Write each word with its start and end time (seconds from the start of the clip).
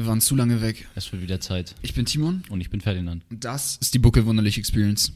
Wir 0.00 0.06
waren 0.06 0.22
zu 0.22 0.34
lange 0.34 0.62
weg. 0.62 0.88
Es 0.94 1.12
wird 1.12 1.20
wieder 1.20 1.40
Zeit. 1.40 1.74
Ich 1.82 1.92
bin 1.92 2.06
Timon 2.06 2.42
Und 2.48 2.62
ich 2.62 2.70
bin 2.70 2.80
Ferdinand. 2.80 3.22
und 3.28 3.44
das 3.44 3.76
ist 3.82 3.92
die 3.92 3.98
Bucke 3.98 4.24
Wunderlich 4.24 4.56
Experience. 4.56 5.12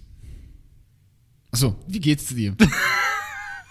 Achso, 1.51 1.75
wie 1.89 2.01
geht's 2.01 2.27
dir? 2.27 2.55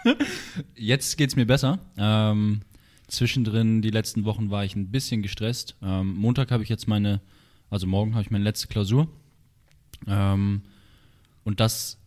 Jetzt 0.75 1.15
geht's 1.15 1.35
mir 1.35 1.45
besser. 1.45 1.77
Ähm, 1.97 2.61
zwischendrin, 3.07 3.83
die 3.83 3.91
letzten 3.91 4.25
Wochen, 4.25 4.49
war 4.49 4.65
ich 4.65 4.75
ein 4.75 4.89
bisschen 4.89 5.21
gestresst. 5.21 5.75
Ähm, 5.83 6.15
Montag 6.15 6.49
habe 6.49 6.63
ich 6.63 6.69
jetzt 6.69 6.87
meine, 6.87 7.21
also 7.69 7.85
morgen 7.85 8.15
habe 8.15 8.23
ich 8.23 8.31
meine 8.31 8.43
letzte 8.43 8.65
Klausur. 8.65 9.07
Ähm, 10.07 10.63
und 11.43 11.59
das 11.59 11.99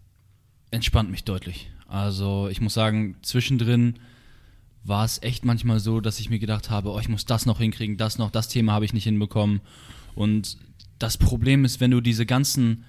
entspannt 0.72 1.12
mich 1.12 1.22
deutlich. 1.22 1.70
Also 1.86 2.48
ich 2.48 2.60
muss 2.60 2.74
sagen, 2.74 3.18
zwischendrin 3.22 4.00
war 4.88 5.04
es 5.04 5.22
echt 5.22 5.44
manchmal 5.44 5.80
so, 5.80 6.00
dass 6.00 6.20
ich 6.20 6.30
mir 6.30 6.38
gedacht 6.38 6.70
habe, 6.70 6.90
oh, 6.90 6.98
ich 6.98 7.08
muss 7.08 7.24
das 7.24 7.46
noch 7.46 7.58
hinkriegen, 7.58 7.96
das 7.96 8.18
noch, 8.18 8.30
das 8.30 8.48
Thema 8.48 8.72
habe 8.72 8.84
ich 8.84 8.92
nicht 8.92 9.04
hinbekommen. 9.04 9.60
Und 10.14 10.56
das 10.98 11.18
Problem 11.18 11.64
ist, 11.64 11.80
wenn 11.80 11.90
du 11.90 12.00
diese 12.00 12.26
ganzen, 12.26 12.84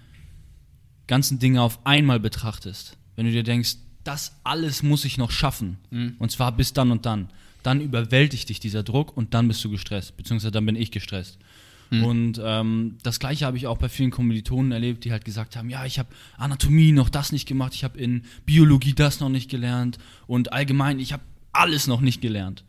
ganzen 1.07 1.39
Dinge 1.39 1.61
auf 1.61 1.85
einmal 1.85 2.19
betrachtest, 2.19 2.97
wenn 3.15 3.25
du 3.25 3.31
dir 3.31 3.43
denkst, 3.43 3.77
das 4.03 4.39
alles 4.43 4.83
muss 4.83 5.03
ich 5.03 5.17
noch 5.17 5.31
schaffen, 5.31 5.77
und 6.19 6.31
zwar 6.31 6.52
bis 6.53 6.71
dann 6.73 6.91
und 6.91 7.05
dann, 7.05 7.29
dann 7.63 7.81
überwältigt 7.81 8.47
dich 8.47 8.59
dieser 8.59 8.83
Druck 8.83 9.16
und 9.17 9.33
dann 9.33 9.47
bist 9.49 9.63
du 9.63 9.69
gestresst, 9.69 10.16
beziehungsweise 10.16 10.52
dann 10.52 10.66
bin 10.66 10.77
ich 10.77 10.91
gestresst. 10.91 11.38
Und 12.03 12.41
ähm, 12.43 12.97
das 13.03 13.19
gleiche 13.19 13.45
habe 13.45 13.57
ich 13.57 13.67
auch 13.67 13.77
bei 13.77 13.89
vielen 13.89 14.11
Kommilitonen 14.11 14.71
erlebt, 14.71 15.05
die 15.05 15.11
halt 15.11 15.25
gesagt 15.25 15.55
haben, 15.55 15.69
ja, 15.69 15.85
ich 15.85 15.99
habe 15.99 16.09
Anatomie 16.38 16.91
noch 16.91 17.09
das 17.09 17.31
nicht 17.31 17.47
gemacht, 17.47 17.73
ich 17.73 17.83
habe 17.83 17.97
in 17.97 18.23
Biologie 18.45 18.93
das 18.93 19.19
noch 19.19 19.29
nicht 19.29 19.49
gelernt. 19.49 19.97
Und 20.27 20.52
allgemein, 20.52 20.99
ich 20.99 21.13
habe 21.13 21.23
alles 21.57 21.88
noch 21.88 22.02
nicht 22.02 22.21
gelernt. 22.21 22.63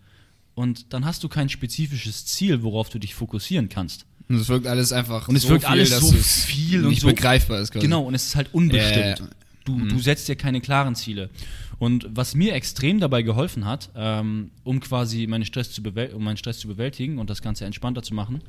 Und 0.54 0.92
dann 0.92 1.04
hast 1.04 1.22
du 1.22 1.28
kein 1.28 1.48
spezifisches 1.48 2.26
Ziel, 2.26 2.62
worauf 2.62 2.88
du 2.88 2.98
dich 2.98 3.14
fokussieren 3.14 3.68
kannst. 3.68 4.06
Und 4.28 4.36
es 4.36 4.48
wirkt 4.48 4.66
alles 4.66 4.92
einfach 4.92 5.28
Und 5.28 5.36
es 5.36 5.42
so 5.42 5.50
wirkt 5.50 5.64
viel, 5.64 5.70
alles 5.70 5.90
dass 5.90 6.00
so 6.00 6.12
viel 6.12 6.82
und 6.82 6.90
nicht 6.90 7.02
so 7.02 7.08
begreifbar 7.08 7.60
ist. 7.60 7.70
Quasi. 7.70 7.86
Genau, 7.86 8.02
und 8.02 8.14
es 8.14 8.26
ist 8.26 8.36
halt 8.36 8.52
unbestimmt. 8.52 9.20
Ja. 9.20 9.28
Du, 9.64 9.78
du 9.86 9.98
setzt 9.98 10.28
dir 10.28 10.36
keine 10.36 10.60
klaren 10.60 10.94
Ziele. 10.94 11.30
Und 11.78 12.08
was 12.10 12.34
mir 12.34 12.54
extrem 12.54 12.98
dabei 12.98 13.22
geholfen 13.22 13.64
hat, 13.64 13.90
ähm, 13.94 14.50
um 14.64 14.80
quasi 14.80 15.26
meine 15.26 15.44
Stress 15.44 15.70
zu 15.70 15.82
um 15.82 16.24
meinen 16.24 16.36
Stress 16.36 16.58
zu 16.58 16.68
bewältigen 16.68 17.18
und 17.18 17.30
das 17.30 17.40
Ganze 17.40 17.64
entspannter 17.64 18.02
zu 18.02 18.14
machen, 18.14 18.42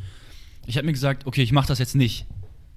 ich 0.66 0.78
habe 0.78 0.86
mir 0.86 0.94
gesagt, 0.94 1.28
okay, 1.28 1.44
ich 1.44 1.52
mache 1.52 1.68
das 1.68 1.80
jetzt 1.80 1.96
nicht, 1.96 2.26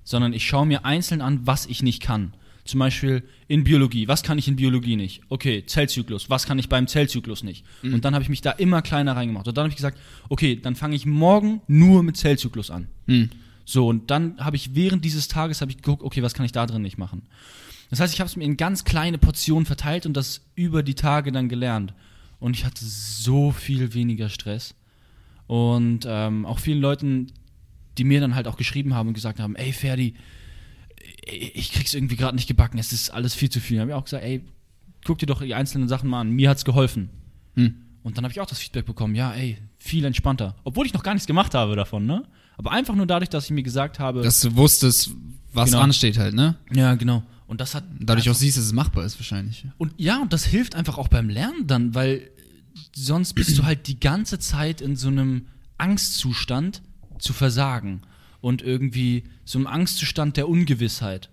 sondern 0.05 0.33
ich 0.33 0.47
schaue 0.47 0.67
mir 0.67 0.85
einzeln 0.85 1.21
an, 1.21 1.41
was 1.45 1.67
ich 1.67 1.83
nicht 1.83 2.03
kann. 2.03 2.35
Zum 2.65 2.79
Beispiel 2.79 3.25
in 3.49 3.65
Biologie. 3.65 4.07
Was 4.07 4.23
kann 4.23 4.39
ich 4.39 4.47
in 4.47 4.55
Biologie 4.55 4.95
nicht? 4.95 5.23
Okay, 5.29 5.65
Zellzyklus. 5.67 6.31
Was 6.31 6.47
kann 6.47 6.59
ich 6.61 6.69
beim 6.69 6.87
Zellzyklus 6.87 7.43
nicht? 7.43 7.65
Und 7.95 8.05
dann 8.05 8.15
habe 8.15 8.23
ich 8.23 8.29
mich 8.29 8.41
da 8.41 8.53
immer 8.53 8.83
kleiner 8.83 9.17
reingemacht. 9.17 9.49
Und 9.49 9.57
dann 9.57 9.65
habe 9.65 9.71
ich 9.71 9.77
gesagt, 9.77 9.99
okay, 10.29 10.55
dann 10.55 10.77
fange 10.77 10.95
ich 10.95 11.05
morgen 11.05 11.61
nur 11.67 12.05
mit 12.05 12.17
Zellzyklus 12.17 12.71
an. 12.71 12.87
So, 13.65 13.89
und 13.89 14.11
dann 14.11 14.39
habe 14.39 14.57
ich 14.57 14.75
während 14.75 15.05
dieses 15.05 15.29
Tages 15.29 15.61
habe 15.61 15.71
ich 15.73 15.79
geguckt, 15.79 16.03
okay, 16.03 16.23
was 16.23 16.35
kann 16.35 16.47
ich 16.47 16.53
da 16.53 16.67
drin 16.67 16.83
nicht 16.83 16.99
machen? 16.99 17.23
Das 17.91 18.01
heißt, 18.01 18.15
ich 18.15 18.21
habe 18.21 18.29
es 18.29 18.37
mir 18.37 18.45
in 18.45 18.57
ganz 18.57 18.85
kleine 18.85 19.19
Portionen 19.19 19.67
verteilt 19.67 20.07
und 20.07 20.17
das 20.17 20.43
über 20.55 20.83
die 20.83 20.95
Tage 20.95 21.31
dann 21.31 21.49
gelernt. 21.49 21.95
Und 22.39 22.57
ich 22.57 22.65
hatte 22.65 22.85
so 22.85 23.51
viel 23.51 23.93
weniger 23.93 24.29
Stress. 24.29 24.75
Und 25.47 26.07
ähm, 26.09 26.47
auch 26.47 26.59
vielen 26.59 26.81
Leuten, 26.81 27.33
die 27.99 28.05
mir 28.05 28.21
dann 28.21 28.35
halt 28.35 28.49
auch 28.49 28.57
geschrieben 28.57 28.95
haben 28.95 29.09
und 29.09 29.15
gesagt 29.15 29.41
haben, 29.41 29.57
ey 29.57 29.73
Ferdi, 29.73 30.15
ich 31.25 31.73
krieg's 31.73 31.95
irgendwie 31.95 32.17
gerade 32.17 32.37
nicht 32.37 32.49
gebacken, 32.49 32.79
es 32.79 32.93
ist 32.93 33.11
alles 33.11 33.35
viel 33.35 33.51
zu 33.51 33.61
viel. 33.61 33.77
Dann 33.77 33.83
habe 33.83 33.91
ich 33.93 33.97
auch 33.97 34.05
gesagt, 34.05 34.25
ey, 34.25 34.43
guck 35.05 35.19
dir 35.19 35.27
doch 35.27 35.43
die 35.43 35.55
einzelnen 35.55 35.89
Sachen 35.89 36.09
mal 36.09 36.21
an, 36.21 36.31
mir 36.31 36.51
hat's 36.51 36.65
geholfen. 36.65 37.11
Hm. 37.55 37.75
Und 38.03 38.17
dann 38.17 38.25
habe 38.25 38.33
ich 38.33 38.41
auch 38.41 38.47
das 38.47 38.59
Feedback 38.59 38.87
bekommen, 38.87 39.15
ja, 39.15 39.33
ey, 39.33 39.59
viel 39.79 40.05
entspannter. 40.05 40.57
Obwohl 40.65 40.87
ich 40.87 40.93
noch 40.95 41.03
gar 41.03 41.15
nichts 41.15 41.27
gemacht 41.27 41.55
habe 41.55 41.77
davon, 41.77 42.07
ne? 42.07 42.25
Aber 42.57 42.73
einfach 42.73 42.95
nur 42.95 43.07
dadurch, 43.07 43.31
dass 43.31 43.45
ich 43.47 43.51
mir 43.53 43.63
gesagt 43.63 43.99
habe, 43.99 44.23
Dass 44.23 44.41
du 44.41 44.55
wusstest, 44.57 45.11
was 45.53 45.71
Genau. 45.71 45.83
ansteht 45.83 46.19
halt, 46.19 46.35
ne? 46.35 46.57
ja, 46.73 46.95
genau. 46.95 47.23
Und 47.47 47.61
das 47.61 47.75
hat 47.75 47.85
Dadurch 48.01 48.29
auch 48.31 48.35
siehst, 48.35 48.57
dass 48.57 48.65
es 48.65 48.73
machbar 48.73 49.05
ist 49.05 49.19
wahrscheinlich. 49.19 49.67
Und 49.79 49.93
ja, 49.99 50.21
und 50.21 50.33
das 50.33 50.45
hilft 50.45 50.75
einfach 50.75 50.99
auch 50.99 51.09
beim 51.09 51.29
Lernen 51.29 51.67
dann, 51.67 51.95
weil 51.95 52.31
sonst 52.95 53.35
bist 53.35 53.59
du 53.59 53.65
halt 53.65 53.87
die 53.87 54.01
ganze 54.01 54.39
Zeit 54.39 54.81
in 54.81 54.97
so 54.97 55.09
einem 55.09 55.47
Angstzustand 55.79 56.83
zu 57.19 57.33
versagen 57.33 58.03
und 58.43 58.61
irgendwie 58.61 59.23
so 59.47 59.59
einem 59.59 59.67
Angstzustand 59.69 60.37
der 60.37 60.49
Ungewissheit. 60.49 61.31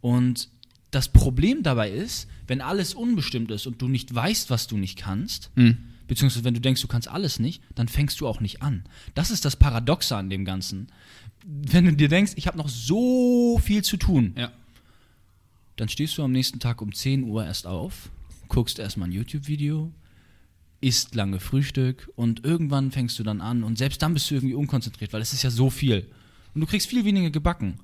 Und 0.00 0.48
das 0.90 1.08
Problem 1.12 1.62
dabei 1.62 1.90
ist, 1.90 2.26
wenn 2.48 2.60
alles 2.60 2.94
unbestimmt 2.94 3.52
ist 3.52 3.66
und 3.68 3.80
du 3.80 3.86
nicht 3.86 4.12
weißt, 4.12 4.50
was 4.50 4.66
du 4.66 4.76
nicht 4.76 4.98
kannst, 4.98 5.50
Hm. 5.54 5.76
beziehungsweise 6.08 6.44
wenn 6.44 6.54
du 6.54 6.60
denkst, 6.60 6.82
du 6.82 6.88
kannst 6.88 7.06
alles 7.06 7.38
nicht, 7.38 7.62
dann 7.76 7.86
fängst 7.86 8.20
du 8.20 8.26
auch 8.26 8.40
nicht 8.40 8.60
an. 8.62 8.82
Das 9.14 9.30
ist 9.30 9.44
das 9.44 9.54
Paradoxe 9.54 10.16
an 10.16 10.28
dem 10.30 10.44
Ganzen. 10.44 10.88
Wenn 11.46 11.84
du 11.84 11.92
dir 11.92 12.08
denkst, 12.08 12.32
ich 12.34 12.48
habe 12.48 12.58
noch 12.58 12.68
so 12.68 13.60
viel 13.62 13.84
zu 13.84 13.96
tun, 13.96 14.34
Ja. 14.36 14.50
dann 15.76 15.88
stehst 15.88 16.18
du 16.18 16.22
am 16.24 16.32
nächsten 16.32 16.58
Tag 16.58 16.82
um 16.82 16.92
10 16.92 17.22
Uhr 17.24 17.44
erst 17.44 17.66
auf, 17.66 18.10
guckst 18.48 18.78
erstmal 18.80 19.08
ein 19.08 19.12
YouTube-Video, 19.12 19.92
isst 20.80 21.14
lange 21.14 21.38
Frühstück 21.40 22.10
und 22.16 22.44
irgendwann 22.44 22.90
fängst 22.90 23.18
du 23.18 23.22
dann 23.22 23.40
an 23.40 23.62
und 23.62 23.78
selbst 23.78 24.02
dann 24.02 24.14
bist 24.14 24.30
du 24.30 24.34
irgendwie 24.34 24.54
unkonzentriert, 24.54 25.12
weil 25.12 25.22
es 25.22 25.32
ist 25.32 25.42
ja 25.42 25.50
so 25.50 25.70
viel. 25.70 26.08
Und 26.54 26.60
du 26.60 26.66
kriegst 26.66 26.88
viel 26.88 27.04
weniger 27.04 27.30
gebacken. 27.30 27.78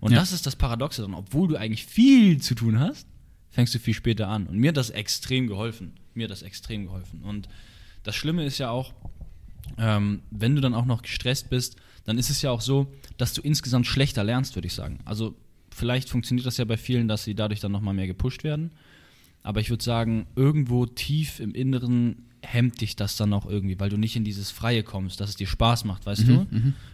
Und 0.00 0.12
Ja. 0.12 0.18
das 0.18 0.32
ist 0.32 0.46
das 0.46 0.56
Paradoxe 0.56 1.02
dann. 1.02 1.14
Obwohl 1.14 1.48
du 1.48 1.56
eigentlich 1.56 1.84
viel 1.86 2.40
zu 2.40 2.54
tun 2.54 2.80
hast, 2.80 3.06
fängst 3.50 3.74
du 3.74 3.78
viel 3.78 3.94
später 3.94 4.28
an. 4.28 4.46
Und 4.46 4.58
mir 4.58 4.68
hat 4.68 4.76
das 4.76 4.90
extrem 4.90 5.46
geholfen. 5.46 5.92
Mir 6.14 6.24
hat 6.24 6.30
das 6.30 6.42
extrem 6.42 6.86
geholfen. 6.86 7.22
Und 7.22 7.48
das 8.02 8.16
Schlimme 8.16 8.44
ist 8.44 8.58
ja 8.58 8.70
auch, 8.70 8.92
ähm, 9.78 10.22
wenn 10.30 10.54
du 10.54 10.60
dann 10.60 10.74
auch 10.74 10.86
noch 10.86 11.02
gestresst 11.02 11.50
bist, 11.50 11.76
dann 12.04 12.18
ist 12.18 12.30
es 12.30 12.42
ja 12.42 12.50
auch 12.50 12.60
so, 12.60 12.92
dass 13.16 13.32
du 13.32 13.42
insgesamt 13.42 13.86
schlechter 13.86 14.24
lernst, 14.24 14.56
würde 14.56 14.66
ich 14.66 14.74
sagen. 14.74 14.98
Also 15.04 15.36
vielleicht 15.70 16.08
funktioniert 16.10 16.46
das 16.46 16.56
ja 16.56 16.64
bei 16.64 16.76
vielen, 16.76 17.06
dass 17.06 17.24
sie 17.24 17.34
dadurch 17.34 17.60
dann 17.60 17.70
nochmal 17.72 17.94
mehr 17.94 18.08
gepusht 18.08 18.42
werden. 18.42 18.72
Aber 19.44 19.60
ich 19.60 19.70
würde 19.70 19.84
sagen, 19.84 20.26
irgendwo 20.34 20.86
tief 20.86 21.38
im 21.40 21.54
Inneren 21.54 22.26
hemmt 22.42 22.80
dich 22.80 22.96
das 22.96 23.16
dann 23.16 23.32
auch 23.32 23.46
irgendwie, 23.46 23.78
weil 23.78 23.88
du 23.88 23.96
nicht 23.96 24.16
in 24.16 24.24
dieses 24.24 24.50
Freie 24.50 24.82
kommst, 24.82 25.20
dass 25.20 25.30
es 25.30 25.36
dir 25.36 25.46
Spaß 25.46 25.84
macht, 25.84 26.04
weißt 26.06 26.26
du? 26.26 26.46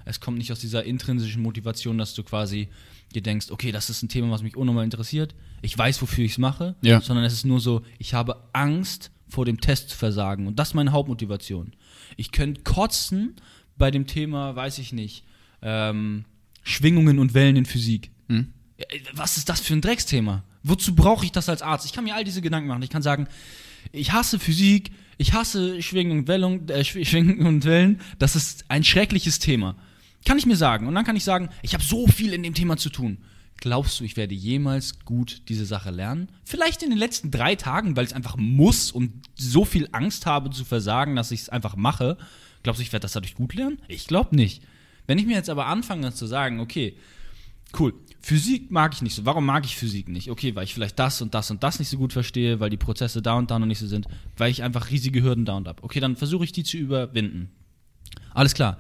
Es 0.04 0.20
kommt 0.20 0.38
nicht 0.38 0.52
aus 0.52 0.60
dieser 0.60 0.84
intrinsischen 0.84 1.42
Motivation, 1.42 1.96
dass 1.98 2.14
du 2.14 2.22
quasi 2.22 2.68
dir 3.14 3.22
denkst, 3.22 3.50
okay, 3.50 3.72
das 3.72 3.88
ist 3.88 4.02
ein 4.02 4.08
Thema, 4.10 4.30
was 4.30 4.42
mich 4.42 4.56
unnormal 4.56 4.84
interessiert, 4.84 5.34
ich 5.62 5.76
weiß, 5.76 6.02
wofür 6.02 6.24
ich 6.24 6.32
es 6.32 6.38
mache, 6.38 6.76
Ja. 6.82 7.00
sondern 7.00 7.24
es 7.24 7.32
ist 7.32 7.46
nur 7.46 7.60
so, 7.60 7.82
ich 7.98 8.12
habe 8.14 8.44
Angst 8.52 9.10
vor 9.28 9.44
dem 9.46 9.60
Test 9.60 9.88
zu 9.90 9.96
versagen 9.96 10.46
und 10.46 10.58
das 10.58 10.68
ist 10.68 10.74
meine 10.74 10.92
Hauptmotivation. 10.92 11.72
Ich 12.16 12.30
könnte 12.30 12.62
kotzen 12.62 13.34
bei 13.78 13.90
dem 13.90 14.06
Thema, 14.06 14.54
weiß 14.54 14.78
ich 14.78 14.92
nicht, 14.92 15.24
ähm, 15.62 16.24
Schwingungen 16.62 17.18
und 17.18 17.32
Wellen 17.32 17.56
in 17.56 17.64
Physik. 17.64 18.10
Hm. 18.28 18.52
Ja, 18.78 18.84
Was 19.14 19.38
ist 19.38 19.48
das 19.48 19.60
für 19.60 19.72
ein 19.72 19.80
Drecksthema? 19.80 20.44
Wozu 20.62 20.94
brauche 20.94 21.24
ich 21.24 21.32
das 21.32 21.48
als 21.48 21.62
Arzt? 21.62 21.86
Ich 21.86 21.92
kann 21.92 22.04
mir 22.04 22.14
all 22.14 22.24
diese 22.24 22.42
Gedanken 22.42 22.68
machen. 22.68 22.82
Ich 22.82 22.90
kann 22.90 23.02
sagen, 23.02 23.26
ich 23.92 24.12
hasse 24.12 24.38
Physik, 24.38 24.90
ich 25.16 25.32
hasse 25.32 25.82
Schwingen 25.82 26.20
und, 26.20 26.28
Wellung, 26.28 26.68
äh, 26.68 26.80
Schw- 26.80 27.04
Schwingen 27.04 27.46
und 27.46 27.64
Wellen. 27.64 28.00
Das 28.18 28.36
ist 28.36 28.64
ein 28.68 28.84
schreckliches 28.84 29.38
Thema. 29.38 29.76
Kann 30.24 30.38
ich 30.38 30.46
mir 30.46 30.56
sagen. 30.56 30.86
Und 30.86 30.94
dann 30.94 31.04
kann 31.04 31.16
ich 31.16 31.24
sagen, 31.24 31.48
ich 31.62 31.74
habe 31.74 31.82
so 31.84 32.06
viel 32.06 32.32
in 32.32 32.42
dem 32.42 32.54
Thema 32.54 32.76
zu 32.76 32.90
tun. 32.90 33.18
Glaubst 33.60 33.98
du, 33.98 34.04
ich 34.04 34.16
werde 34.16 34.34
jemals 34.34 35.00
gut 35.04 35.42
diese 35.48 35.66
Sache 35.66 35.90
lernen? 35.90 36.28
Vielleicht 36.44 36.82
in 36.84 36.90
den 36.90 36.98
letzten 36.98 37.30
drei 37.32 37.56
Tagen, 37.56 37.96
weil 37.96 38.04
ich 38.04 38.10
es 38.10 38.16
einfach 38.16 38.36
muss 38.36 38.92
und 38.92 39.10
so 39.34 39.64
viel 39.64 39.88
Angst 39.92 40.26
habe 40.26 40.50
zu 40.50 40.64
versagen, 40.64 41.16
dass 41.16 41.32
ich 41.32 41.40
es 41.42 41.48
einfach 41.48 41.74
mache. 41.74 42.16
Glaubst 42.62 42.78
du, 42.78 42.82
ich 42.82 42.92
werde 42.92 43.02
das 43.02 43.12
dadurch 43.12 43.34
gut 43.34 43.54
lernen? 43.54 43.80
Ich 43.88 44.06
glaube 44.06 44.36
nicht. 44.36 44.62
Wenn 45.08 45.18
ich 45.18 45.26
mir 45.26 45.34
jetzt 45.34 45.50
aber 45.50 45.66
anfange 45.66 46.12
zu 46.12 46.26
sagen, 46.26 46.60
okay, 46.60 46.96
Cool. 47.78 47.92
Physik 48.28 48.70
mag 48.70 48.92
ich 48.92 49.00
nicht 49.00 49.14
so. 49.14 49.24
Warum 49.24 49.46
mag 49.46 49.64
ich 49.64 49.74
Physik 49.74 50.06
nicht? 50.06 50.30
Okay, 50.30 50.54
weil 50.54 50.64
ich 50.64 50.74
vielleicht 50.74 50.98
das 50.98 51.22
und 51.22 51.32
das 51.32 51.50
und 51.50 51.62
das 51.62 51.78
nicht 51.78 51.88
so 51.88 51.96
gut 51.96 52.12
verstehe, 52.12 52.60
weil 52.60 52.68
die 52.68 52.76
Prozesse 52.76 53.22
da 53.22 53.38
und 53.38 53.50
da 53.50 53.58
noch 53.58 53.64
nicht 53.64 53.78
so 53.78 53.86
sind, 53.86 54.06
weil 54.36 54.50
ich 54.50 54.62
einfach 54.62 54.90
riesige 54.90 55.22
Hürden 55.22 55.46
da 55.46 55.56
und 55.56 55.66
ab. 55.66 55.80
Okay, 55.80 55.98
dann 55.98 56.14
versuche 56.14 56.44
ich 56.44 56.52
die 56.52 56.62
zu 56.62 56.76
überwinden. 56.76 57.48
Alles 58.34 58.52
klar. 58.52 58.76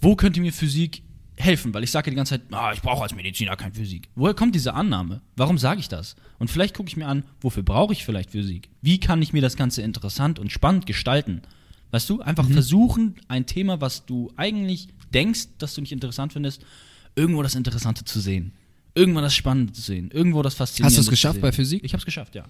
Wo 0.00 0.16
könnte 0.16 0.40
mir 0.40 0.54
Physik 0.54 1.02
helfen? 1.36 1.74
Weil 1.74 1.84
ich 1.84 1.90
sage 1.90 2.08
die 2.08 2.16
ganze 2.16 2.38
Zeit, 2.38 2.50
ah, 2.50 2.72
ich 2.72 2.80
brauche 2.80 3.02
als 3.02 3.14
Mediziner 3.14 3.56
kein 3.56 3.74
Physik. 3.74 4.08
Woher 4.14 4.32
kommt 4.32 4.54
diese 4.54 4.72
Annahme? 4.72 5.20
Warum 5.36 5.58
sage 5.58 5.80
ich 5.80 5.88
das? 5.88 6.16
Und 6.38 6.50
vielleicht 6.50 6.74
gucke 6.74 6.88
ich 6.88 6.96
mir 6.96 7.08
an, 7.08 7.24
wofür 7.42 7.62
brauche 7.62 7.92
ich 7.92 8.06
vielleicht 8.06 8.30
Physik? 8.30 8.70
Wie 8.80 9.00
kann 9.00 9.20
ich 9.20 9.34
mir 9.34 9.42
das 9.42 9.56
Ganze 9.56 9.82
interessant 9.82 10.38
und 10.38 10.50
spannend 10.50 10.86
gestalten? 10.86 11.42
Weißt 11.90 12.08
du, 12.08 12.22
einfach 12.22 12.48
versuchen, 12.48 13.16
ein 13.28 13.44
Thema, 13.44 13.82
was 13.82 14.06
du 14.06 14.32
eigentlich 14.36 14.88
denkst, 15.12 15.48
dass 15.58 15.74
du 15.74 15.82
nicht 15.82 15.92
interessant 15.92 16.32
findest, 16.32 16.64
irgendwo 17.14 17.42
das 17.42 17.54
Interessante 17.54 18.04
zu 18.04 18.20
sehen. 18.20 18.52
Irgendwo 18.94 19.20
das 19.20 19.34
Spannende 19.34 19.72
zu 19.72 19.82
sehen. 19.82 20.10
Irgendwo 20.12 20.42
das 20.42 20.54
Faszinierende 20.54 20.98
Hast 20.98 21.06
du 21.06 21.08
es 21.08 21.10
geschafft 21.10 21.40
bei 21.40 21.52
Physik? 21.52 21.84
Ich 21.84 21.92
habe 21.92 22.00
es 22.00 22.04
geschafft, 22.04 22.34
ja. 22.34 22.44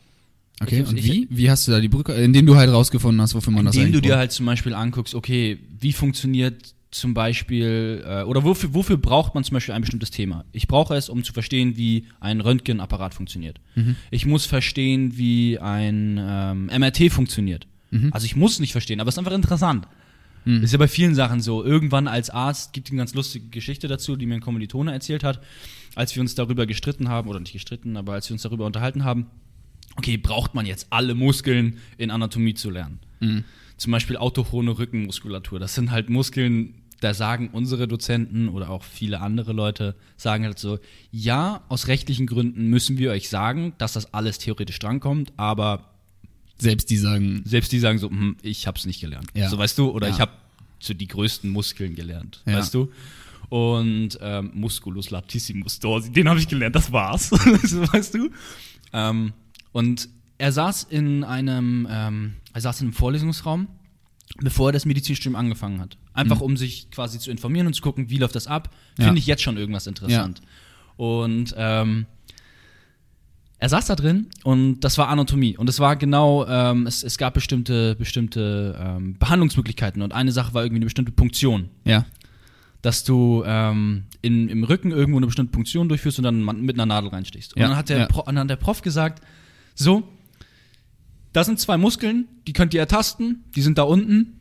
Okay, 0.63 0.83
und 0.83 1.03
wie? 1.03 1.27
Wie 1.31 1.51
hast 1.51 1.67
du 1.67 1.73
da 1.73 1.81
die 1.81 1.89
Brücke, 1.89 2.13
indem 2.13 2.47
du 2.47 2.57
halt 2.57 2.71
rausgefunden 2.71 3.21
hast, 3.21 3.35
wofür 3.35 3.53
man 3.53 3.65
das 3.65 3.77
Indem 3.77 3.93
du 3.93 4.01
dir 4.01 4.17
halt 4.17 4.33
zum 4.33 4.47
Beispiel 4.47 4.75
anguckst, 4.75 5.15
okay, 5.15 5.59
wie 5.79 5.93
funktioniert 5.93 6.75
zum 6.91 7.15
Beispiel, 7.15 8.05
äh, 8.07 8.23
oder 8.25 8.45
wofür, 8.45 8.75
wofür 8.75 8.97
braucht 8.97 9.35
man 9.35 9.45
zum 9.45 9.55
Beispiel 9.55 9.75
ein 9.75 9.81
bestimmtes 9.81 10.11
Thema? 10.11 10.45
Ich 10.53 10.67
brauche 10.67 10.95
es, 10.95 11.09
um 11.09 11.25
zu 11.25 11.33
verstehen, 11.33 11.77
wie 11.77 12.07
ein 12.19 12.41
Röntgenapparat 12.41 13.15
funktioniert. 13.15 13.61
Ich 14.11 14.27
muss 14.27 14.45
verstehen, 14.45 15.17
wie 15.17 15.59
ein 15.59 16.19
ähm, 16.21 16.67
MRT 16.67 17.11
funktioniert. 17.11 17.67
Also 18.13 18.25
ich 18.27 18.37
muss 18.37 18.61
nicht 18.61 18.73
verstehen, 18.73 19.01
aber 19.01 19.09
es 19.09 19.15
ist 19.15 19.19
einfach 19.19 19.33
interessant. 19.33 19.87
Hm. 20.45 20.63
Ist 20.63 20.73
ja 20.73 20.79
bei 20.79 20.89
vielen 20.89 21.15
Sachen 21.15 21.41
so. 21.41 21.65
Irgendwann 21.65 22.09
als 22.09 22.31
Arzt 22.31 22.73
gibt 22.73 22.89
es 22.89 22.93
eine 22.93 22.99
ganz 22.99 23.15
lustige 23.15 23.47
Geschichte 23.49 23.89
dazu, 23.89 24.17
die 24.17 24.27
mir 24.27 24.35
ein 24.35 24.41
Kommilitone 24.41 24.93
erzählt 24.93 25.25
hat, 25.25 25.41
als 25.95 26.15
wir 26.15 26.21
uns 26.21 26.35
darüber 26.35 26.67
gestritten 26.67 27.09
haben, 27.09 27.29
oder 27.29 27.41
nicht 27.41 27.53
gestritten, 27.53 27.97
aber 27.97 28.15
als 28.15 28.29
wir 28.29 28.35
uns 28.35 28.43
darüber 28.43 28.67
unterhalten 28.67 29.05
haben, 29.05 29.27
okay, 29.97 30.17
braucht 30.17 30.55
man 30.55 30.67
jetzt 30.67 30.87
alle 30.91 31.15
Muskeln 31.15 31.79
in 31.99 32.11
Anatomie 32.11 32.55
zu 32.55 32.71
lernen? 32.71 33.01
Mhm. 33.21 33.45
Zum 33.77 33.93
Beispiel 33.93 34.17
autochone 34.17 34.79
Rückenmuskulatur. 34.79 35.59
Das 35.59 35.75
sind 35.75 35.91
halt 35.91 36.11
Muskeln, 36.11 36.75
da 37.01 37.15
sagen 37.15 37.49
unsere 37.53 37.89
Dozenten 37.89 38.49
oder 38.49 38.71
auch 38.71 38.85
viele 38.85 39.21
andere 39.21 39.53
Leute, 39.53 39.97
sagen 40.17 40.45
halt 40.45 40.59
so, 40.59 40.79
ja, 41.11 41.65
aus 41.69 41.87
rechtlichen 41.89 42.27
Gründen 42.27 42.69
müssen 42.69 42.99
wir 42.99 43.11
euch 43.11 43.29
sagen, 43.29 43.73
dass 43.79 43.95
das 43.95 44.13
alles 44.13 44.39
theoretisch 44.39 44.79
drankommt, 44.79 45.33
aber 45.37 45.90
Selbst 46.61 46.91
die 46.91 46.97
sagen, 46.97 47.43
selbst 47.45 47.73
die 47.73 47.79
sagen 47.79 47.99
so, 47.99 48.11
hm, 48.11 48.37
ich 48.43 48.67
hab's 48.67 48.87
nicht 48.87 49.01
gelernt. 49.01 49.27
Ja. 49.35 49.49
So 49.49 49.59
weißt 49.59 49.77
du, 49.79 49.91
oder 49.91 50.09
Ja. 50.09 50.15
ich 50.15 50.21
habe 50.21 50.33
so 50.79 50.95
die 50.95 51.09
größten 51.09 51.51
Muskeln 51.51 51.95
gelernt, 51.95 52.43
Ja. 52.47 52.59
weißt 52.59 52.75
du? 52.75 52.91
Und 53.49 54.19
ähm, 54.21 54.51
Musculus 54.55 55.11
latissimus 55.11 55.81
dorsi, 55.81 56.13
den 56.13 56.29
habe 56.29 56.39
ich 56.39 56.47
gelernt, 56.49 56.77
das 56.77 56.93
war's. 56.93 57.31
so, 57.31 57.37
weißt 57.93 58.15
du? 58.15 58.31
Ähm, 58.93 59.33
und 59.73 60.09
er 60.39 60.53
saß 60.53 60.85
in 60.91 61.25
einem, 61.25 61.87
ähm, 61.91 62.35
er 62.53 62.61
saß 62.61 62.81
in 62.81 62.87
einem 62.89 62.95
Vorlesungsraum, 62.95 63.67
bevor 64.41 64.69
er 64.69 64.73
das 64.73 64.87
Medizinstudium 64.87 65.35
angefangen 65.37 65.81
hat. 65.81 65.97
Einfach 66.13 66.41
um 66.41 66.57
sich 66.57 66.91
quasi 66.91 67.19
zu 67.19 67.31
informieren 67.31 67.67
und 67.67 67.75
zu 67.75 67.83
gucken, 67.83 68.09
wie 68.11 68.19
läuft 68.19 68.35
das 68.37 68.47
ab. 68.47 68.75
Finde 68.97 69.19
ich 69.19 69.27
jetzt 69.27 69.43
schon 69.43 69.57
irgendwas 69.57 69.87
interessant. 69.87 70.41
Und 70.97 71.55
ähm, 71.57 72.07
er 73.61 73.69
saß 73.69 73.87
da 73.87 73.95
drin 73.95 74.27
und 74.43 74.81
das 74.81 74.97
war 74.97 75.09
Anatomie. 75.09 75.59
Und 75.59 75.69
es 75.69 75.79
war 75.81 75.95
genau, 75.97 76.47
ähm, 76.47 76.87
es, 76.87 77.05
es 77.05 77.19
gab 77.19 77.35
bestimmte, 77.35 77.95
bestimmte 77.95 78.75
ähm, 78.81 79.19
Behandlungsmöglichkeiten. 79.19 80.01
Und 80.01 80.15
eine 80.15 80.33
Sache 80.33 80.55
war 80.55 80.63
irgendwie 80.63 80.79
eine 80.79 80.87
bestimmte 80.87 81.13
Punktion. 81.13 81.69
ja, 81.85 82.07
Dass 82.81 83.05
du 83.05 83.43
ähm, 83.45 84.05
in, 84.23 84.49
im 84.49 84.65
Rücken 84.65 84.93
irgendwo 84.93 85.19
eine 85.19 85.27
bestimmte 85.27 85.53
Punktion 85.53 85.91
durchführst 85.91 86.19
und 86.19 86.25
dann 86.25 86.43
mit 86.43 86.77
einer 86.77 86.87
Nadel 86.87 87.11
reinstichst. 87.11 87.55
Und 87.55 87.61
Ja, 87.61 87.69
dann, 87.69 87.77
hat 87.77 87.91
der 87.91 87.99
ja. 87.99 88.07
Pro, 88.07 88.23
dann 88.23 88.39
hat 88.39 88.49
der 88.49 88.57
Prof 88.57 88.81
gesagt, 88.81 89.23
so, 89.75 90.09
da 91.35 91.45
sind 91.45 91.61
zwei 91.61 91.77
Muskeln, 91.77 92.29
die 92.47 92.55
könnt 92.55 92.73
ihr 92.73 92.81
ertasten, 92.81 93.45
die 93.55 93.61
sind 93.61 93.77
da 93.77 93.83
unten. 93.83 94.41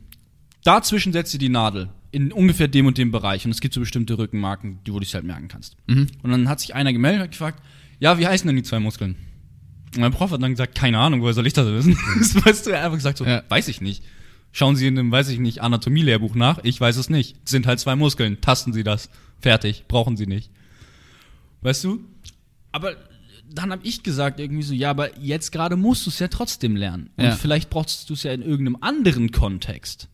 Dazwischen 0.64 1.12
setzt 1.12 1.34
ihr 1.34 1.40
die 1.40 1.50
Nadel 1.50 1.90
in 2.10 2.32
ungefähr 2.32 2.68
dem 2.68 2.86
und 2.86 2.96
dem 2.96 3.10
Bereich. 3.10 3.44
Und 3.44 3.50
es 3.50 3.60
gibt 3.60 3.74
so 3.74 3.80
bestimmte 3.80 4.16
Rückenmarken, 4.16 4.78
die, 4.86 4.94
wo 4.94 4.98
du 4.98 5.04
es 5.04 5.12
halt 5.12 5.24
merken 5.24 5.48
kannst. 5.48 5.76
Mhm. 5.88 6.06
Und 6.22 6.30
dann 6.30 6.48
hat 6.48 6.60
sich 6.60 6.74
einer 6.74 6.94
gemeldet 6.94 7.22
und 7.22 7.30
gefragt, 7.32 7.62
ja, 8.00 8.18
wie 8.18 8.26
heißen 8.26 8.46
denn 8.46 8.56
die 8.56 8.62
zwei 8.62 8.80
Muskeln? 8.80 9.16
Und 9.94 10.00
mein 10.02 10.12
Prof 10.12 10.30
hat 10.30 10.42
dann 10.42 10.50
gesagt, 10.52 10.74
keine 10.74 10.98
Ahnung, 10.98 11.20
woher 11.22 11.34
soll 11.34 11.46
ich 11.46 11.52
das 11.52 11.66
wissen? 11.66 11.96
das 12.18 12.34
weißt 12.44 12.66
du, 12.66 12.70
er 12.70 12.78
hat 12.78 12.84
einfach 12.86 12.98
gesagt 12.98 13.18
so, 13.18 13.24
Ja. 13.24 13.42
weiß 13.48 13.68
ich 13.68 13.80
nicht. 13.80 14.02
Schauen 14.52 14.74
Sie 14.74 14.86
in 14.88 14.98
einem, 14.98 15.12
weiß 15.12 15.28
ich 15.28 15.38
nicht, 15.38 15.62
Anatomie-Lehrbuch 15.62 16.34
nach, 16.34 16.58
ich 16.64 16.80
weiß 16.80 16.96
es 16.96 17.08
nicht. 17.08 17.36
Es 17.44 17.50
sind 17.52 17.66
halt 17.68 17.78
zwei 17.78 17.94
Muskeln, 17.94 18.40
tasten 18.40 18.72
Sie 18.72 18.82
das. 18.82 19.08
Fertig, 19.40 19.84
brauchen 19.86 20.16
Sie 20.16 20.26
nicht. 20.26 20.50
Weißt 21.62 21.84
du? 21.84 22.00
Aber 22.72 22.94
dann 23.52 23.70
habe 23.72 23.84
ich 23.86 24.02
gesagt 24.02 24.38
irgendwie 24.40 24.62
so, 24.62 24.74
ja, 24.74 24.90
aber 24.90 25.18
jetzt 25.18 25.50
gerade 25.52 25.76
musst 25.76 26.06
du 26.06 26.10
es 26.10 26.18
ja 26.18 26.28
trotzdem 26.28 26.76
lernen. 26.76 27.10
Und 27.16 27.24
Ja. 27.24 27.36
vielleicht 27.36 27.70
brauchst 27.70 28.08
du 28.10 28.14
es 28.14 28.22
ja 28.22 28.32
in 28.32 28.42
irgendeinem 28.42 28.78
anderen 28.80 29.30
Kontext. 29.32 30.08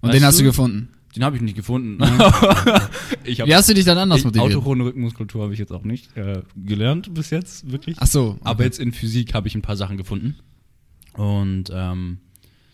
und 0.00 0.10
Weißt 0.10 0.18
den 0.18 0.24
hast 0.26 0.38
du 0.38 0.42
du? 0.44 0.48
gefunden. 0.50 0.88
Den 1.18 1.24
habe 1.24 1.34
ich 1.34 1.42
nicht 1.42 1.56
gefunden. 1.56 1.98
ich 3.24 3.44
Wie 3.44 3.52
hast 3.52 3.68
du 3.68 3.74
dich 3.74 3.84
dann 3.84 3.98
anders 3.98 4.20
ich, 4.20 4.24
motiviert? 4.24 4.54
autochone 4.54 4.84
Rückenmuskulatur 4.84 5.42
habe 5.42 5.52
ich 5.52 5.58
jetzt 5.58 5.72
auch 5.72 5.82
nicht 5.82 6.16
äh, 6.16 6.42
gelernt 6.54 7.12
bis 7.12 7.30
jetzt, 7.30 7.72
wirklich. 7.72 7.96
Ach 7.98 8.06
so. 8.06 8.28
okay. 8.28 8.40
Aber 8.44 8.62
jetzt 8.62 8.78
in 8.78 8.92
Physik 8.92 9.34
habe 9.34 9.48
ich 9.48 9.56
ein 9.56 9.62
paar 9.62 9.76
Sachen 9.76 9.96
gefunden. 9.96 10.36
Und 11.14 11.72
ähm, 11.74 12.18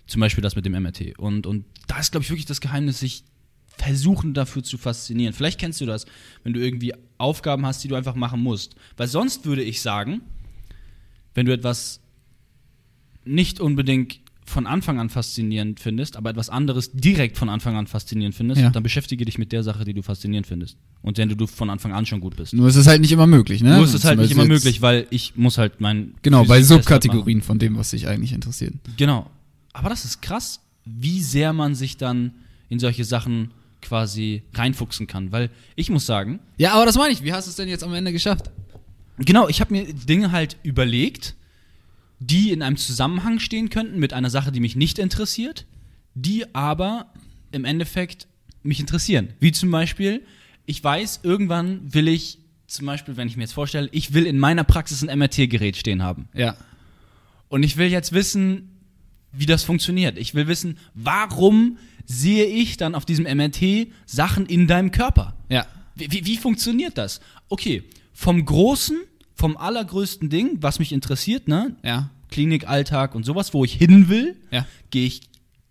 zum 0.07 0.21
Beispiel 0.21 0.43
das 0.43 0.57
mit 0.57 0.67
dem 0.67 0.73
MRT. 0.73 1.19
Und, 1.19 1.47
und 1.47 1.65
da 1.87 1.99
ist, 1.99 2.11
glaube 2.11 2.23
ich, 2.23 2.29
wirklich 2.29 2.45
das 2.45 2.61
Geheimnis, 2.61 3.01
sich 3.01 3.25
versuchen 3.79 4.35
dafür 4.35 4.63
zu 4.63 4.77
faszinieren. 4.77 5.33
Vielleicht 5.33 5.59
kennst 5.59 5.81
du 5.81 5.87
das, 5.87 6.05
wenn 6.43 6.53
du 6.53 6.61
irgendwie 6.61 6.93
Aufgaben 7.17 7.65
hast, 7.65 7.83
die 7.83 7.89
du 7.89 7.95
einfach 7.95 8.15
machen 8.15 8.43
musst. 8.43 8.77
Weil 8.99 9.09
sonst 9.09 9.47
würde 9.47 9.63
ich 9.63 9.81
sagen, 9.81 10.21
wenn 11.33 11.47
du 11.47 11.53
etwas 11.55 12.03
nicht 13.25 13.59
unbedingt 13.59 14.21
von 14.47 14.67
Anfang 14.67 15.01
an 15.01 15.09
faszinierend 15.09 15.81
findest, 15.81 16.17
aber 16.17 16.31
etwas 16.31 16.51
anderes 16.51 16.93
direkt 16.93 17.39
von 17.39 17.49
Anfang 17.49 17.77
an 17.77 17.87
faszinierend 17.87 18.35
findest, 18.35 18.61
Ja. 18.61 18.71
dann 18.71 18.83
beschäftige 18.83 19.25
dich 19.25 19.39
mit 19.39 19.53
der 19.53 19.63
Sache, 19.63 19.85
die 19.85 19.95
du 19.95 20.03
faszinierend 20.03 20.47
findest. 20.47 20.77
Und 21.03 21.17
der 21.19 21.27
du 21.27 21.47
von 21.47 21.71
Anfang 21.71 21.93
an 21.93 22.05
schon 22.07 22.21
gut 22.21 22.37
bist. 22.37 22.53
Nur 22.53 22.69
ist 22.69 22.77
es 22.77 22.87
halt 22.87 23.01
nicht 23.01 23.13
immer 23.13 23.27
möglich, 23.27 23.63
ne? 23.63 23.77
Nur 23.77 23.85
ist 23.85 23.95
es 23.95 24.05
halt 24.05 24.19
nicht 24.19 24.31
immer 24.33 24.45
möglich, 24.45 24.83
weil 24.83 25.07
ich 25.11 25.35
muss 25.37 25.57
halt 25.59 25.81
mein 25.81 26.15
Genau, 26.23 26.45
bei 26.45 26.57
halt 26.57 26.67
Subkategorien 26.67 27.41
von 27.43 27.59
dem, 27.59 27.77
was 27.77 27.91
dich 27.91 28.07
eigentlich 28.07 28.33
interessiert. 28.33 28.75
Genau. 28.97 29.31
Aber 29.73 29.89
das 29.89 30.05
ist 30.05 30.21
krass, 30.21 30.61
wie 30.85 31.21
sehr 31.23 31.53
man 31.53 31.75
sich 31.75 31.97
dann 31.97 32.33
in 32.69 32.79
solche 32.79 33.05
Sachen 33.05 33.51
quasi 33.81 34.43
reinfuchsen 34.55 35.07
kann. 35.07 35.33
Weil 35.33 35.51
ich 35.77 35.89
muss 35.91 36.05
sagen, 36.07 36.39
Ja, 36.59 36.73
aber 36.75 36.85
das 36.87 36.97
meine 36.97 37.13
ich. 37.13 37.23
Wie 37.25 37.33
hast 37.33 37.47
du 37.47 37.51
es 37.51 37.57
denn 37.57 37.69
jetzt 37.69 37.83
am 37.85 37.95
Ende 37.95 38.13
geschafft? 38.13 38.51
genau, 39.19 39.49
ich 39.49 39.61
habe 39.61 39.73
mir 39.73 39.85
Dinge 39.93 40.33
halt 40.33 40.57
überlegt, 40.63 41.35
die 42.27 42.51
in 42.51 42.63
einem 42.63 42.77
Zusammenhang 42.77 43.39
stehen 43.39 43.71
könnten 43.71 43.99
mit 43.99 44.13
einer 44.13 44.31
Sache, 44.31 44.53
die 44.53 44.61
mich 44.61 44.77
nicht 44.77 44.99
interessiert, 44.99 45.67
die 46.15 46.55
aber 46.55 47.13
im 47.53 47.65
Endeffekt 47.65 48.29
mich 48.63 48.81
interessieren. 48.81 49.29
Wie 49.41 49.53
zum 49.53 49.71
Beispiel, 49.71 50.23
ich 50.67 50.83
weiß, 50.83 51.21
irgendwann 51.23 51.93
will 51.93 52.09
ich, 52.09 52.39
zum 52.67 52.87
Beispiel, 52.87 53.17
wenn 53.17 53.29
ich 53.29 53.37
mir 53.37 53.43
jetzt 53.43 53.53
vorstelle, 53.53 53.89
ich 53.93 54.15
will 54.15 54.27
in 54.27 54.39
meiner 54.39 54.65
Praxis 54.65 55.07
ein 55.07 55.19
MRT-Gerät 55.19 55.77
stehen 55.77 56.03
haben. 56.03 56.29
Ja. 56.35 56.57
Und 57.49 57.63
ich 57.63 57.77
will 57.77 57.89
jetzt 57.89 58.13
wissen, 58.13 58.71
wie 59.33 59.47
das 59.47 59.63
funktioniert. 59.65 60.17
Ich 60.17 60.35
will 60.35 60.47
wissen, 60.47 60.79
warum 60.95 61.79
sehe 62.07 62.47
ich 62.47 62.77
dann 62.77 62.95
auf 62.95 63.05
diesem 63.05 63.25
MRT 63.25 63.89
Sachen 64.07 64.47
in 64.47 64.67
deinem 64.67 64.91
Körper? 64.93 65.37
Ja. 65.49 65.67
Wie, 65.95 66.11
wie, 66.11 66.27
wie 66.27 66.37
funktioniert 66.37 66.97
das? 66.97 67.21
Okay, 67.49 67.85
vom 68.13 68.45
großen, 68.45 68.99
vom 69.35 69.57
allergrößten 69.57 70.31
Ding, 70.31 70.59
was 70.61 70.79
mich 70.79 70.93
interessiert, 70.93 71.49
ne? 71.49 71.77
Ja. 71.83 72.11
Klinik, 72.35 72.69
Alltag 72.69 73.15
und 73.15 73.23
sowas, 73.25 73.55
wo 73.55 73.65
ich 73.65 73.75
hin 73.75 74.09
will, 74.09 74.35
Ja. 74.51 74.67
gehe 74.91 75.07
ich 75.07 75.21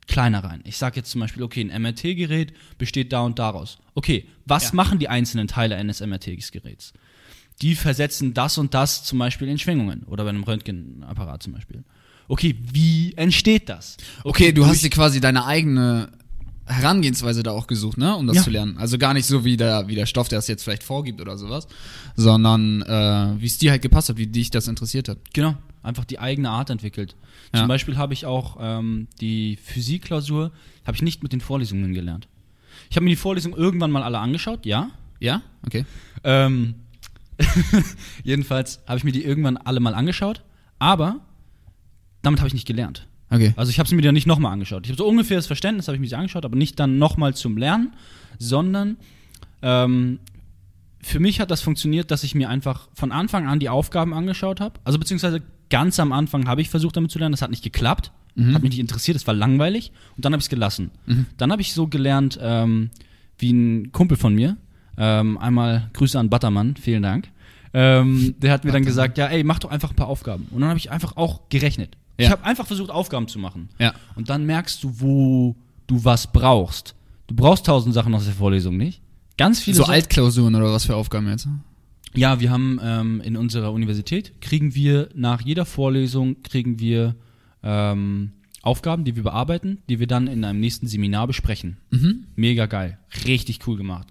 kleiner 0.07 0.43
rein. 0.45 0.61
Ich 0.63 0.77
sage 0.77 0.95
jetzt 0.95 1.11
zum 1.11 1.19
Beispiel, 1.19 1.43
okay, 1.43 1.59
ein 1.61 1.81
MRT-Gerät 1.81 2.53
besteht 2.77 3.11
da 3.11 3.19
und 3.21 3.37
daraus. 3.37 3.79
Okay, 3.95 4.25
was 4.45 4.69
Ja. 4.69 4.75
machen 4.75 4.97
die 4.97 5.09
einzelnen 5.09 5.49
Teile 5.49 5.75
eines 5.75 5.99
MRT-Geräts? 5.99 6.93
Die 7.61 7.75
versetzen 7.75 8.33
das 8.33 8.57
und 8.57 8.73
das 8.73 9.03
zum 9.03 9.19
Beispiel 9.19 9.49
in 9.49 9.59
Schwingungen 9.59 10.03
oder 10.03 10.23
bei 10.23 10.29
einem 10.29 10.43
Röntgenapparat 10.43 11.43
zum 11.43 11.51
Beispiel. 11.53 11.83
Okay, 12.29 12.55
wie 12.71 13.13
entsteht 13.17 13.67
das? 13.67 13.97
Okay, 14.23 14.53
du 14.53 14.61
durch- 14.61 14.69
hast 14.69 14.83
dir 14.83 14.89
quasi 14.89 15.19
deine 15.19 15.45
eigene 15.45 16.11
Herangehensweise 16.65 17.43
da 17.43 17.51
auch 17.51 17.67
gesucht, 17.67 17.97
ne? 17.97 18.15
Um 18.15 18.25
das 18.27 18.37
Ja. 18.37 18.43
zu 18.43 18.49
lernen. 18.49 18.77
Also 18.77 18.97
gar 18.97 19.13
nicht 19.13 19.25
so 19.25 19.43
wie 19.43 19.57
der, 19.57 19.87
wie 19.87 19.95
der 19.95 20.05
Stoff, 20.05 20.29
der 20.29 20.39
es 20.39 20.47
jetzt 20.47 20.63
vielleicht 20.63 20.83
vorgibt 20.83 21.19
oder 21.19 21.37
sowas, 21.37 21.67
sondern 22.15 22.81
äh, 22.83 23.33
wie 23.41 23.45
es 23.45 23.57
dir 23.57 23.71
halt 23.71 23.81
gepasst 23.81 24.09
hat, 24.09 24.17
wie 24.17 24.27
dich 24.27 24.49
das 24.49 24.67
interessiert 24.67 25.09
hat. 25.09 25.17
Genau, 25.33 25.55
einfach 25.81 26.05
die 26.05 26.19
eigene 26.19 26.49
Art 26.49 26.69
entwickelt. 26.69 27.15
Ja. 27.53 27.59
Zum 27.59 27.67
Beispiel 27.67 27.97
habe 27.97 28.13
ich 28.13 28.25
auch 28.25 28.57
ähm, 28.61 29.07
die 29.19 29.57
Physikklausur, 29.57 30.51
habe 30.85 30.95
ich 30.95 31.01
nicht 31.01 31.21
mit 31.21 31.33
den 31.33 31.41
Vorlesungen 31.41 31.93
gelernt. 31.93 32.27
Ich 32.89 32.95
habe 32.95 33.03
mir 33.03 33.09
die 33.11 33.15
Vorlesungen 33.17 33.57
irgendwann 33.57 33.91
mal 33.91 34.03
alle 34.03 34.19
angeschaut, 34.19 34.65
ja. 34.65 34.89
Ja? 35.19 35.41
Okay. 35.65 35.85
Ähm, 36.23 36.75
jedenfalls 38.23 38.81
habe 38.87 38.97
ich 38.97 39.03
mir 39.03 39.11
die 39.11 39.23
irgendwann 39.23 39.57
alle 39.57 39.79
mal 39.79 39.93
angeschaut, 39.95 40.43
aber 40.79 41.19
damit 42.21 42.39
habe 42.39 42.47
ich 42.47 42.53
nicht 42.53 42.67
gelernt. 42.67 43.07
Okay. 43.33 43.53
Also 43.55 43.71
ich 43.71 43.79
habe 43.79 43.89
sie 43.89 43.95
mir 43.95 44.03
dann 44.03 44.13
nicht 44.13 44.27
nochmal 44.27 44.51
angeschaut. 44.53 44.85
Ich 44.85 44.91
habe 44.91 44.97
so 44.97 45.07
ungefähr 45.07 45.37
das 45.37 45.47
Verständnis, 45.47 45.87
habe 45.87 45.95
ich 45.95 46.01
mir 46.01 46.07
sie 46.07 46.15
angeschaut, 46.15 46.45
aber 46.45 46.55
nicht 46.55 46.79
dann 46.79 46.99
nochmal 46.99 47.33
zum 47.33 47.57
Lernen, 47.57 47.93
sondern 48.37 48.97
ähm, 49.63 50.19
für 51.01 51.19
mich 51.19 51.39
hat 51.39 51.49
das 51.49 51.61
funktioniert, 51.61 52.11
dass 52.11 52.23
ich 52.23 52.35
mir 52.35 52.49
einfach 52.49 52.89
von 52.93 53.11
Anfang 53.11 53.47
an 53.47 53.59
die 53.59 53.69
Aufgaben 53.69 54.13
angeschaut 54.13 54.61
habe. 54.61 54.79
Also 54.83 54.99
beziehungsweise 54.99 55.41
ganz 55.69 55.99
am 55.99 56.11
Anfang 56.11 56.47
habe 56.47 56.61
ich 56.61 56.69
versucht 56.69 56.95
damit 56.95 57.09
zu 57.09 57.17
lernen, 57.17 57.33
das 57.33 57.41
hat 57.41 57.49
nicht 57.49 57.63
geklappt, 57.63 58.11
hat 58.53 58.61
mich 58.61 58.71
nicht 58.71 58.79
interessiert, 58.79 59.17
es 59.17 59.25
war 59.25 59.33
langweilig 59.33 59.91
und 60.15 60.25
dann 60.25 60.33
habe 60.33 60.39
ich 60.39 60.45
es 60.45 60.49
gelassen. 60.49 60.91
Dann 61.37 61.51
habe 61.51 61.61
ich 61.61 61.73
so 61.73 61.87
gelernt, 61.87 62.37
ähm, 62.41 62.91
wie 63.39 63.51
ein 63.51 63.91
Kumpel 63.91 64.15
von 64.15 64.35
mir, 64.35 64.57
ähm, 64.97 65.39
einmal 65.39 65.89
Grüße 65.93 66.19
an 66.19 66.29
Buttermann, 66.29 66.75
vielen 66.75 67.01
Dank. 67.01 67.29
Ähm, 67.73 68.35
der 68.37 68.51
hat 68.51 68.63
mir 68.63 68.71
dann 68.71 68.85
gesagt, 68.85 69.17
ja, 69.17 69.25
ey, 69.25 69.43
mach 69.43 69.57
doch 69.57 69.71
einfach 69.71 69.89
ein 69.89 69.95
paar 69.95 70.07
Aufgaben. 70.07 70.47
Und 70.51 70.61
dann 70.61 70.69
habe 70.69 70.77
ich 70.77 70.91
einfach 70.91 71.17
auch 71.17 71.49
gerechnet. 71.49 71.97
Ich 72.17 72.25
Ja. 72.25 72.31
habe 72.31 72.43
einfach 72.43 72.67
versucht, 72.67 72.89
Aufgaben 72.91 73.27
zu 73.27 73.39
machen. 73.39 73.69
Ja. 73.79 73.93
Und 74.15 74.29
dann 74.29 74.45
merkst 74.45 74.83
du, 74.83 74.99
wo 74.99 75.55
du 75.87 76.03
was 76.05 76.31
brauchst. 76.31 76.95
Du 77.27 77.35
brauchst 77.35 77.65
tausend 77.65 77.93
Sachen 77.93 78.13
aus 78.13 78.25
der 78.25 78.33
Vorlesung 78.33 78.77
nicht. 78.77 79.01
Ganz 79.37 79.59
viele 79.61 79.77
So 79.77 79.83
Sa- 79.85 79.91
Altklausuren 79.93 80.53
oder 80.55 80.71
was 80.71 80.85
für 80.85 80.95
Aufgaben 80.95 81.27
jetzt? 81.29 81.47
Ja, 82.15 82.39
wir 82.39 82.51
haben 82.51 82.79
ähm, 82.83 83.21
in 83.21 83.35
unserer 83.35 83.71
Universität 83.71 84.39
kriegen 84.41 84.75
wir 84.75 85.09
nach 85.15 85.41
jeder 85.41 85.65
Vorlesung 85.65 86.43
kriegen 86.43 86.79
wir 86.79 87.15
ähm, 87.63 88.33
Aufgaben, 88.61 89.03
die 89.03 89.15
wir 89.15 89.23
bearbeiten, 89.23 89.79
die 89.89 89.99
wir 89.99 90.05
dann 90.07 90.27
in 90.27 90.45
einem 90.45 90.59
nächsten 90.59 90.85
Seminar 90.87 91.25
besprechen. 91.27 91.77
Mhm. 91.89 92.25
Mega 92.35 92.67
geil, 92.67 92.99
richtig 93.25 93.59
cool 93.67 93.77
gemacht. 93.77 94.07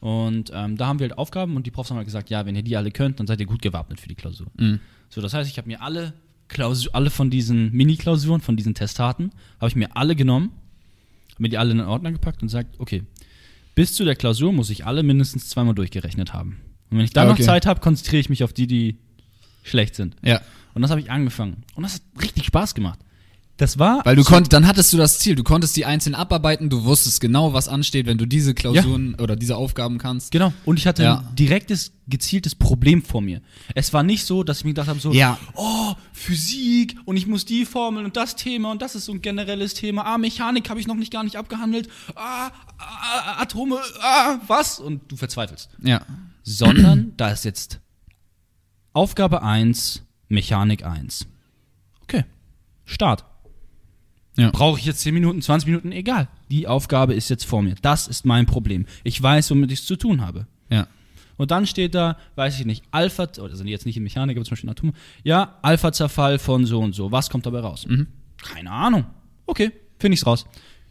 Und 0.00 0.50
ähm, 0.54 0.76
da 0.76 0.86
haben 0.86 0.98
wir 0.98 1.08
halt 1.08 1.18
Aufgaben 1.18 1.56
und 1.56 1.66
die 1.66 1.70
Profs 1.70 1.88
haben 1.90 1.96
halt 1.96 2.06
gesagt, 2.06 2.28
ja, 2.28 2.44
wenn 2.44 2.54
ihr 2.54 2.62
die 2.62 2.76
alle 2.76 2.90
könnt, 2.90 3.18
dann 3.18 3.26
seid 3.26 3.40
ihr 3.40 3.46
gut 3.46 3.62
gewappnet 3.62 3.98
für 4.00 4.08
die 4.08 4.14
Klausur. 4.14 4.48
Mhm. 4.58 4.78
So, 5.08 5.20
das 5.22 5.32
heißt, 5.32 5.50
ich 5.50 5.56
habe 5.56 5.66
mir 5.68 5.80
alle 5.80 6.12
Klausur, 6.48 6.94
alle 6.94 7.10
von 7.10 7.30
diesen 7.30 7.72
Mini-Klausuren, 7.72 8.40
von 8.40 8.56
diesen 8.56 8.74
Testaten, 8.74 9.30
habe 9.60 9.68
ich 9.68 9.76
mir 9.76 9.96
alle 9.96 10.14
genommen, 10.14 10.50
Hab 11.32 11.40
mir 11.40 11.48
die 11.48 11.58
alle 11.58 11.72
in 11.72 11.78
den 11.78 11.86
Ordner 11.86 12.12
gepackt 12.12 12.42
und 12.42 12.48
sagt, 12.48 12.78
okay, 12.80 13.02
bis 13.74 13.94
zu 13.94 14.04
der 14.04 14.16
Klausur 14.16 14.52
muss 14.52 14.70
ich 14.70 14.86
alle 14.86 15.02
mindestens 15.02 15.48
zweimal 15.50 15.74
durchgerechnet 15.74 16.32
haben. 16.32 16.56
Und 16.90 16.98
wenn 16.98 17.04
ich 17.04 17.12
dann 17.12 17.28
Okay. 17.28 17.40
noch 17.42 17.46
Zeit 17.46 17.66
habe, 17.66 17.80
konzentriere 17.80 18.20
ich 18.20 18.28
mich 18.30 18.42
auf 18.44 18.52
die, 18.52 18.66
die 18.66 18.96
schlecht 19.64 19.94
sind. 19.96 20.16
Ja. 20.22 20.40
Und 20.72 20.82
das 20.82 20.90
habe 20.90 21.00
ich 21.00 21.10
angefangen. 21.10 21.64
Und 21.74 21.82
das 21.82 21.94
hat 21.94 22.02
richtig 22.22 22.46
Spaß 22.46 22.74
gemacht. 22.74 23.00
Das 23.58 23.78
war. 23.78 24.04
Weil 24.04 24.16
du 24.16 24.22
konntest, 24.24 24.52
dann 24.52 24.66
hattest 24.66 24.92
du 24.92 24.98
das 24.98 25.18
Ziel, 25.18 25.34
du 25.34 25.42
konntest 25.42 25.76
die 25.76 25.86
einzeln 25.86 26.14
abarbeiten, 26.14 26.68
du 26.68 26.84
wusstest 26.84 27.22
genau, 27.22 27.54
was 27.54 27.68
ansteht, 27.68 28.04
wenn 28.04 28.18
du 28.18 28.26
diese 28.26 28.52
Klausuren 28.52 29.14
oder 29.14 29.34
diese 29.34 29.56
Aufgaben 29.56 29.96
kannst. 29.96 30.30
Genau. 30.30 30.52
Und 30.66 30.78
ich 30.78 30.86
hatte 30.86 31.02
Ja. 31.02 31.20
ein 31.20 31.34
direktes, 31.36 31.92
gezieltes 32.06 32.54
Problem 32.54 33.02
vor 33.02 33.22
mir. 33.22 33.40
Es 33.74 33.94
war 33.94 34.02
nicht 34.02 34.26
so, 34.26 34.42
dass 34.44 34.58
ich 34.58 34.64
mir 34.64 34.72
gedacht 34.72 34.88
habe, 34.88 35.00
so, 35.00 35.10
Ja. 35.12 35.38
oh, 35.54 35.94
Physik 36.12 36.96
und 37.06 37.16
ich 37.16 37.26
muss 37.26 37.46
die 37.46 37.64
Formeln 37.64 38.04
und 38.04 38.16
das 38.18 38.36
Thema 38.36 38.70
und 38.72 38.82
das 38.82 38.94
ist 38.94 39.06
so 39.06 39.12
ein 39.12 39.22
generelles 39.22 39.72
Thema. 39.72 40.04
Ah, 40.04 40.18
Mechanik 40.18 40.68
habe 40.68 40.78
ich 40.78 40.86
noch 40.86 40.94
nicht 40.94 41.10
gar 41.12 41.24
nicht 41.24 41.36
abgehandelt. 41.36 41.88
Ah, 42.14 42.50
ah 42.78 43.40
Atome, 43.40 43.78
ah, 44.02 44.38
was? 44.46 44.80
Und 44.80 45.10
du 45.10 45.16
verzweifelst. 45.16 45.70
Ja. 45.82 46.02
Sondern 46.42 47.12
da 47.16 47.30
ist 47.30 47.46
jetzt 47.46 47.80
Aufgabe 48.92 49.42
1, 49.42 50.02
Mechanik 50.28 50.84
1. 50.84 51.26
Okay. 52.02 52.24
Start. 52.84 53.24
Ja. 54.36 54.50
Brauche 54.50 54.78
ich 54.78 54.84
jetzt 54.84 55.00
10 55.00 55.14
Minuten, 55.14 55.40
20 55.40 55.66
Minuten? 55.66 55.92
Egal. 55.92 56.28
Die 56.50 56.66
Aufgabe 56.66 57.14
ist 57.14 57.28
jetzt 57.30 57.44
vor 57.44 57.62
mir. 57.62 57.74
Das 57.82 58.06
ist 58.06 58.26
mein 58.26 58.46
Problem. 58.46 58.86
Ich 59.02 59.20
weiß, 59.22 59.50
womit 59.50 59.72
ich 59.72 59.80
es 59.80 59.86
zu 59.86 59.96
tun 59.96 60.20
habe. 60.20 60.46
Ja. 60.70 60.86
Und 61.38 61.50
dann 61.50 61.66
steht 61.66 61.94
da, 61.94 62.16
weiß 62.34 62.58
ich 62.58 62.66
nicht, 62.66 62.82
Alpha, 62.90 63.28
oder 63.40 63.56
sind 63.56 63.66
die 63.66 63.72
jetzt 63.72 63.86
nicht 63.86 63.96
in 63.96 64.02
Mechanik, 64.02 64.36
aber 64.36 64.44
zum 64.44 64.50
Beispiel 64.52 64.68
in 64.68 64.72
Atom, 64.72 64.92
ja, 65.22 65.56
Alpha-Zerfall 65.62 66.38
von 66.38 66.64
so 66.66 66.80
und 66.80 66.94
so. 66.94 67.12
Was 67.12 67.30
kommt 67.30 67.46
dabei 67.46 67.60
raus? 67.60 67.86
Keine 68.42 68.70
Ahnung. 68.70 69.04
Okay, 69.46 69.70
finde 69.98 70.14
ich's 70.14 70.26
raus. 70.26 70.46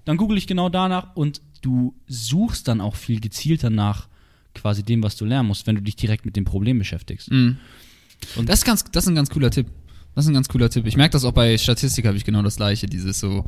Dann 0.06 0.18
google 0.18 0.38
ich 0.38 0.46
genau 0.48 0.70
danach 0.70 1.16
und 1.16 1.42
du 1.62 1.96
suchst 2.08 2.68
dann 2.68 2.80
auch 2.82 2.96
viel 2.96 3.20
gezielter 3.20 3.70
nach 3.72 4.08
quasi 4.54 4.84
dem, 4.84 5.02
was 5.04 5.16
du 5.18 5.26
lernen 5.26 5.48
musst, 5.48 5.66
wenn 5.68 5.76
du 5.76 5.82
dich 5.82 5.96
direkt 5.96 6.26
mit 6.26 6.36
dem 6.36 6.46
Problem 6.46 6.78
beschäftigst. 6.78 7.32
Mhm. 7.32 7.58
Und- 8.36 8.48
das, 8.50 8.60
ist 8.60 8.66
ganz, 8.66 8.84
das 8.86 9.04
ist 9.06 9.10
ein 9.10 9.16
ganz 9.16 9.30
cooler 9.30 9.50
Tipp. 9.52 9.68
Das 10.16 10.26
ist 10.26 10.30
ein 10.30 10.34
ganz 10.34 10.48
cooler 10.50 10.70
Tipp. 10.70 10.86
Ich 10.88 10.98
merke 10.98 11.12
das 11.14 11.26
auch 11.26 11.34
bei 11.34 11.58
Statistik, 11.58 12.06
habe 12.06 12.18
ich 12.18 12.24
genau 12.26 12.42
das 12.42 12.56
gleiche. 12.56 12.88
Dieses 12.88 13.20
so, 13.20 13.46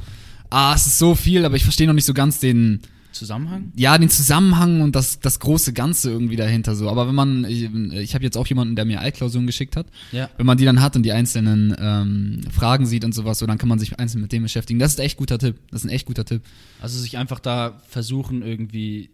ah, 0.50 0.74
es 0.76 0.86
ist 0.86 0.98
so 1.00 1.16
viel, 1.16 1.46
aber 1.46 1.56
ich 1.56 1.64
verstehe 1.64 1.88
noch 1.88 1.94
nicht 1.94 2.06
so 2.06 2.14
ganz 2.14 2.40
den, 2.40 2.82
Zusammenhang? 3.14 3.72
ja, 3.76 3.98
den 3.98 4.10
Zusammenhang 4.10 4.82
und 4.82 4.96
das, 4.96 5.20
das 5.20 5.40
große 5.40 5.74
Ganze 5.74 6.12
irgendwie 6.12 6.36
dahinter 6.36 6.76
so. 6.76 6.90
Aber 6.90 7.08
wenn 7.08 7.16
man, 7.16 7.46
ich, 7.46 7.64
ich 7.94 8.14
habe 8.14 8.24
jetzt 8.24 8.38
auch 8.38 8.46
jemanden, 8.46 8.76
der 8.76 8.86
mir 8.86 9.00
Altklausuren 9.02 9.48
geschickt 9.48 9.76
hat. 9.76 9.88
Ja. 10.12 10.30
Wenn 10.38 10.46
man 10.46 10.58
die 10.58 10.66
dann 10.66 10.82
hat 10.82 10.96
und 10.96 11.04
die 11.04 11.14
einzelnen 11.14 11.74
ähm, 11.80 12.42
Fragen 12.52 12.86
sieht 12.86 13.04
und 13.06 13.14
sowas, 13.16 13.40
so, 13.40 13.46
dann 13.48 13.58
kann 13.58 13.70
man 13.70 13.80
sich 13.80 13.98
einzeln 13.98 14.22
mit 14.22 14.32
dem 14.34 14.44
beschäftigen. 14.44 14.78
Das 14.78 14.92
ist 14.92 15.00
echt 15.00 15.18
guter 15.18 15.40
Tipp. 15.40 15.56
Das 15.72 15.82
ist 15.82 15.86
ein 15.86 15.90
echt 15.90 16.06
guter 16.06 16.26
Tipp. 16.26 16.44
Also 16.82 17.00
sich 17.00 17.18
einfach 17.18 17.40
da 17.40 17.82
versuchen, 17.88 18.42
irgendwie 18.44 19.10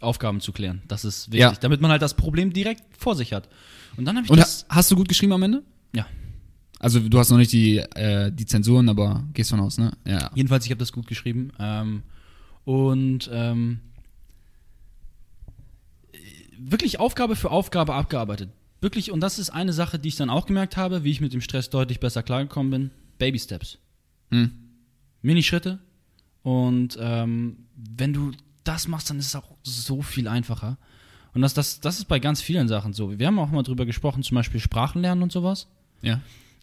Aufgaben 0.00 0.40
zu 0.40 0.52
klären. 0.52 0.82
Das 0.86 1.04
ist 1.04 1.28
wichtig, 1.28 1.40
Ja. 1.40 1.52
damit 1.60 1.80
man 1.80 1.90
halt 1.90 2.02
das 2.02 2.14
Problem 2.14 2.52
direkt 2.52 2.82
vor 2.98 3.16
sich 3.16 3.32
hat. 3.32 3.48
Und 3.96 4.04
dann 4.04 4.16
habe 4.16 4.26
ich 4.26 4.30
Und 4.30 4.38
das. 4.38 4.66
ha 4.68 4.76
hast 4.76 4.90
du 4.90 4.96
gut 4.96 5.08
geschrieben 5.08 5.32
am 5.32 5.42
Ende? 5.42 5.62
Ja. 5.94 6.06
Also 6.82 6.98
du 6.98 7.18
hast 7.18 7.30
noch 7.30 7.38
nicht 7.38 7.52
die, 7.52 7.78
äh, 7.78 8.32
die 8.32 8.44
Zensuren, 8.44 8.88
aber 8.88 9.24
gehst 9.34 9.50
von 9.50 9.60
aus, 9.60 9.78
ne? 9.78 9.92
Ja. 10.04 10.32
Jedenfalls, 10.34 10.64
ich 10.64 10.70
habe 10.72 10.80
das 10.80 10.92
gut 10.92 11.06
geschrieben. 11.06 11.52
Ähm, 11.60 12.02
und 12.64 13.30
ähm, 13.32 13.78
wirklich 16.58 16.98
Aufgabe 16.98 17.36
für 17.36 17.52
Aufgabe 17.52 17.94
abgearbeitet. 17.94 18.50
Wirklich, 18.80 19.12
und 19.12 19.20
das 19.20 19.38
ist 19.38 19.50
eine 19.50 19.72
Sache, 19.72 20.00
die 20.00 20.08
ich 20.08 20.16
dann 20.16 20.28
auch 20.28 20.44
gemerkt 20.44 20.76
habe, 20.76 21.04
wie 21.04 21.12
ich 21.12 21.20
mit 21.20 21.32
dem 21.32 21.40
Stress 21.40 21.70
deutlich 21.70 22.00
besser 22.00 22.24
klargekommen 22.24 22.70
bin. 22.72 22.90
Baby 23.16 23.38
Steps. 23.38 23.78
Hm. 24.32 24.50
Minischritte. 25.22 25.78
Und 26.42 26.98
ähm, 27.00 27.58
wenn 27.76 28.12
du 28.12 28.32
das 28.64 28.88
machst, 28.88 29.08
dann 29.08 29.20
ist 29.20 29.26
es 29.26 29.36
auch 29.36 29.54
so 29.62 30.02
viel 30.02 30.26
einfacher. 30.26 30.78
Und 31.32 31.42
das, 31.42 31.54
das, 31.54 31.78
das 31.78 31.98
ist 31.98 32.06
bei 32.06 32.18
ganz 32.18 32.42
vielen 32.42 32.66
Sachen 32.66 32.92
so. 32.92 33.16
Wir 33.16 33.28
haben 33.28 33.38
auch 33.38 33.52
mal 33.52 33.62
drüber 33.62 33.86
gesprochen, 33.86 34.24
zum 34.24 34.34
Beispiel 34.34 34.58
Sprachenlernen 34.58 35.22
und 35.22 35.30
sowas. 35.30 35.68
Ja. 36.02 36.20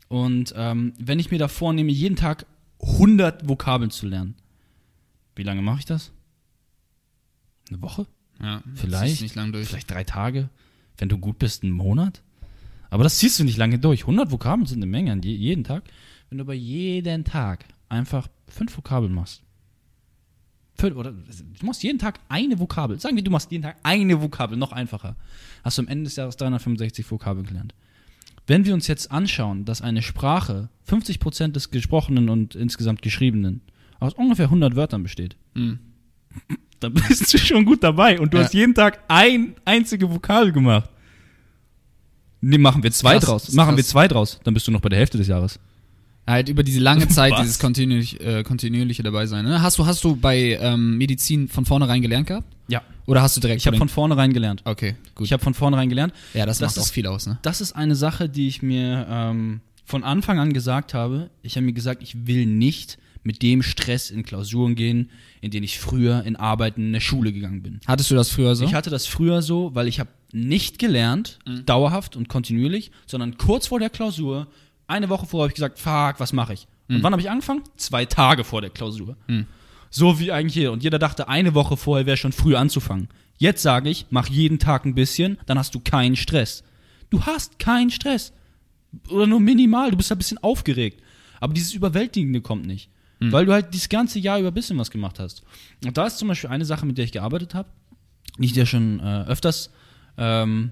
Und 0.09 0.53
ähm, 0.57 0.93
wenn 0.99 1.19
ich 1.19 1.31
mir 1.31 1.37
da 1.37 1.47
vornehme, 1.47 1.91
jeden 1.91 2.15
Tag 2.15 2.45
100 2.81 3.47
Vokabeln 3.47 3.91
zu 3.91 4.07
lernen, 4.07 4.35
wie 5.35 5.43
lange 5.43 5.61
mache 5.61 5.79
ich 5.79 5.85
das? 5.85 6.11
Eine 7.69 7.81
Woche? 7.81 8.07
Ja. 8.41 8.63
Vielleicht. 8.75 9.21
Nicht 9.21 9.35
lang 9.35 9.53
durch. 9.53 9.67
Vielleicht 9.67 9.91
drei 9.91 10.03
Tage? 10.03 10.49
Wenn 10.97 11.09
du 11.09 11.17
gut 11.17 11.39
bist, 11.39 11.63
einen 11.63 11.71
Monat? 11.71 12.21
Aber 12.89 13.03
das 13.03 13.19
ziehst 13.19 13.39
du 13.39 13.43
nicht 13.43 13.57
lange 13.57 13.77
durch. 13.77 14.01
100 14.01 14.31
Vokabeln 14.31 14.65
sind 14.65 14.79
eine 14.79 14.89
Menge 14.89 15.11
an 15.11 15.21
je, 15.21 15.33
jeden 15.33 15.63
Tag. 15.63 15.83
Wenn 16.29 16.39
du 16.39 16.43
aber 16.43 16.55
jeden 16.55 17.23
Tag 17.23 17.65
einfach 17.87 18.27
fünf 18.47 18.75
Vokabeln 18.75 19.13
machst. 19.13 19.43
Fünf, 20.73 20.95
oder 20.95 21.11
du 21.11 21.65
machst 21.65 21.83
jeden 21.83 21.99
Tag 21.99 22.19
eine 22.29 22.59
Vokabel. 22.59 22.99
Sagen 22.99 23.15
wir, 23.15 23.23
du 23.23 23.31
machst 23.31 23.51
jeden 23.51 23.63
Tag 23.63 23.77
eine 23.83 24.21
Vokabel, 24.21 24.57
noch 24.57 24.71
einfacher. 24.71 25.15
Hast 25.63 25.77
du 25.77 25.83
am 25.83 25.87
Ende 25.87 26.05
des 26.05 26.15
Jahres 26.15 26.37
365 26.37 27.09
Vokabeln 27.11 27.45
gelernt. 27.45 27.75
Wenn 28.49 28.65
wir 28.65 28.73
uns 28.73 28.87
jetzt 28.87 29.11
anschauen, 29.11 29.63
dass 29.63 29.81
eine 29.81 30.01
Sprache 30.01 30.69
50% 30.89 31.49
des 31.53 31.69
Gesprochenen 31.69 32.29
und 32.29 32.55
insgesamt 32.55 33.01
Geschriebenen 33.03 33.61
aus 33.99 34.13
ungefähr 34.13 34.45
100 34.45 34.75
Wörtern 34.75 35.03
besteht, 35.03 35.35
Hm. 35.55 35.77
dann 36.79 36.93
bist 36.93 37.31
du 37.33 37.37
schon 37.37 37.63
gut 37.65 37.83
dabei 37.83 38.19
und 38.19 38.33
du 38.33 38.37
Ja. 38.37 38.43
hast 38.45 38.53
jeden 38.53 38.73
Tag 38.73 39.03
ein 39.07 39.53
einzige 39.65 40.09
Vokabel 40.09 40.51
gemacht. 40.51 40.89
Nee, 42.41 42.57
machen 42.57 42.81
wir 42.83 42.91
zwei 42.91 43.15
Krass, 43.15 43.25
draus. 43.25 43.51
Machen 43.53 43.75
wir 43.75 43.83
krass. 43.83 43.89
zwei 43.91 44.07
draus, 44.07 44.39
dann 44.43 44.53
bist 44.53 44.67
du 44.67 44.71
noch 44.71 44.79
bei 44.81 44.89
der 44.89 44.97
Hälfte 44.99 45.17
des 45.17 45.27
Jahres. 45.27 45.59
Halt 46.29 46.47
über 46.49 46.63
diese 46.63 46.79
lange 46.79 47.07
Zeit, 47.09 47.31
Was? 47.33 47.41
dieses 47.41 47.59
kontinuierlich, 47.59 48.19
äh, 48.21 48.43
kontinuierliche 48.43 49.03
dabei 49.03 49.25
sein. 49.25 49.45
Ne? 49.45 49.61
Hast 49.61 49.77
du, 49.79 49.85
hast 49.85 50.03
du 50.03 50.15
bei 50.15 50.57
ähm, 50.61 50.97
Medizin 50.97 51.47
von 51.47 51.65
vornherein 51.65 52.01
gelernt 52.01 52.27
gehabt? 52.27 52.47
Ja. 52.67 52.81
Oder 53.07 53.21
hast 53.21 53.35
du 53.35 53.41
direkt 53.41 53.61
Ich 53.61 53.67
habe 53.67 53.77
von 53.77 53.89
vornherein 53.89 54.31
gelernt. 54.33 54.61
Okay, 54.65 54.95
gut. 55.15 55.25
Ich 55.25 55.33
habe 55.33 55.43
von 55.43 55.53
vornherein 55.55 55.89
gelernt. 55.89 56.13
ja, 56.35 56.45
das, 56.45 56.59
das 56.59 56.71
macht 56.75 56.79
auch 56.79 56.85
ist- 56.87 56.91
viel 56.91 57.07
aus, 57.07 57.25
ne? 57.25 57.39
Das 57.41 57.61
ist 57.61 57.73
eine 57.73 57.95
Sache, 57.95 58.29
die 58.29 58.47
ich 58.47 58.61
mir 58.61 59.07
ähm, 59.09 59.61
von 59.85 60.03
Anfang 60.03 60.37
an 60.39 60.53
gesagt 60.53 60.93
habe. 60.93 61.31
Ich 61.41 61.55
habe 61.55 61.65
mir 61.65 61.73
gesagt, 61.73 62.03
ich 62.03 62.27
will 62.27 62.45
nicht 62.45 62.99
mit 63.23 63.41
dem 63.41 63.63
Stress 63.63 64.11
in 64.11 64.23
Klausuren 64.23 64.75
gehen, 64.75 65.09
in 65.41 65.51
den 65.51 65.63
ich 65.63 65.79
früher 65.79 66.23
in 66.23 66.35
Arbeiten 66.35 66.81
in 66.85 66.93
der 66.93 66.99
Schule 67.01 67.33
gegangen 67.33 67.61
bin. 67.63 67.79
Hattest 67.87 68.11
du 68.11 68.15
das 68.15 68.29
früher 68.29 68.55
so? 68.55 68.63
Ich 68.65 68.73
hatte 68.75 68.89
das 68.91 69.07
früher 69.07 69.41
so, 69.41 69.71
weil 69.73 69.87
ich 69.87 69.99
habe 69.99 70.09
nicht 70.31 70.77
gelernt, 70.79 71.39
dauerhaft 71.65 72.15
und 72.15 72.29
kontinuierlich, 72.29 72.91
sondern 73.07 73.37
kurz 73.37 73.67
vor 73.67 73.79
der 73.79 73.89
Klausur, 73.89 74.47
eine 74.89 75.09
Woche 75.09 75.25
vorher 75.25 75.43
habe 75.45 75.51
ich 75.51 75.55
gesagt, 75.55 75.79
fuck, 75.79 76.19
was 76.19 76.33
mache 76.33 76.53
ich? 76.53 76.67
Und 76.97 77.03
wann 77.03 77.13
habe 77.13 77.21
ich 77.21 77.29
angefangen? 77.29 77.61
Zwei 77.77 78.05
Tage 78.05 78.43
vor 78.43 78.61
der 78.61 78.71
Klausur. 78.71 79.15
So 79.91 80.19
wie 80.19 80.31
eigentlich 80.31 80.55
jeder. 80.55 80.71
Und 80.71 80.83
jeder 80.83 80.97
dachte, 80.99 81.27
eine 81.27 81.53
Woche 81.53 81.77
vorher 81.77 82.05
wäre 82.05 82.17
schon 82.17 82.31
früh 82.31 82.55
anzufangen. 82.55 83.09
Jetzt 83.37 83.61
sage 83.61 83.89
ich, 83.89 84.07
mach 84.09 84.27
jeden 84.27 84.59
Tag 84.59 84.85
ein 84.85 84.95
bisschen, 84.95 85.37
dann 85.45 85.57
hast 85.57 85.73
du 85.75 85.79
keinen 85.79 86.15
Stress. 86.15 86.63
Du 87.09 87.23
hast 87.23 87.59
keinen 87.59 87.89
Stress. 87.91 88.33
Oder 89.09 89.27
nur 89.27 89.39
minimal, 89.39 89.91
du 89.91 89.97
bist 89.97 90.11
ein 90.11 90.17
bisschen 90.17 90.39
aufgeregt. 90.39 91.01
Aber 91.39 91.53
dieses 91.53 91.73
Überwältigende 91.73 92.41
kommt 92.41 92.65
nicht. 92.65 92.89
Weil 93.31 93.45
du 93.45 93.53
halt 93.53 93.73
dieses 93.73 93.89
ganze 93.89 94.17
Jahr 94.19 94.39
über 94.39 94.47
ein 94.49 94.53
bisschen 94.53 94.77
was 94.77 94.89
gemacht 94.91 95.19
hast. 95.19 95.43
Und 95.85 95.97
da 95.97 96.07
ist 96.07 96.17
zum 96.17 96.27
Beispiel 96.27 96.49
eine 96.49 96.65
Sache, 96.65 96.85
mit 96.85 96.97
der 96.97 97.05
ich 97.05 97.11
gearbeitet 97.11 97.53
habe, 97.53 97.69
die 98.37 98.45
ich 98.45 98.53
dir 98.53 98.65
schon 98.65 98.99
äh, 98.99 99.25
öfters, 99.25 99.71
ähm, 100.17 100.71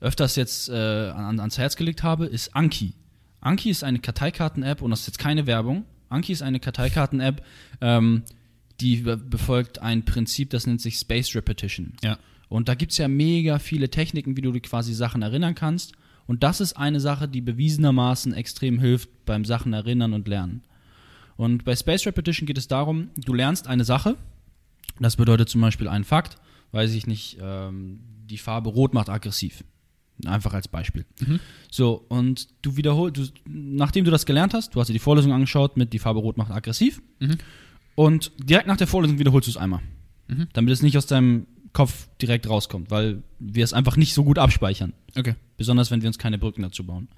öfters 0.00 0.36
jetzt 0.36 0.68
äh, 0.70 0.74
an, 1.10 1.38
ans 1.38 1.58
Herz 1.58 1.76
gelegt 1.76 2.02
habe, 2.02 2.26
ist 2.26 2.54
Anki. 2.56 2.94
Anki 3.46 3.70
ist 3.70 3.84
eine 3.84 4.00
Karteikarten-App 4.00 4.82
und 4.82 4.90
das 4.90 5.00
ist 5.00 5.06
jetzt 5.06 5.18
keine 5.18 5.46
Werbung. 5.46 5.84
Anki 6.08 6.32
ist 6.32 6.42
eine 6.42 6.58
Karteikarten-App, 6.58 7.44
ähm, 7.80 8.22
die 8.80 8.96
be 8.96 9.16
befolgt 9.16 9.78
ein 9.80 10.04
Prinzip, 10.04 10.50
das 10.50 10.66
nennt 10.66 10.80
sich 10.80 10.96
Space 10.96 11.34
Repetition. 11.34 11.94
Ja. 12.02 12.18
Und 12.48 12.68
da 12.68 12.74
gibt 12.74 12.92
es 12.92 12.98
ja 12.98 13.08
mega 13.08 13.58
viele 13.58 13.88
Techniken, 13.88 14.36
wie 14.36 14.42
du 14.42 14.52
dir 14.52 14.60
quasi 14.60 14.94
Sachen 14.94 15.22
erinnern 15.22 15.54
kannst. 15.54 15.92
Und 16.26 16.42
das 16.42 16.60
ist 16.60 16.76
eine 16.76 16.98
Sache, 16.98 17.28
die 17.28 17.40
bewiesenermaßen 17.40 18.34
extrem 18.34 18.80
hilft 18.80 19.08
beim 19.24 19.44
Sachen 19.44 19.72
erinnern 19.72 20.12
und 20.12 20.26
lernen. 20.26 20.62
Und 21.36 21.64
bei 21.64 21.76
Space 21.76 22.06
Repetition 22.06 22.46
geht 22.46 22.58
es 22.58 22.66
darum, 22.66 23.10
du 23.16 23.32
lernst 23.32 23.68
eine 23.68 23.84
Sache. 23.84 24.16
Das 24.98 25.16
bedeutet 25.16 25.48
zum 25.48 25.60
Beispiel 25.60 25.88
ein 25.88 26.04
Fakt, 26.04 26.36
weiß 26.72 26.94
ich 26.94 27.06
nicht, 27.06 27.38
ähm, 27.40 28.00
die 28.24 28.38
Farbe 28.38 28.70
Rot 28.70 28.92
macht 28.92 29.08
aggressiv. 29.08 29.62
Einfach 30.24 30.54
als 30.54 30.66
Beispiel. 30.68 31.04
So, 31.70 32.04
und 32.08 32.48
du 32.62 32.76
wiederholst, 32.76 33.34
nachdem 33.44 34.04
du 34.04 34.10
das 34.10 34.24
gelernt 34.24 34.54
hast, 34.54 34.74
du 34.74 34.80
hast 34.80 34.88
dir 34.88 34.94
die 34.94 34.98
Vorlesung 34.98 35.32
angeschaut 35.32 35.76
mit 35.76 35.92
die 35.92 35.98
Farbe 35.98 36.20
Rot 36.20 36.38
macht 36.38 36.50
aggressiv. 36.50 37.02
Und 37.94 38.32
direkt 38.38 38.66
nach 38.66 38.76
der 38.76 38.86
Vorlesung 38.86 39.18
wiederholst 39.18 39.46
du 39.46 39.50
es 39.50 39.56
einmal. 39.56 39.80
Damit 40.54 40.72
es 40.72 40.82
nicht 40.82 40.96
aus 40.96 41.06
deinem 41.06 41.46
Kopf 41.72 42.08
direkt 42.22 42.48
rauskommt, 42.48 42.90
weil 42.90 43.22
wir 43.38 43.62
es 43.62 43.74
einfach 43.74 43.96
nicht 43.98 44.14
so 44.14 44.24
gut 44.24 44.38
abspeichern. 44.38 44.94
Okay. 45.16 45.34
Besonders 45.58 45.90
wenn 45.90 46.00
wir 46.00 46.08
uns 46.08 46.18
keine 46.18 46.38
Brücken 46.38 46.62
dazu 46.62 46.84
bauen. 46.84 47.08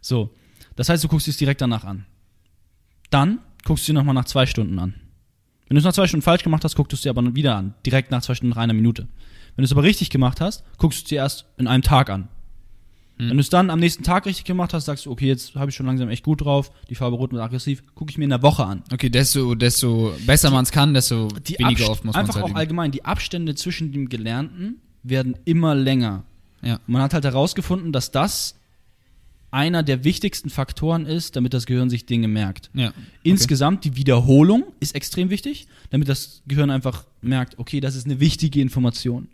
So, 0.00 0.30
das 0.76 0.88
heißt, 0.88 1.04
du 1.04 1.08
guckst 1.08 1.28
es 1.28 1.36
direkt 1.36 1.60
danach 1.60 1.84
an. 1.84 2.06
Dann 3.10 3.40
guckst 3.64 3.86
du 3.86 3.92
dir 3.92 3.98
nochmal 3.98 4.14
nach 4.14 4.24
zwei 4.24 4.46
Stunden 4.46 4.78
an. 4.78 4.94
Wenn 5.68 5.74
du 5.74 5.78
es 5.78 5.84
nach 5.84 5.92
zwei 5.92 6.06
Stunden 6.06 6.22
falsch 6.22 6.42
gemacht 6.42 6.64
hast, 6.64 6.74
guckst 6.74 6.92
du 6.92 6.96
es 6.96 7.02
dir 7.02 7.10
aber 7.10 7.34
wieder 7.34 7.56
an. 7.56 7.74
Direkt 7.84 8.10
nach 8.10 8.22
zwei 8.22 8.34
Stunden 8.34 8.54
nach 8.54 8.62
einer 8.62 8.72
Minute. 8.72 9.06
Wenn 9.60 9.64
du 9.64 9.66
es 9.66 9.72
aber 9.72 9.82
richtig 9.82 10.08
gemacht 10.08 10.40
hast, 10.40 10.64
guckst 10.78 11.00
du 11.00 11.02
es 11.04 11.08
dir 11.10 11.16
erst 11.16 11.44
in 11.58 11.66
einem 11.66 11.82
Tag 11.82 12.08
an. 12.08 12.28
Wenn 13.18 13.36
du 13.36 13.40
es 13.40 13.50
dann 13.50 13.68
am 13.68 13.78
nächsten 13.78 14.02
Tag 14.04 14.24
richtig 14.24 14.46
gemacht 14.46 14.72
hast, 14.72 14.86
sagst 14.86 15.04
du, 15.04 15.10
okay, 15.10 15.26
jetzt 15.26 15.54
habe 15.54 15.68
ich 15.70 15.76
schon 15.76 15.84
langsam 15.84 16.08
echt 16.08 16.24
gut 16.24 16.40
drauf, 16.40 16.70
die 16.88 16.94
Farbe 16.94 17.16
rot 17.16 17.34
und 17.34 17.40
aggressiv, 17.40 17.82
gucke 17.94 18.10
ich 18.10 18.16
mir 18.16 18.24
in 18.24 18.30
der 18.30 18.40
Woche 18.40 18.64
an. 18.64 18.82
Okay, 18.90 19.10
desto, 19.10 19.54
desto 19.54 20.14
besser 20.24 20.50
man 20.50 20.62
es 20.62 20.72
kann, 20.72 20.94
desto 20.94 21.28
weniger 21.58 21.84
Abst- 21.84 21.88
oft 21.90 22.04
muss 22.06 22.14
man 22.14 22.22
es 22.24 22.28
Einfach 22.30 22.34
halt 22.36 22.44
auch 22.44 22.48
üben. 22.48 22.56
allgemein, 22.56 22.90
die 22.90 23.04
Abstände 23.04 23.54
zwischen 23.54 23.92
dem 23.92 24.08
Gelernten 24.08 24.80
werden 25.02 25.36
immer 25.44 25.74
länger. 25.74 26.24
Ja. 26.62 26.80
Man 26.86 27.02
hat 27.02 27.12
halt 27.12 27.24
herausgefunden, 27.24 27.92
dass 27.92 28.10
das 28.10 28.54
einer 29.50 29.82
der 29.82 30.04
wichtigsten 30.04 30.48
Faktoren 30.48 31.04
ist, 31.04 31.36
damit 31.36 31.52
das 31.52 31.66
Gehirn 31.66 31.90
sich 31.90 32.06
Dinge 32.06 32.28
merkt. 32.28 32.70
Ja. 32.72 32.92
Insgesamt 33.22 33.84
die 33.84 33.96
Wiederholung 33.96 34.64
ist 34.80 34.94
extrem 34.94 35.28
wichtig, 35.28 35.66
damit 35.90 36.08
das 36.08 36.40
Gehirn 36.46 36.70
einfach 36.70 37.04
merkt, 37.20 37.58
okay, 37.58 37.80
das 37.80 37.96
ist 37.96 38.06
eine 38.06 38.18
wichtige 38.20 38.62
Information. 38.62 39.28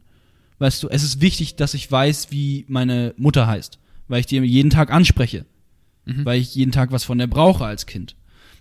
Weißt 0.59 0.83
du, 0.83 0.89
es 0.89 1.03
ist 1.03 1.21
wichtig, 1.21 1.57
dass 1.57 1.75
ich 1.75 1.91
weiß, 1.91 2.31
wie 2.31 2.65
meine 2.69 3.15
Mutter 3.17 3.47
heißt, 3.47 3.79
weil 4.09 4.21
ich 4.21 4.27
die 4.27 4.37
jeden 4.39 4.71
Tag 4.71 4.91
anspreche, 4.91 5.45
Mhm. 6.07 6.25
weil 6.25 6.41
ich 6.41 6.55
jeden 6.55 6.73
Tag 6.73 6.93
was 6.93 7.05
von 7.05 7.19
der 7.19 7.27
brauche 7.27 7.65
als 7.65 7.87
Kind. 7.87 8.15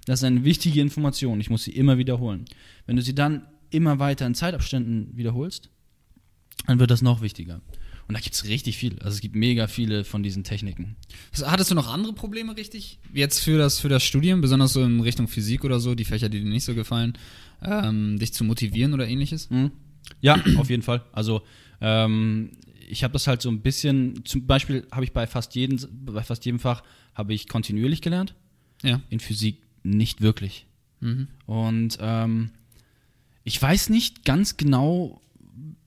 Das 0.05 0.19
ist 0.19 0.23
eine 0.23 0.43
wichtige 0.43 0.81
Information, 0.81 1.39
ich 1.39 1.49
muss 1.49 1.63
sie 1.63 1.71
immer 1.71 1.97
wiederholen. 1.97 2.45
Wenn 2.85 2.95
du 2.95 3.01
sie 3.01 3.15
dann 3.15 3.45
immer 3.69 3.99
weiter 3.99 4.25
in 4.25 4.35
Zeitabständen 4.35 5.15
wiederholst, 5.15 5.69
dann 6.67 6.79
wird 6.79 6.91
das 6.91 7.01
noch 7.01 7.21
wichtiger. 7.21 7.61
Und 8.07 8.13
da 8.13 8.19
gibt 8.19 8.35
es 8.35 8.45
richtig 8.45 8.77
viel. 8.77 8.99
Also 8.99 9.15
es 9.15 9.21
gibt 9.21 9.35
mega 9.35 9.65
viele 9.67 10.03
von 10.03 10.21
diesen 10.21 10.43
Techniken. 10.43 10.95
Hattest 11.43 11.71
du 11.71 11.75
noch 11.75 11.91
andere 11.91 12.13
Probleme 12.13 12.55
richtig? 12.55 12.99
Jetzt 13.13 13.39
für 13.39 13.57
das, 13.57 13.79
für 13.79 13.89
das 13.89 14.03
Studium, 14.03 14.41
besonders 14.41 14.73
so 14.73 14.83
in 14.83 14.99
Richtung 15.01 15.27
Physik 15.27 15.63
oder 15.63 15.79
so, 15.79 15.95
die 15.95 16.05
Fächer, 16.05 16.29
die 16.29 16.39
dir 16.43 16.49
nicht 16.49 16.65
so 16.65 16.75
gefallen, 16.75 17.13
ähm, 17.63 18.19
dich 18.19 18.31
zu 18.33 18.43
motivieren 18.43 18.93
oder 18.93 19.07
ähnliches? 19.07 19.49
Mhm. 19.49 19.71
Ja, 20.21 20.35
auf 20.57 20.69
jeden 20.69 20.83
Fall. 20.83 21.03
Also 21.13 21.41
ähm, 21.81 22.51
ich 22.87 23.03
habe 23.03 23.13
das 23.13 23.27
halt 23.27 23.41
so 23.41 23.49
ein 23.49 23.61
bisschen, 23.61 24.23
zum 24.25 24.45
Beispiel 24.45 24.85
habe 24.91 25.03
ich 25.03 25.11
bei 25.11 25.25
fast, 25.27 25.55
jedem, 25.55 25.79
bei 26.05 26.21
fast 26.23 26.45
jedem 26.45 26.59
Fach 26.59 26.83
habe 27.13 27.33
ich 27.33 27.47
kontinuierlich 27.47 28.01
gelernt, 28.01 28.35
Ja. 28.83 29.01
in 29.09 29.19
Physik 29.19 29.61
nicht 29.83 30.21
wirklich. 30.21 30.67
Mhm. 30.99 31.27
Und 31.45 31.97
ähm, 31.99 32.51
ich 33.43 33.61
weiß 33.61 33.89
nicht 33.89 34.23
ganz 34.25 34.57
genau, 34.57 35.21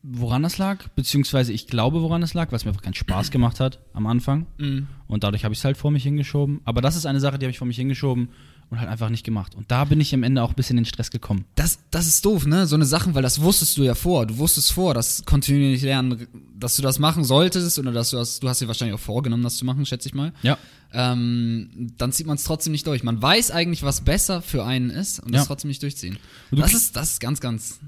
woran 0.02 0.42
das 0.42 0.58
lag, 0.58 0.88
beziehungsweise 0.90 1.52
ich 1.52 1.66
glaube, 1.66 2.02
woran 2.02 2.22
es 2.22 2.32
lag, 2.34 2.50
weil 2.50 2.56
es 2.56 2.64
mir 2.64 2.70
einfach 2.70 2.82
keinen 2.82 2.94
Spaß 2.94 3.30
gemacht 3.30 3.60
hat 3.60 3.80
am 3.92 4.06
Anfang. 4.06 4.46
Mhm. 4.58 4.86
Und 5.06 5.22
dadurch 5.24 5.44
habe 5.44 5.52
ich 5.52 5.58
es 5.60 5.64
halt 5.64 5.76
vor 5.76 5.90
mich 5.90 6.02
hingeschoben. 6.04 6.60
Aber 6.64 6.80
das 6.80 6.96
ist 6.96 7.04
eine 7.06 7.20
Sache, 7.20 7.38
die 7.38 7.46
habe 7.46 7.50
ich 7.50 7.58
vor 7.58 7.66
mich 7.66 7.76
hingeschoben 7.76 8.28
und 8.70 8.78
halt 8.80 8.88
einfach 8.90 9.08
nicht 9.08 9.24
gemacht. 9.24 9.54
Und 9.54 9.70
da 9.70 9.84
bin 9.84 10.00
ich 10.00 10.12
am 10.14 10.22
Ende 10.22 10.42
auch 10.42 10.50
ein 10.50 10.54
bisschen 10.54 10.76
in 10.76 10.84
den 10.84 10.88
Stress 10.88 11.10
gekommen. 11.10 11.44
Das, 11.54 11.78
das 11.90 12.06
ist 12.06 12.24
doof, 12.24 12.46
ne? 12.46 12.66
So 12.66 12.74
eine 12.74 12.84
Sache, 12.84 13.14
weil 13.14 13.22
das 13.22 13.40
wusstest 13.40 13.78
du 13.78 13.82
ja 13.82 13.94
vor. 13.94 14.26
Du 14.26 14.36
wusstest 14.38 14.72
vor, 14.72 14.92
dass 14.94 15.24
kontinuierlich 15.24 15.82
lernen, 15.82 16.26
dass 16.58 16.76
du 16.76 16.82
das 16.82 16.98
machen 16.98 17.24
solltest 17.24 17.78
oder 17.78 17.92
dass 17.92 18.10
du 18.10 18.16
das, 18.18 18.40
du 18.40 18.48
hast 18.48 18.60
dir 18.60 18.68
wahrscheinlich 18.68 18.94
auch 18.94 19.00
vorgenommen, 19.02 19.42
das 19.42 19.56
zu 19.56 19.64
machen, 19.64 19.86
schätze 19.86 20.08
ich 20.08 20.14
mal. 20.14 20.32
Ja. 20.42 20.58
Ähm, 20.92 21.92
dann 21.96 22.12
zieht 22.12 22.26
man 22.26 22.36
es 22.36 22.44
trotzdem 22.44 22.72
nicht 22.72 22.86
durch. 22.86 23.02
Man 23.02 23.20
weiß 23.20 23.50
eigentlich, 23.50 23.82
was 23.82 24.02
besser 24.02 24.42
für 24.42 24.64
einen 24.64 24.90
ist 24.90 25.20
und 25.20 25.32
Ja. 25.32 25.38
das 25.40 25.46
trotzdem 25.48 25.68
nicht 25.68 25.82
durchziehen. 25.82 26.18
Und 26.50 26.58
das 26.60 26.74
ist, 26.74 26.96
das 26.96 27.12
ist 27.12 27.20
ganz, 27.20 27.40
ganz 27.40 27.78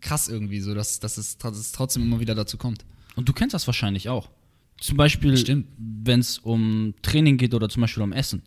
krass 0.00 0.28
irgendwie 0.28 0.60
so, 0.60 0.74
dass, 0.74 1.00
dass, 1.00 1.18
es, 1.18 1.38
dass 1.38 1.56
es 1.56 1.72
trotzdem 1.72 2.02
immer 2.02 2.20
wieder 2.20 2.34
dazu 2.34 2.56
kommt. 2.58 2.84
Und 3.16 3.28
du 3.28 3.32
kennst 3.32 3.54
das 3.54 3.66
wahrscheinlich 3.66 4.08
auch. 4.08 4.28
Zum 4.80 4.96
Beispiel, 4.96 5.64
wenn 5.78 6.20
es 6.20 6.38
um 6.38 6.94
Training 7.02 7.36
geht 7.38 7.54
oder 7.54 7.68
zum 7.68 7.80
Beispiel 7.82 8.02
um 8.02 8.12
Essen. 8.12 8.42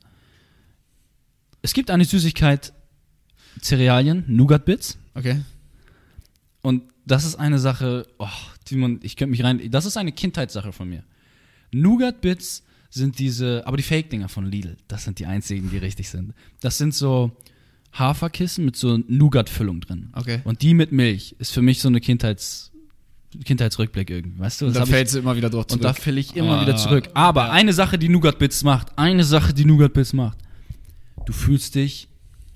Es 1.68 1.74
gibt 1.74 1.92
eine 1.92 2.06
Süßigkeit, 2.06 2.72
Cerealien, 3.62 4.24
Nougat-Bits. 4.26 4.98
Okay. 5.16 5.42
Und 6.62 6.84
das 7.06 7.26
ist 7.26 7.36
eine 7.36 7.60
Sache, 7.60 8.08
oh, 8.20 8.30
die 8.70 8.78
man, 8.78 9.02
ich 9.04 9.18
könnte 9.18 9.32
mich 9.32 9.44
rein, 9.44 9.60
das 9.70 9.86
ist 9.86 9.98
eine 9.98 10.14
Kindheitssache 10.14 10.72
von 10.72 10.88
mir. 10.88 11.04
Nougat-Bits 11.74 12.64
sind 12.90 13.20
diese, 13.20 13.68
aber 13.68 13.76
die 13.76 13.84
Fake-Dinger 13.84 14.30
von 14.30 14.46
Lidl, 14.46 14.78
das 14.88 15.04
sind 15.04 15.20
die 15.20 15.26
einzigen, 15.26 15.70
die 15.70 15.78
richtig 15.78 16.08
sind. 16.08 16.34
Das 16.62 16.78
sind 16.78 16.96
so 16.96 17.36
Haferkissen 17.92 18.64
mit 18.64 18.78
so 18.78 19.00
Nougat-Füllung 19.06 19.82
drin. 19.82 20.12
Okay. 20.14 20.40
Und 20.46 20.62
die 20.62 20.74
mit 20.74 20.94
Milch 20.94 21.36
ist 21.38 21.52
für 21.52 21.62
mich 21.62 21.82
so 21.82 21.90
eine 21.90 22.00
Kindheits, 22.00 22.72
Kindheitsrückblick 23.44 24.10
irgendwie, 24.10 24.40
weißt 24.40 24.62
du? 24.62 24.68
Und 24.68 24.76
da 24.78 24.86
fällst 24.86 25.16
du 25.16 25.20
immer 25.20 25.36
wieder 25.36 25.50
drauf 25.50 25.66
und 25.70 25.84
da 25.84 25.92
falle 25.92 26.22
ich 26.22 26.34
immer 26.34 26.60
Ah, 26.60 26.62
wieder 26.62 26.78
zurück. 26.78 27.10
Aber 27.14 27.48
ja. 27.48 27.52
eine 27.52 27.74
Sache, 27.74 28.00
die 28.00 28.08
Nougat 28.08 28.40
Bits 28.40 28.64
macht, 28.64 28.98
eine 28.98 29.26
Sache, 29.26 29.54
die 29.54 29.66
Nougat 29.66 29.92
Bits 29.92 30.14
macht. 30.14 30.47
Du 31.28 31.34
fühlst 31.34 31.76
dich 31.76 32.08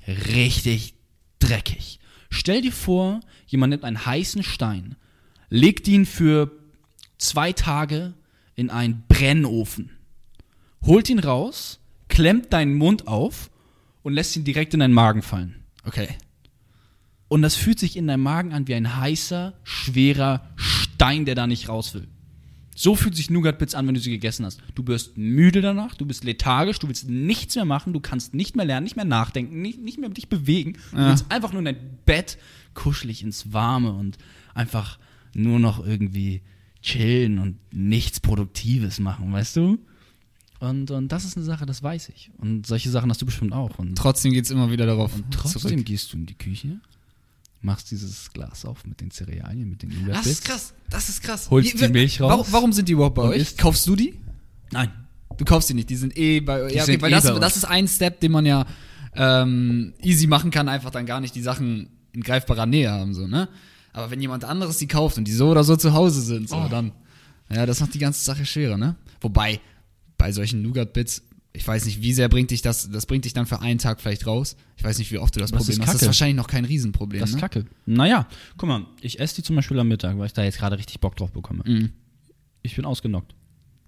richtig 0.08 0.94
dreckig. 1.40 2.00
Stell 2.30 2.62
dir 2.62 2.72
vor, 2.72 3.20
jemand 3.46 3.72
nimmt 3.72 3.84
einen 3.84 4.06
heißen 4.06 4.44
Stein, 4.44 4.96
legt 5.50 5.90
ihn 5.90 6.06
für 6.06 6.50
zwei 7.18 7.52
Tage 7.52 8.14
in 8.56 8.70
einen 8.70 9.04
Brennofen, 9.10 9.92
holt 10.86 11.10
ihn 11.10 11.20
raus, 11.20 11.82
klemmt 12.08 12.54
deinen 12.54 12.74
Mund 12.74 13.10
auf 13.10 13.52
und 14.04 14.14
lässt 14.14 14.38
ihn 14.38 14.46
direkt 14.46 14.74
in 14.74 14.80
deinen 14.80 14.94
Magen 14.94 15.22
fallen. 15.22 15.66
Okay. 15.84 16.08
Und 17.28 17.42
das 17.42 17.56
fühlt 17.56 17.78
sich 17.78 17.98
in 17.98 18.08
deinem 18.08 18.24
Magen 18.24 18.54
an 18.54 18.70
wie 18.70 18.76
ein 18.76 18.96
heißer, 18.96 19.54
schwerer 19.66 20.50
Stein, 20.56 21.26
der 21.26 21.36
da 21.36 21.46
nicht 21.46 21.68
raus 21.68 21.94
will. 21.94 22.08
So 22.82 22.96
fühlt 22.96 23.16
sich 23.16 23.30
Nougat-Bits 23.30 23.76
an, 23.76 23.86
wenn 23.86 23.94
du 23.94 24.00
sie 24.00 24.10
gegessen 24.10 24.44
hast. 24.44 24.60
Du 24.74 24.88
wirst 24.88 25.16
müde 25.16 25.62
danach, 25.62 25.94
du 25.94 26.06
bist 26.08 26.24
lethargisch, 26.24 26.80
du 26.80 26.88
willst 26.88 27.08
nichts 27.08 27.54
mehr 27.56 27.66
machen, 27.66 27.94
du 27.94 28.00
kannst 28.00 28.34
nicht 28.34 28.56
mehr 28.56 28.66
lernen, 28.66 28.86
nicht 28.86 28.96
mehr 28.96 29.06
nachdenken, 29.06 29.62
nicht, 29.62 29.80
nicht 29.80 30.00
mehr 30.00 30.10
dich 30.10 30.30
bewegen. 30.30 30.74
Du 30.92 30.98
Ja. 30.98 31.10
willst 31.10 31.30
einfach 31.32 31.52
nur 31.52 31.60
in 31.60 31.66
dein 31.66 31.98
Bett, 32.08 32.40
kuschelig 32.74 33.22
ins 33.22 33.54
Warme 33.54 33.94
und 33.94 34.18
einfach 34.56 34.98
nur 35.36 35.60
noch 35.60 35.86
irgendwie 35.86 36.42
chillen 36.82 37.38
und 37.38 37.58
nichts 37.72 38.20
Produktives 38.20 39.00
machen, 39.00 39.32
weißt 39.32 39.58
du? 39.58 39.78
Und, 40.60 40.90
und 40.90 41.08
das 41.12 41.24
ist 41.24 41.38
eine 41.38 41.46
Sache, 41.46 41.68
das 41.68 41.84
weiß 41.84 42.10
ich. 42.10 42.32
Und 42.40 42.66
solche 42.66 42.90
Sachen 42.90 43.12
hast 43.12 43.22
du 43.22 43.28
bestimmt 43.28 43.54
auch. 43.54 43.78
Und 43.78 43.96
Trotzdem 43.96 44.34
geht's 44.34 44.50
immer 44.50 44.72
wieder 44.72 44.88
darauf 44.88 45.12
Trotzdem 45.30 45.62
zurück. 45.62 45.86
gehst 45.86 46.14
du 46.14 46.18
in 46.18 46.26
die 46.26 46.34
Küche, 46.36 46.80
machst 47.62 47.92
dieses 47.92 48.32
Glas 48.34 48.66
auf 48.66 48.86
mit 48.86 49.02
den 49.02 49.12
Cerealien, 49.12 49.70
mit 49.70 49.84
den 49.84 49.90
Das 49.92 50.00
Nougat 50.00 50.26
ist 50.26 50.44
krass. 50.46 50.74
Das 50.90 51.10
ist 51.10 51.22
krass. 51.22 51.50
Holst 51.50 51.80
die 51.80 51.88
Milch 51.90 52.20
raus 52.20 52.30
Warum, 52.32 52.46
warum 52.50 52.74
sind 52.74 52.90
die 52.90 52.94
überhaupt 52.94 53.16
bei 53.16 53.24
euch? 53.24 53.58
Kaufst 53.58 53.86
du 53.88 53.96
die? 53.96 54.20
Nein. 54.72 54.92
Du 55.38 55.46
kaufst 55.46 55.70
die 55.70 55.74
nicht. 55.74 55.90
Die 55.90 55.96
sind 55.96 56.18
eh 56.18 56.40
bei 56.40 56.64
euch. 56.64 56.74
Ja, 56.74 56.84
okay, 56.84 57.02
weil 57.02 57.12
eh 57.12 57.16
das, 57.16 57.24
das 57.24 57.58
ist 57.58 57.66
ein 57.66 57.88
Step, 57.88 58.20
den 58.20 58.32
man 58.32 58.46
ja 58.46 58.66
ähm, 59.16 59.94
easy 60.02 60.28
machen 60.28 60.52
kann, 60.52 60.68
einfach 60.70 60.90
dann 60.92 61.06
gar 61.06 61.22
nicht 61.22 61.36
die 61.36 61.42
Sachen 61.42 61.90
in 62.14 62.22
greifbarer 62.22 62.66
Nähe 62.66 62.92
haben, 62.92 63.14
so, 63.14 63.28
ne? 63.28 63.48
Aber 63.94 64.10
wenn 64.12 64.22
jemand 64.22 64.44
anderes 64.46 64.78
die 64.78 64.88
kauft 64.88 65.18
und 65.18 65.26
die 65.26 65.34
so 65.34 65.50
oder 65.50 65.64
so 65.64 65.76
zu 65.76 65.94
Hause 65.94 66.22
sind, 66.22 66.50
so, 66.50 66.56
Oh. 66.56 66.68
dann. 66.70 66.92
Ja, 67.54 67.66
das 67.66 67.82
macht 67.82 67.94
die 67.94 68.00
ganze 68.00 68.24
Sache 68.24 68.46
schwerer, 68.46 68.78
ne? 68.78 68.96
Wobei, 69.20 69.60
bei 70.18 70.32
solchen 70.32 70.62
Nougat-Bits, 70.62 71.24
ich 71.54 71.68
weiß 71.68 71.86
nicht, 71.86 72.02
wie 72.02 72.14
sehr 72.14 72.30
bringt 72.30 72.52
dich 72.52 72.62
das, 72.62 72.90
das 72.90 73.06
bringt 73.06 73.26
dich 73.26 73.34
dann 73.34 73.46
für 73.46 73.60
einen 73.60 73.80
Tag 73.80 74.00
vielleicht 74.00 74.26
raus. 74.26 74.56
Ich 74.78 74.84
weiß 74.84 74.98
nicht, 75.00 75.12
wie 75.12 75.18
oft 75.18 75.36
du 75.36 75.40
das, 75.40 75.52
Das 75.52 75.58
Problem 75.58 75.82
ist 75.82 75.88
hast. 75.88 75.96
Das 75.96 76.02
ist 76.04 76.08
wahrscheinlich 76.08 76.38
noch 76.38 76.48
kein 76.48 76.66
Riesenproblem, 76.66 77.20
Das 77.20 77.32
ist 77.32 77.36
ne? 77.36 77.42
kacke. 77.42 77.66
Naja, 77.86 78.28
guck 78.58 78.70
mal, 78.70 78.86
ich 79.02 79.20
esse 79.20 79.36
die 79.36 79.44
zum 79.44 79.58
Beispiel 79.58 79.78
am 79.80 79.88
Mittag, 79.88 80.18
weil 80.18 80.28
ich 80.28 80.34
da 80.34 80.44
jetzt 80.44 80.60
gerade 80.60 80.78
richtig 80.78 81.00
Bock 81.02 81.16
drauf 81.18 81.32
bekomme. 81.32 81.64
Mhm. 81.66 81.92
Ich 82.62 82.76
bin 82.76 82.86
ausgenockt. 82.86 83.36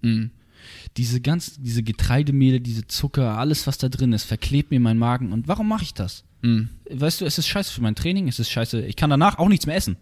Mhm. 0.02 0.30
Diese 0.96 1.20
ganz, 1.20 1.56
diese 1.58 1.82
Getreidemehle, 1.82 2.60
diese 2.60 2.86
Zucker, 2.86 3.38
alles 3.38 3.66
was 3.66 3.78
da 3.78 3.88
drin 3.88 4.12
ist, 4.12 4.24
verklebt 4.24 4.70
mir 4.70 4.80
meinen 4.80 4.98
Magen. 4.98 5.32
Und 5.32 5.48
warum 5.48 5.68
mache 5.68 5.84
ich 5.84 5.94
das? 5.94 6.24
Mhm. 6.42 6.68
Weißt 6.90 7.20
du, 7.20 7.24
es 7.24 7.38
ist 7.38 7.48
scheiße 7.48 7.72
für 7.72 7.82
mein 7.82 7.94
Training, 7.94 8.28
es 8.28 8.38
ist 8.38 8.50
scheiße, 8.50 8.84
ich 8.84 8.96
kann 8.96 9.10
danach 9.10 9.38
auch 9.38 9.48
nichts 9.48 9.66
mehr 9.66 9.76
essen. 9.76 9.96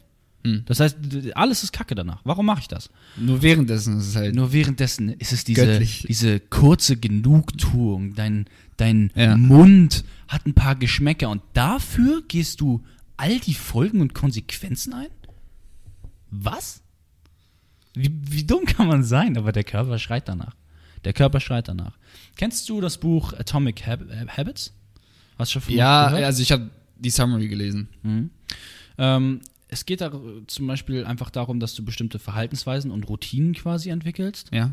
Mhm. 0.45 0.63
Das 0.67 0.81
heißt, 0.81 0.97
alles 1.35 1.63
ist 1.63 1.73
kacke 1.73 1.95
danach. 1.95 2.21
Warum 2.25 2.47
mache 2.47 2.61
ich 2.61 2.69
das? 2.69 2.91
Nur 3.17 3.43
währenddessen 3.43 3.99
ist 3.99 4.09
es 4.09 4.17
halt. 4.17 4.35
Nur 4.35 4.53
währenddessen 4.53 5.09
ist 5.11 5.33
es 5.33 5.45
diese, 5.45 5.67
Göttlich. 5.67 6.05
diese 6.09 6.41
kurze 6.41 6.97
Genugtuung. 6.97 8.15
Dein, 8.15 8.47
dein 8.77 9.11
Ja. 9.15 9.37
Mund 9.37 10.05
hat 10.29 10.47
ein 10.47 10.55
paar 10.55 10.75
Geschmäcker 10.77 11.31
und 11.31 11.43
dafür 11.53 12.23
gehst 12.27 12.61
du 12.61 12.83
all 13.17 13.39
die 13.39 13.55
Folgen 13.55 14.01
und 14.01 14.15
Konsequenzen 14.15 14.95
ein? 14.95 15.09
Was? 16.31 16.83
Wie, 17.95 18.11
wie 18.23 18.45
dumm 18.45 18.65
kann 18.65 18.87
man 18.89 19.05
sein? 19.05 19.37
Aber 19.37 19.53
der 19.53 19.65
Körper 19.65 19.99
schreit 19.99 20.29
danach. 20.29 20.57
Der 21.05 21.13
Körper 21.13 21.41
schreit 21.41 21.69
danach. 21.69 21.99
Kennst 22.37 22.69
du 22.69 22.81
das 22.81 22.99
Buch 22.99 23.33
Atomic 23.35 23.87
Hab 23.87 24.01
äh, 24.03 24.27
Habits? 24.29 24.73
Hast 25.39 25.51
du 25.51 25.53
schon 25.55 25.63
von 25.63 25.75
ja, 25.75 26.09
gehört? 26.09 26.25
also 26.25 26.43
ich 26.43 26.51
habe 26.53 26.71
die 26.97 27.11
Summary 27.11 27.49
gelesen. 27.49 27.89
Mhm. 28.03 28.31
Ähm, 28.99 29.41
es 29.73 29.87
geht 29.87 30.03
da 30.03 30.09
äh, 30.09 30.47
zum 30.47 30.67
Beispiel 30.67 31.05
einfach 31.07 31.31
darum, 31.31 31.59
dass 31.59 31.75
du 31.75 31.83
bestimmte 31.83 32.19
Verhaltensweisen 32.19 32.91
und 32.91 33.09
Routinen 33.09 33.55
quasi 33.55 33.89
entwickelst. 33.89 34.51
Ja. 34.53 34.73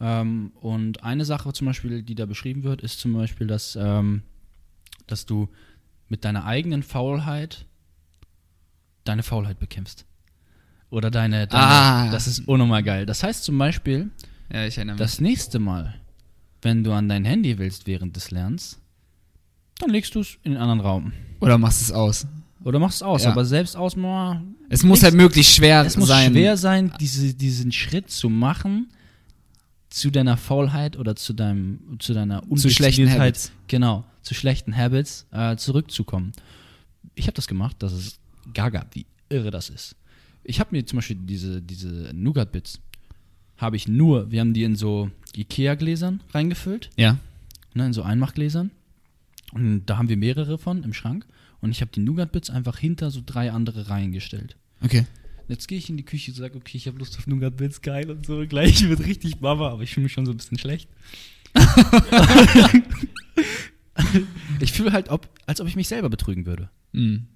Ähm, 0.00 0.52
und 0.60 1.02
eine 1.02 1.24
Sache 1.24 1.52
zum 1.52 1.66
Beispiel, 1.66 2.02
die 2.02 2.14
da 2.14 2.24
beschrieben 2.24 2.62
wird, 2.62 2.80
ist 2.80 3.00
zum 3.00 3.14
Beispiel, 3.14 3.48
dass, 3.48 3.76
ähm, 3.80 4.22
dass 5.08 5.26
du 5.26 5.48
mit 6.08 6.24
deiner 6.24 6.44
eigenen 6.44 6.84
Faulheit 6.84 7.66
deine 9.02 9.24
Faulheit 9.24 9.58
bekämpfst. 9.58 10.06
Oder 10.90 11.10
deine, 11.10 11.48
deine 11.48 11.64
Ah. 11.64 12.10
das 12.12 12.28
ist 12.28 12.46
unnormal 12.46 12.84
geil. 12.84 13.06
Das 13.06 13.24
heißt 13.24 13.42
zum 13.42 13.58
Beispiel, 13.58 14.10
Ja, 14.52 14.68
das 14.94 15.20
nächste 15.20 15.58
Mal, 15.58 16.00
wenn 16.62 16.84
du 16.84 16.92
an 16.92 17.08
dein 17.08 17.24
Handy 17.24 17.58
willst 17.58 17.86
während 17.88 18.14
des 18.14 18.30
Lernens, 18.30 18.80
dann 19.80 19.90
legst 19.90 20.14
du 20.14 20.20
es 20.20 20.38
in 20.44 20.52
einen 20.52 20.62
anderen 20.62 20.80
Raum. 20.80 21.12
Oder 21.40 21.58
machst 21.58 21.82
es 21.82 21.90
aus. 21.90 22.26
Oder 22.64 22.78
machst 22.78 22.96
es 22.96 23.02
aus, 23.02 23.24
Ja. 23.24 23.30
aber 23.30 23.44
selbst 23.44 23.76
aus, 23.76 23.94
boah, 23.94 24.42
Es 24.68 24.82
muss 24.82 25.02
halt 25.02 25.14
möglichst 25.14 25.54
schwer 25.54 25.84
es 25.86 25.96
muss 25.96 26.08
sein. 26.08 26.32
schwer 26.32 26.56
sein, 26.56 26.92
diese, 27.00 27.32
diesen 27.34 27.70
Schritt 27.72 28.10
zu 28.10 28.28
machen, 28.28 28.88
zu 29.90 30.10
deiner 30.10 30.36
Faulheit 30.36 30.96
oder 30.98 31.16
zu 31.16 31.32
deinem 31.32 31.78
zu 31.98 32.12
deiner 32.14 32.42
Zu 32.56 32.68
schlechten 32.68 33.10
Habits. 33.10 33.52
genau 33.68 34.04
zu 34.22 34.34
schlechten 34.34 34.76
Habits 34.76 35.26
äh, 35.30 35.56
zurückzukommen. 35.56 36.32
Ich 37.14 37.24
habe 37.26 37.34
das 37.34 37.46
gemacht, 37.46 37.76
das 37.78 37.92
ist 37.94 38.18
gaga, 38.52 38.84
wie 38.92 39.06
irre 39.30 39.50
das 39.50 39.70
ist. 39.70 39.96
Ich 40.44 40.60
habe 40.60 40.70
mir 40.76 40.84
zum 40.84 40.98
Beispiel 40.98 41.16
diese 41.16 41.62
diese 41.62 42.10
Nougat 42.12 42.52
Bits 42.52 42.80
habe 43.56 43.76
ich 43.76 43.88
nur, 43.88 44.30
wir 44.30 44.40
haben 44.40 44.52
die 44.52 44.62
in 44.64 44.76
so 44.76 45.10
Ikea 45.36 45.74
Gläsern 45.74 46.20
reingefüllt 46.32 46.90
Ja. 46.96 47.18
ne, 47.74 47.86
in 47.86 47.92
so 47.92 48.02
Einmachgläsern. 48.02 48.70
Und 49.52 49.86
da 49.86 49.96
haben 49.96 50.08
wir 50.08 50.16
mehrere 50.18 50.58
von 50.58 50.82
im 50.84 50.92
Schrank. 50.92 51.24
Und 51.60 51.70
ich 51.70 51.80
habe 51.80 51.90
die 51.92 52.00
Nougat-Bits 52.00 52.50
einfach 52.50 52.78
hinter 52.78 53.10
so 53.10 53.20
drei 53.24 53.50
andere 53.52 53.88
Reihen 53.88 54.12
gestellt. 54.12 54.56
Okay. 54.82 55.06
Jetzt 55.48 55.66
gehe 55.66 55.78
ich 55.78 55.88
in 55.88 55.96
die 55.96 56.04
Küche 56.04 56.30
und 56.30 56.36
sage, 56.36 56.56
okay, 56.56 56.76
ich 56.76 56.86
habe 56.86 56.98
Lust 56.98 57.16
auf 57.18 57.26
Nougat-Bits, 57.26 57.80
geil 57.82 58.10
und 58.10 58.26
so. 58.26 58.46
Gleich 58.48 58.86
wird 58.88 59.00
richtig 59.00 59.38
Baba, 59.38 59.70
aber 59.70 59.82
ich 59.82 59.92
fühle 59.92 60.04
mich 60.04 60.12
schon 60.12 60.26
so 60.26 60.32
ein 60.32 60.36
bisschen 60.36 60.58
schlecht. 60.58 60.88
ich 64.60 64.72
fühle 64.72 64.92
halt, 64.92 65.08
ob, 65.08 65.28
als 65.46 65.60
ob 65.60 65.66
ich 65.66 65.76
mich 65.76 65.88
selber 65.88 66.10
betrügen 66.10 66.46
würde. 66.46 66.70
Mhm. 66.92 67.26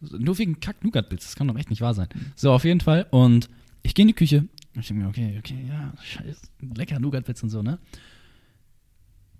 Nur 0.00 0.38
wegen 0.38 0.60
Kack-Nougat-Bits, 0.60 1.26
das 1.26 1.36
kann 1.36 1.48
doch 1.48 1.58
echt 1.58 1.68
nicht 1.68 1.82
wahr 1.82 1.92
sein. 1.92 2.08
So, 2.36 2.52
auf 2.52 2.64
jeden 2.64 2.80
Fall. 2.80 3.06
Und 3.10 3.50
ich 3.82 3.94
gehe 3.94 4.04
in 4.04 4.08
die 4.08 4.14
Küche. 4.14 4.46
Und 4.74 4.80
ich 4.80 4.86
denke 4.86 5.02
mir, 5.02 5.08
okay, 5.08 5.36
okay, 5.38 5.58
ja, 5.68 5.92
scheiße, 6.02 6.40
lecker 6.74 7.00
Nougat-Bits 7.00 7.42
und 7.42 7.50
so, 7.50 7.62
ne? 7.62 7.78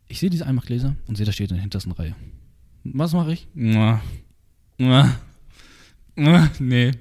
Ich 0.09 0.19
sehe 0.19 0.29
diese 0.29 0.45
Einmachgläser 0.45 0.97
und 1.07 1.17
sehe, 1.17 1.25
da 1.25 1.31
steht 1.31 1.51
in 1.51 1.57
der 1.57 1.63
hintersten 1.63 1.93
Reihe. 1.93 2.17
Was 2.85 3.13
mache 3.13 3.33
ich? 3.33 3.49
Nee. 6.59 6.93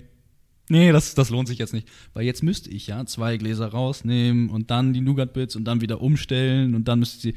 Nee, 0.72 0.92
das, 0.92 1.16
das 1.16 1.32
lohnt 1.32 1.48
sich 1.48 1.58
jetzt 1.58 1.74
nicht. 1.74 1.88
Weil 2.14 2.26
jetzt 2.26 2.44
müsste 2.44 2.70
ich 2.70 2.88
ja 2.88 3.06
zwei 3.06 3.38
Gläser 3.38 3.68
rausnehmen 3.68 4.50
und 4.50 4.70
dann 4.70 4.94
die 4.94 5.02
Nougat-Bits 5.02 5.56
und 5.56 5.66
dann 5.66 5.82
wieder 5.82 6.00
umstellen 6.02 6.76
und 6.76 6.88
dann 6.88 7.00
müsste 7.00 7.20
sie. 7.20 7.36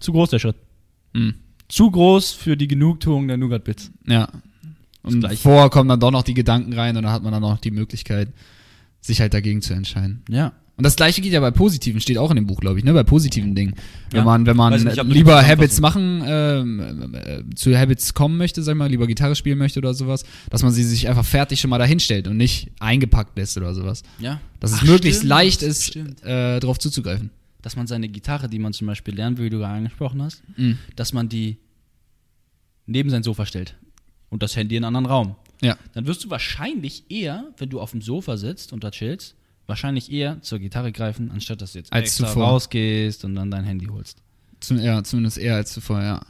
Zu 0.00 0.12
groß 0.12 0.30
der 0.30 0.38
Schritt. 0.38 0.56
Mhm. 1.12 1.34
Zu 1.68 1.90
groß 1.90 2.32
für 2.32 2.56
die 2.56 2.68
Genugtuung 2.68 3.28
der 3.28 3.36
Nougat-Bits. 3.36 3.90
Ja. 4.06 4.28
Und 5.02 5.26
vorher 5.36 5.68
kommen 5.70 5.88
dann 5.88 6.00
doch 6.00 6.10
noch 6.10 6.22
die 6.22 6.34
Gedanken 6.34 6.72
rein 6.72 6.96
und 6.96 7.02
dann 7.04 7.12
hat 7.12 7.22
man 7.22 7.32
dann 7.32 7.42
noch 7.42 7.58
die 7.58 7.70
Möglichkeit, 7.70 8.32
sich 9.00 9.20
halt 9.20 9.34
dagegen 9.34 9.62
zu 9.62 9.74
entscheiden. 9.74 10.22
Ja. 10.28 10.52
Und 10.78 10.84
das 10.84 10.94
gleiche 10.96 11.22
geht 11.22 11.32
ja 11.32 11.40
bei 11.40 11.50
positiven, 11.50 12.00
steht 12.02 12.18
auch 12.18 12.28
in 12.30 12.36
dem 12.36 12.46
Buch, 12.46 12.60
glaube 12.60 12.78
ich, 12.78 12.84
ne? 12.84 12.92
Bei 12.92 13.02
positiven 13.02 13.54
Dingen. 13.54 13.74
Wenn 14.10 14.18
Ja. 14.18 14.24
man, 14.24 14.44
wenn 14.44 14.56
man 14.58 14.74
ich 14.74 14.98
hab 14.98 15.06
nur 15.06 15.14
lieber 15.16 15.42
Habits 15.42 15.80
machen, 15.80 16.22
ähm, 16.26 17.14
äh, 17.14 17.42
zu 17.54 17.74
Habits 17.74 18.12
kommen 18.12 18.36
möchte, 18.36 18.62
sag 18.62 18.72
ich 18.74 18.78
mal, 18.78 18.90
lieber 18.90 19.06
Gitarre 19.06 19.34
spielen 19.36 19.56
möchte 19.56 19.78
oder 19.78 19.94
sowas, 19.94 20.24
dass 20.50 20.62
man 20.62 20.72
sie 20.72 20.84
sich 20.84 21.08
einfach 21.08 21.24
fertig 21.24 21.60
schon 21.60 21.70
mal 21.70 21.78
dahinstellt 21.78 22.28
und 22.28 22.36
nicht 22.36 22.70
eingepackt 22.78 23.38
lässt 23.38 23.56
oder 23.56 23.74
sowas. 23.74 24.02
Ja. 24.18 24.38
Dass 24.60 24.72
es 24.72 24.80
Ach, 24.80 24.84
möglichst 24.84 25.20
stimmt, 25.20 25.30
leicht 25.30 25.62
ist, 25.62 25.96
äh, 25.96 26.60
drauf 26.60 26.78
zuzugreifen. 26.78 27.30
Dass 27.62 27.74
man 27.74 27.86
seine 27.86 28.08
Gitarre, 28.10 28.48
die 28.50 28.58
man 28.58 28.74
zum 28.74 28.86
Beispiel 28.86 29.14
lernen 29.14 29.38
will, 29.38 29.46
wie 29.46 29.50
du 29.50 29.58
gerade 29.58 29.74
angesprochen 29.78 30.20
hast, 30.20 30.42
Mhm. 30.58 30.76
dass 30.94 31.14
man 31.14 31.30
die 31.30 31.56
neben 32.86 33.10
sein 33.10 33.22
Sofa 33.22 33.46
stellt 33.46 33.76
und 34.28 34.42
das 34.42 34.56
Handy 34.56 34.76
in 34.76 34.84
einen 34.84 34.94
anderen 34.96 35.06
Raum. 35.06 35.36
Ja. 35.62 35.76
Dann 35.94 36.06
wirst 36.06 36.22
du 36.24 36.28
wahrscheinlich 36.30 37.04
eher, 37.10 37.46
wenn 37.56 37.70
du 37.70 37.80
auf 37.80 37.92
dem 37.92 38.02
Sofa 38.02 38.36
sitzt 38.36 38.72
und 38.74 38.84
da 38.84 38.90
chillst, 38.90 39.34
wahrscheinlich 39.66 40.10
eher 40.10 40.40
zur 40.42 40.58
Gitarre 40.58 40.92
greifen, 40.92 41.30
anstatt 41.30 41.60
dass 41.60 41.72
du 41.72 41.78
jetzt 41.78 41.92
Als 41.92 42.04
extra 42.08 42.28
zuvor. 42.28 42.46
rausgehst 42.48 43.24
und 43.24 43.34
dann 43.34 43.50
dein 43.50 43.64
Handy 43.64 43.86
holst. 43.86 44.18
Zum, 44.60 44.78
ja, 44.78 45.02
zumindest 45.04 45.38
eher 45.38 45.56
als 45.56 45.72
zuvor, 45.72 46.02
ja. 46.02 46.20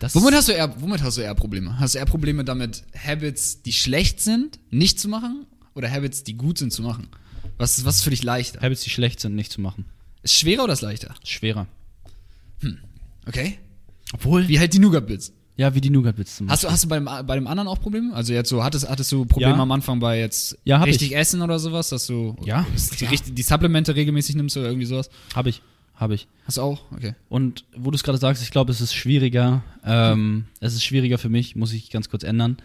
Das 0.00 0.14
Womit 0.14 0.34
hast 0.34 0.48
du 0.48 0.52
eher, 0.52 0.80
womit 0.80 1.02
hast 1.02 1.16
du 1.18 1.22
eher 1.22 1.34
Probleme? 1.34 1.78
Hast 1.78 1.94
du 1.94 1.98
eher 1.98 2.06
Probleme 2.06 2.44
damit, 2.44 2.84
Habits, 2.96 3.62
die 3.62 3.72
schlecht 3.72 4.20
sind, 4.20 4.60
nicht 4.70 5.00
zu 5.00 5.08
machen? 5.08 5.44
Oder 5.74 5.90
Habits, 5.90 6.24
die 6.24 6.34
gut 6.34 6.58
sind, 6.58 6.72
zu 6.72 6.82
machen? 6.82 7.08
Was, 7.56 7.84
was 7.84 7.96
ist 7.96 8.02
für 8.02 8.10
dich 8.10 8.22
leichter? 8.22 8.60
Habits, 8.60 8.82
die 8.82 8.90
schlecht 8.90 9.20
sind, 9.20 9.34
nicht 9.34 9.52
zu 9.52 9.60
machen. 9.60 9.84
Ist 10.22 10.34
schwerer 10.34 10.64
oder 10.64 10.72
ist 10.72 10.82
leichter? 10.82 11.14
Schwerer. 11.24 11.66
Okay. 13.26 13.58
Obwohl. 14.12 14.48
Wie 14.48 14.58
halt 14.58 14.72
die 14.72 14.78
Nougat-Bits. 14.78 15.32
Ja, 15.58 15.74
wie 15.74 15.80
die 15.80 15.90
Nougat-Bits 15.90 16.36
zum 16.36 16.48
Hast 16.48 16.62
du, 16.64 16.70
hast 16.70 16.84
du 16.84 16.88
beim, 16.88 17.04
bei 17.04 17.34
dem 17.34 17.46
anderen 17.48 17.68
auch 17.68 17.80
Probleme? 17.80 18.14
Also 18.14 18.32
jetzt 18.32 18.48
so, 18.48 18.62
hattest, 18.64 18.88
hattest 18.88 19.10
du 19.12 19.24
Probleme 19.26 19.56
Ja. 19.56 19.60
am 19.62 19.70
Anfang 19.72 19.98
bei 20.00 20.18
jetzt 20.18 20.56
Ja, 20.64 20.78
hab 20.78 20.86
richtig 20.86 21.10
ich. 21.10 21.16
essen 21.16 21.42
oder 21.42 21.58
sowas, 21.58 21.88
dass 21.90 22.06
du 22.06 22.36
Ja, 22.44 22.64
die, 23.00 23.04
richtig- 23.06 23.34
die 23.34 23.42
Supplemente 23.42 23.94
regelmäßig 23.96 24.36
nimmst 24.36 24.56
oder 24.56 24.68
irgendwie 24.68 24.86
sowas? 24.86 25.10
Habe 25.34 25.48
ich. 25.50 25.60
Habe 25.96 26.14
ich. 26.14 26.28
Hast 26.44 26.58
du 26.58 26.62
auch? 26.62 26.80
Okay. 26.92 27.14
Und 27.28 27.64
wo 27.76 27.90
du 27.90 27.96
es 27.96 28.04
gerade 28.04 28.18
sagst, 28.18 28.40
ich 28.42 28.52
glaube, 28.52 28.70
es 28.70 28.80
ist 28.80 28.94
schwieriger. 28.94 29.64
Ähm, 29.84 30.44
es 30.60 30.74
ist 30.74 30.84
schwieriger 30.84 31.18
für 31.18 31.28
mich, 31.28 31.56
muss 31.56 31.72
ich 31.72 31.90
ganz 31.90 32.08
kurz 32.08 32.22
ändern, 32.22 32.56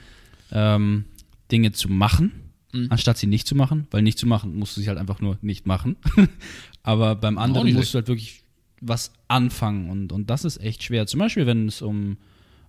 ähm, 0.52 1.06
Dinge 1.52 1.72
zu 1.72 1.90
machen, 1.90 2.32
Mhm. 2.74 2.88
anstatt 2.92 3.18
sie 3.18 3.26
nicht 3.26 3.48
zu 3.48 3.56
machen. 3.56 3.88
Weil 3.90 4.04
nicht 4.04 4.20
zu 4.20 4.28
machen, 4.28 4.56
musst 4.56 4.78
du 4.78 4.82
sie 4.82 4.88
halt 4.88 5.00
einfach 5.00 5.20
nur 5.20 5.40
nicht 5.42 5.66
machen. 5.66 5.96
Aber 6.84 7.16
beim 7.16 7.40
anderen 7.40 7.66
nicht 7.66 7.76
musst 7.76 7.94
du 7.94 7.98
halt 7.98 8.08
wirklich 8.08 8.44
was 8.82 9.12
anfangen. 9.28 9.90
Und, 9.90 10.12
und 10.12 10.30
das 10.30 10.46
ist 10.46 10.62
echt 10.62 10.84
schwer. 10.84 11.08
Zum 11.08 11.20
Beispiel, 11.20 11.48
wenn 11.48 11.68
es 11.68 11.82
um, 11.82 12.18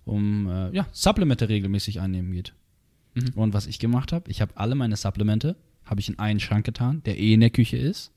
um 0.05 0.47
äh, 0.47 0.71
ja, 0.71 0.87
Supplemente 0.91 1.49
regelmäßig 1.49 1.99
einnehmen 1.99 2.31
geht. 2.31 2.53
Mhm. 3.15 3.31
Und 3.35 3.53
was 3.53 3.67
ich 3.67 3.79
gemacht 3.79 4.11
habe, 4.11 4.29
ich 4.29 4.41
habe 4.41 4.55
alle 4.55 4.75
meine 4.75 4.95
Supplemente, 4.95 5.55
habe 5.83 5.99
ich 5.99 6.09
in 6.09 6.19
einen 6.19 6.39
Schrank 6.39 6.65
getan, 6.65 7.01
der 7.05 7.17
eh 7.17 7.33
in 7.33 7.39
der 7.39 7.49
Küche 7.49 7.77
ist, 7.77 8.11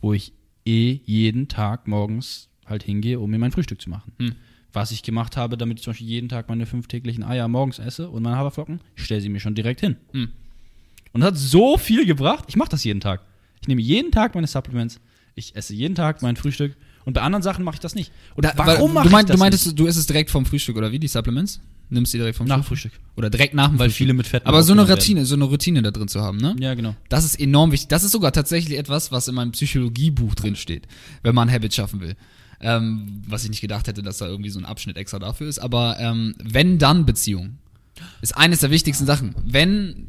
wo 0.00 0.12
ich 0.12 0.32
eh 0.64 1.00
jeden 1.04 1.48
Tag 1.48 1.88
morgens 1.88 2.48
halt 2.66 2.82
hingehe, 2.82 3.18
um 3.18 3.30
mir 3.30 3.38
mein 3.38 3.52
Frühstück 3.52 3.80
zu 3.80 3.90
machen. 3.90 4.12
Hm. 4.18 4.34
Was 4.72 4.90
ich 4.90 5.02
gemacht 5.02 5.36
habe, 5.36 5.58
damit 5.58 5.78
ich 5.78 5.84
zum 5.84 5.92
Beispiel 5.92 6.08
jeden 6.08 6.28
Tag 6.28 6.48
meine 6.48 6.64
fünf 6.64 6.86
täglichen 6.86 7.24
Eier 7.24 7.46
morgens 7.48 7.78
esse 7.78 8.08
und 8.08 8.22
meine 8.22 8.36
Haferflocken, 8.36 8.80
ich 8.96 9.04
stelle 9.04 9.20
sie 9.20 9.28
mir 9.28 9.40
schon 9.40 9.54
direkt 9.54 9.80
hin. 9.80 9.96
Hm. 10.12 10.28
Und 11.12 11.20
das 11.20 11.28
hat 11.28 11.36
so 11.36 11.76
viel 11.76 12.06
gebracht. 12.06 12.44
Ich 12.48 12.56
mache 12.56 12.70
das 12.70 12.84
jeden 12.84 13.00
Tag. 13.00 13.22
Ich 13.60 13.68
nehme 13.68 13.82
jeden 13.82 14.10
Tag 14.10 14.34
meine 14.34 14.46
Supplements. 14.46 15.00
Ich 15.34 15.54
esse 15.54 15.74
jeden 15.74 15.94
Tag 15.94 16.22
mein 16.22 16.36
Frühstück. 16.36 16.76
Und 17.04 17.14
bei 17.14 17.20
anderen 17.22 17.42
Sachen 17.42 17.64
mache 17.64 17.74
ich 17.76 17.80
das 17.80 17.94
nicht. 17.94 18.12
Und 18.34 18.44
Da- 18.44 18.52
warum 18.56 18.92
mache 18.94 19.04
du, 19.04 19.08
ich 19.08 19.12
mein, 19.12 19.26
das 19.26 19.34
du 19.36 19.38
meintest, 19.40 19.66
nicht? 19.66 19.78
du 19.78 19.86
isst 19.86 19.98
es 19.98 20.06
direkt 20.06 20.30
vom 20.30 20.46
Frühstück 20.46 20.76
oder 20.76 20.92
wie, 20.92 20.98
die 20.98 21.08
Supplements? 21.08 21.60
Nimmst 21.90 22.14
die 22.14 22.18
direkt 22.18 22.38
vom 22.38 22.46
Nach 22.46 22.64
Frühstück? 22.64 22.92
Frühstück. 22.92 23.16
Oder 23.16 23.28
direkt 23.28 23.52
nach 23.54 23.68
dem 23.68 23.78
Weil 23.78 23.88
Frühstück? 23.88 23.98
viele 23.98 24.14
mit 24.14 24.26
Fett 24.26 24.46
Aber 24.46 24.62
so 24.62 24.72
eine 24.72 24.88
Routine, 24.88 25.26
so 25.26 25.34
eine 25.34 25.44
Routine 25.44 25.82
da 25.82 25.90
drin 25.90 26.08
zu 26.08 26.20
haben, 26.22 26.38
ne? 26.38 26.44
werden. 26.48 26.62
Ja, 26.62 26.74
genau. 26.74 26.94
Das 27.10 27.24
ist 27.24 27.38
enorm 27.38 27.70
wichtig. 27.72 27.88
Das 27.88 28.02
ist 28.04 28.12
sogar 28.12 28.32
tatsächlich 28.32 28.78
etwas, 28.78 29.12
was 29.12 29.28
in 29.28 29.34
meinem 29.34 29.52
Psychologiebuch 29.52 30.34
drin 30.34 30.56
steht, 30.56 30.86
wenn 31.22 31.34
man 31.34 31.50
Habits 31.50 31.74
schaffen 31.74 32.00
will. 32.00 32.14
Ähm, 32.60 33.22
was 33.26 33.42
ich 33.44 33.50
nicht 33.50 33.60
gedacht 33.60 33.88
hätte, 33.88 34.02
dass 34.02 34.18
da 34.18 34.26
irgendwie 34.28 34.48
so 34.50 34.58
ein 34.60 34.64
Abschnitt 34.64 34.96
extra 34.96 35.18
dafür 35.18 35.48
ist. 35.48 35.58
Aber 35.58 35.98
ähm, 35.98 36.34
wenn 36.42 36.78
dann 36.78 37.04
Beziehung 37.04 37.58
ist 38.22 38.36
eines 38.36 38.60
der 38.60 38.70
wichtigsten 38.70 39.04
Sachen. 39.04 39.34
Wenn 39.44 40.06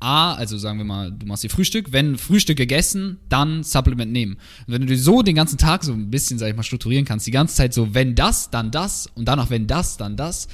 A, 0.00 0.32
also 0.34 0.56
sagen 0.58 0.78
wir 0.78 0.84
mal, 0.84 1.12
du 1.12 1.26
machst 1.26 1.44
dir 1.44 1.50
Frühstück, 1.50 1.92
wenn 1.92 2.16
Frühstück 2.16 2.56
gegessen, 2.56 3.18
dann 3.28 3.62
Supplement 3.62 4.10
nehmen. 4.10 4.34
Und 4.66 4.72
wenn 4.74 4.80
du 4.80 4.86
dir 4.86 4.98
so 4.98 5.22
den 5.22 5.34
ganzen 5.34 5.58
Tag 5.58 5.84
so 5.84 5.92
ein 5.92 6.10
bisschen, 6.10 6.38
sag 6.38 6.48
ich 6.48 6.56
mal, 6.56 6.62
strukturieren 6.62 7.04
kannst, 7.04 7.26
die 7.26 7.30
ganze 7.30 7.54
Zeit 7.54 7.74
so, 7.74 7.94
wenn 7.94 8.14
das, 8.14 8.50
dann 8.50 8.70
das 8.70 9.06
und 9.14 9.26
danach, 9.28 9.50
wenn 9.50 9.66
das, 9.66 9.96
dann 9.98 10.16
das, 10.16 10.48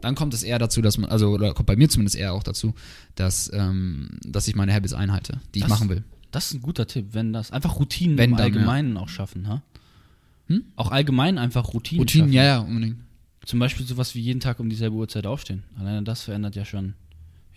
dann 0.00 0.14
kommt 0.14 0.32
es 0.32 0.42
eher 0.42 0.58
dazu, 0.58 0.80
dass 0.80 0.96
man, 0.96 1.10
also, 1.10 1.28
oder 1.30 1.52
kommt 1.54 1.66
bei 1.66 1.76
mir 1.76 1.88
zumindest 1.88 2.16
eher 2.16 2.32
auch 2.32 2.42
dazu, 2.42 2.74
dass, 3.14 3.50
ähm, 3.52 4.08
dass 4.24 4.48
ich 4.48 4.54
meine 4.56 4.72
Habits 4.72 4.94
einhalte, 4.94 5.40
die 5.54 5.58
ich 5.58 5.64
Das- 5.64 5.70
machen 5.70 5.88
will. 5.88 6.02
Das 6.30 6.46
ist 6.46 6.54
ein 6.54 6.62
guter 6.62 6.86
Tipp, 6.86 7.08
wenn 7.12 7.32
das 7.32 7.52
einfach 7.52 7.78
Routinen 7.78 8.18
Wenn 8.18 8.30
im 8.32 8.36
dann, 8.36 8.44
Allgemeinen 8.44 8.96
auch 8.98 9.08
schaffen, 9.08 9.48
ha? 9.48 9.62
Hm? 10.48 10.62
Auch 10.76 10.90
allgemein 10.90 11.38
einfach 11.38 11.72
Routinen. 11.74 12.00
Routinen, 12.02 12.26
schaffen. 12.28 12.32
ja, 12.34 12.44
ja, 12.44 12.58
unbedingt. 12.60 12.96
Zum 13.46 13.58
Beispiel 13.58 13.86
sowas 13.86 14.14
wie 14.14 14.20
jeden 14.20 14.40
Tag 14.40 14.60
um 14.60 14.68
dieselbe 14.68 14.94
Uhrzeit 14.96 15.26
aufstehen. 15.26 15.62
Alleine 15.78 16.02
das 16.02 16.22
verändert 16.22 16.54
ja 16.54 16.66
schon 16.66 16.94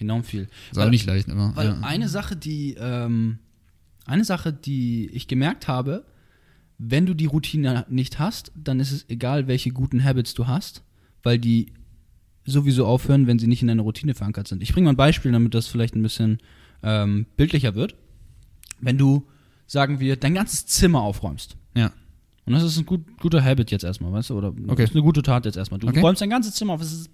enorm 0.02 0.24
viel. 0.24 0.48
Ist 0.72 0.78
auch 0.80 0.90
nicht 0.90 1.06
leicht, 1.06 1.30
aber. 1.30 1.56
Weil 1.56 1.68
ja. 1.68 1.80
eine 1.82 2.08
Sache, 2.10 2.36
die 2.36 2.76
ähm, 2.80 3.40
eine 4.06 4.26
Sache, 4.26 4.52
die 4.52 5.10
ich 5.14 5.28
gemerkt 5.28 5.68
habe, 5.68 6.06
wenn 6.78 7.06
du 7.06 7.14
die 7.14 7.28
Routine 7.28 7.86
nicht 7.90 8.20
hast, 8.20 8.52
dann 8.56 8.80
ist 8.80 8.92
es 8.92 9.06
egal, 9.10 9.48
welche 9.48 9.70
guten 9.72 10.04
Habits 10.04 10.34
du 10.34 10.48
hast, 10.48 10.84
weil 11.24 11.38
die 11.38 11.74
sowieso 12.46 12.88
aufhören, 12.88 13.28
wenn 13.28 13.38
sie 13.38 13.48
nicht 13.48 13.62
in 13.62 13.68
deiner 13.68 13.84
Routine 13.84 14.16
verankert 14.16 14.48
sind. 14.48 14.64
Ich 14.64 14.74
bringe 14.74 14.86
mal 14.86 14.94
ein 14.94 14.98
Beispiel, 14.98 15.32
damit 15.32 15.54
das 15.54 15.68
vielleicht 15.68 15.96
ein 15.96 16.02
bisschen 16.02 16.40
ähm, 16.82 17.28
bildlicher 17.38 17.76
wird. 17.76 17.96
Wenn 18.80 18.98
du, 18.98 19.28
sagen 19.68 20.00
wir, 20.00 20.16
dein 20.16 20.34
ganzes 20.34 20.66
Zimmer 20.66 21.02
aufräumst, 21.02 21.56
ja. 21.76 21.92
und 22.46 22.54
das 22.54 22.64
ist 22.64 22.80
ein 22.80 22.88
gut, 22.88 23.02
guter 23.20 23.44
Habit 23.44 23.70
jetzt 23.70 23.84
erstmal, 23.84 24.12
weißt 24.12 24.32
du? 24.32 24.38
Oder 24.40 24.54
Okay. 24.68 24.84
ist 24.84 24.94
eine 24.94 25.04
gute 25.04 25.22
Tat 25.22 25.46
jetzt 25.46 25.58
erstmal. 25.58 25.80
Du 25.80 25.88
Okay. 25.88 26.02
räumst 26.02 26.20
dein 26.22 26.32
ganzes 26.32 26.56
Zimmer 26.56 26.74
auf, 26.74 26.82
es 26.82 26.92
ist 26.92 27.10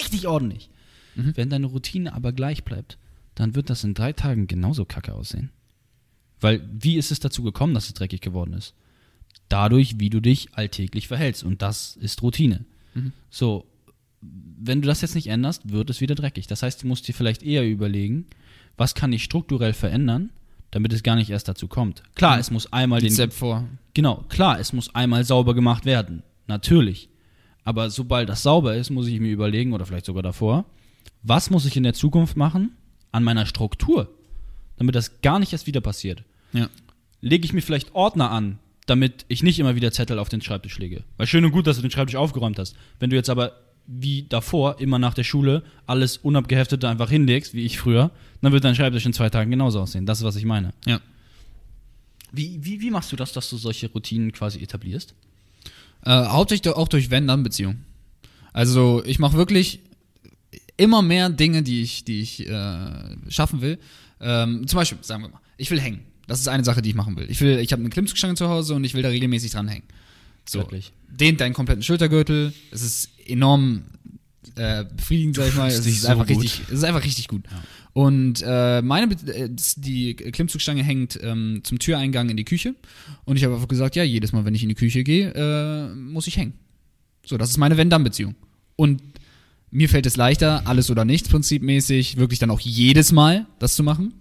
richtig 0.00 0.26
ordentlich. 0.26 0.70
Mhm. 1.16 1.32
Wenn 1.36 1.50
deine 1.50 1.66
Routine 1.66 2.12
aber 2.12 2.32
gleich 2.32 2.62
bleibt, 2.64 2.98
dann 3.34 3.54
wird 3.54 3.70
das 3.70 3.84
in 3.84 3.94
drei 3.94 4.12
Tagen 4.12 4.46
genauso 4.46 4.84
kacke 4.84 5.12
aussehen. 5.14 5.50
Weil, 6.40 6.68
wie 6.72 6.96
ist 6.96 7.10
es 7.10 7.20
dazu 7.20 7.42
gekommen, 7.42 7.74
dass 7.74 7.86
es 7.86 7.94
dreckig 7.94 8.20
geworden 8.20 8.52
ist? 8.52 8.74
Dadurch, 9.48 9.98
wie 9.98 10.10
du 10.10 10.20
dich 10.20 10.48
alltäglich 10.54 11.08
verhältst. 11.08 11.44
Und 11.44 11.62
das 11.62 11.96
ist 11.96 12.22
Routine. 12.22 12.64
Mhm. 12.94 13.12
So, 13.30 13.66
wenn 14.20 14.82
du 14.82 14.88
das 14.88 15.02
jetzt 15.02 15.14
nicht 15.14 15.28
änderst, 15.28 15.70
wird 15.70 15.88
es 15.90 16.00
wieder 16.00 16.14
dreckig. 16.14 16.46
Das 16.46 16.62
heißt, 16.62 16.82
du 16.82 16.86
musst 16.86 17.06
dir 17.08 17.12
vielleicht 17.14 17.42
eher 17.42 17.66
überlegen, 17.68 18.26
was 18.76 18.94
kann 18.94 19.12
ich 19.12 19.24
strukturell 19.24 19.72
verändern, 19.72 20.30
damit 20.70 20.92
es 20.92 21.02
gar 21.02 21.16
nicht 21.16 21.30
erst 21.30 21.48
dazu 21.48 21.68
kommt. 21.68 22.02
Klar, 22.14 22.34
Mhm. 22.34 22.40
es 22.40 22.50
muss 22.50 22.72
einmal 22.72 23.00
den 23.00 23.12
Step 23.12 23.32
vor. 23.32 23.64
Genau, 23.94 24.24
klar, 24.28 24.58
es 24.58 24.72
muss 24.72 24.94
einmal 24.94 25.24
sauber 25.24 25.54
gemacht 25.54 25.84
werden. 25.84 26.22
Natürlich. 26.48 27.08
Aber 27.64 27.88
sobald 27.90 28.28
das 28.28 28.42
sauber 28.42 28.74
ist, 28.76 28.90
muss 28.90 29.06
ich 29.06 29.20
mir 29.20 29.32
überlegen, 29.32 29.72
oder 29.72 29.86
vielleicht 29.86 30.06
sogar 30.06 30.22
davor, 30.22 30.64
was 31.22 31.50
muss 31.50 31.66
ich 31.66 31.76
in 31.76 31.82
der 31.82 31.94
Zukunft 31.94 32.36
machen 32.36 32.76
an 33.12 33.24
meiner 33.24 33.46
Struktur, 33.46 34.14
damit 34.76 34.94
das 34.94 35.20
gar 35.22 35.38
nicht 35.38 35.52
erst 35.52 35.66
wieder 35.66 35.80
passiert. 35.80 36.22
Ja. 36.52 36.68
lege 37.20 37.44
ich 37.44 37.52
mir 37.52 37.60
vielleicht 37.60 37.94
Ordner 37.94 38.30
an, 38.30 38.58
damit 38.86 39.24
ich 39.28 39.42
nicht 39.42 39.58
immer 39.58 39.74
wieder 39.74 39.92
Zettel 39.92 40.18
auf 40.18 40.28
den 40.28 40.40
Schreibtisch 40.40 40.78
lege. 40.78 41.02
Weil 41.16 41.26
schön 41.26 41.44
und 41.44 41.50
gut, 41.50 41.66
dass 41.66 41.76
du 41.76 41.82
den 41.82 41.90
Schreibtisch 41.90 42.16
aufgeräumt 42.16 42.58
hast. 42.58 42.76
Wenn 43.00 43.10
du 43.10 43.16
jetzt 43.16 43.28
aber 43.28 43.52
wie 43.86 44.24
davor 44.28 44.80
immer 44.80 44.98
nach 44.98 45.14
der 45.14 45.24
Schule 45.24 45.62
alles 45.86 46.16
unabgeheftet 46.18 46.84
einfach 46.84 47.10
hinlegst, 47.10 47.54
wie 47.54 47.64
ich 47.64 47.78
früher, 47.78 48.10
dann 48.42 48.52
wird 48.52 48.64
dein 48.64 48.74
Schreibtisch 48.74 49.06
in 49.06 49.12
zwei 49.12 49.30
Tagen 49.30 49.50
genauso 49.50 49.80
aussehen. 49.80 50.06
Das 50.06 50.18
ist, 50.18 50.24
was 50.24 50.36
ich 50.36 50.44
meine. 50.44 50.72
Ja. 50.86 51.00
Wie, 52.32 52.64
wie, 52.64 52.80
wie 52.80 52.90
machst 52.90 53.12
du 53.12 53.16
das, 53.16 53.32
dass 53.32 53.48
du 53.48 53.56
solche 53.56 53.88
Routinen 53.90 54.32
quasi 54.32 54.60
etablierst? 54.60 55.14
Äh, 56.04 56.10
hauptsächlich 56.10 56.74
auch 56.74 56.88
durch 56.88 57.10
Wenn-Dann-Beziehungen. 57.10 57.84
Also 58.52 59.02
ich 59.04 59.18
mache 59.18 59.36
wirklich 59.36 59.80
immer 60.76 61.02
mehr 61.02 61.30
Dinge, 61.30 61.62
die 61.62 61.82
ich, 61.82 62.04
die 62.04 62.20
ich 62.20 62.46
äh, 62.48 62.88
schaffen 63.28 63.60
will. 63.60 63.78
Ähm, 64.20 64.66
zum 64.66 64.78
Beispiel, 64.78 64.98
sagen 65.02 65.22
wir 65.22 65.28
mal, 65.30 65.40
ich 65.56 65.70
will 65.70 65.80
hängen. 65.80 66.00
Das 66.26 66.40
ist 66.40 66.48
eine 66.48 66.64
Sache, 66.64 66.82
die 66.82 66.90
ich 66.90 66.94
machen 66.94 67.16
will. 67.16 67.30
Ich 67.30 67.40
will, 67.40 67.58
ich 67.58 67.72
habe 67.72 67.80
eine 67.80 67.90
Klimmzugstange 67.90 68.34
zu 68.34 68.48
Hause 68.48 68.74
und 68.74 68.84
ich 68.84 68.94
will 68.94 69.02
da 69.02 69.08
regelmäßig 69.08 69.52
dran 69.52 69.68
hängen. 69.68 69.84
So, 70.48 70.60
Wirklich? 70.60 70.92
dehnt 71.08 71.40
deinen 71.40 71.54
kompletten 71.54 71.82
Schultergürtel. 71.82 72.52
Es 72.70 72.82
ist 72.82 73.10
enorm 73.26 73.84
äh, 74.56 74.84
befriedigend, 74.84 75.36
sag 75.36 75.48
ich 75.48 75.54
mal. 75.54 75.68
Es 75.68 75.84
ist 75.86 76.02
so 76.02 76.08
einfach 76.08 76.26
gut. 76.26 76.42
richtig, 76.42 76.62
es 76.66 76.78
ist 76.78 76.84
einfach 76.84 77.04
richtig 77.04 77.28
gut. 77.28 77.44
Und 77.92 78.42
äh, 78.46 78.82
meine, 78.82 79.12
äh, 79.12 79.48
die 79.76 80.14
Klimmzugstange 80.14 80.82
hängt 80.82 81.18
ähm, 81.22 81.60
zum 81.62 81.78
Türeingang 81.78 82.28
in 82.28 82.36
die 82.36 82.44
Küche. 82.44 82.74
Und 83.24 83.36
ich 83.36 83.44
habe 83.44 83.54
einfach 83.54 83.68
gesagt, 83.68 83.96
ja, 83.96 84.02
jedes 84.02 84.32
Mal, 84.32 84.44
wenn 84.44 84.54
ich 84.54 84.62
in 84.62 84.68
die 84.68 84.74
Küche 84.74 85.02
gehe, 85.04 85.32
äh, 85.34 85.94
muss 85.94 86.26
ich 86.26 86.36
hängen. 86.36 86.54
So, 87.24 87.38
das 87.38 87.50
ist 87.50 87.56
meine 87.56 87.76
Wenn-Dann-Beziehung. 87.76 88.34
Und 88.76 89.00
mir 89.70 89.88
fällt 89.88 90.06
es 90.06 90.16
leichter, 90.16 90.66
alles 90.66 90.90
oder 90.90 91.04
nichts 91.04 91.28
prinzipmäßig, 91.28 92.16
wirklich 92.16 92.38
dann 92.38 92.50
auch 92.50 92.60
jedes 92.60 93.12
Mal 93.12 93.46
das 93.58 93.74
zu 93.74 93.82
machen. 93.82 94.14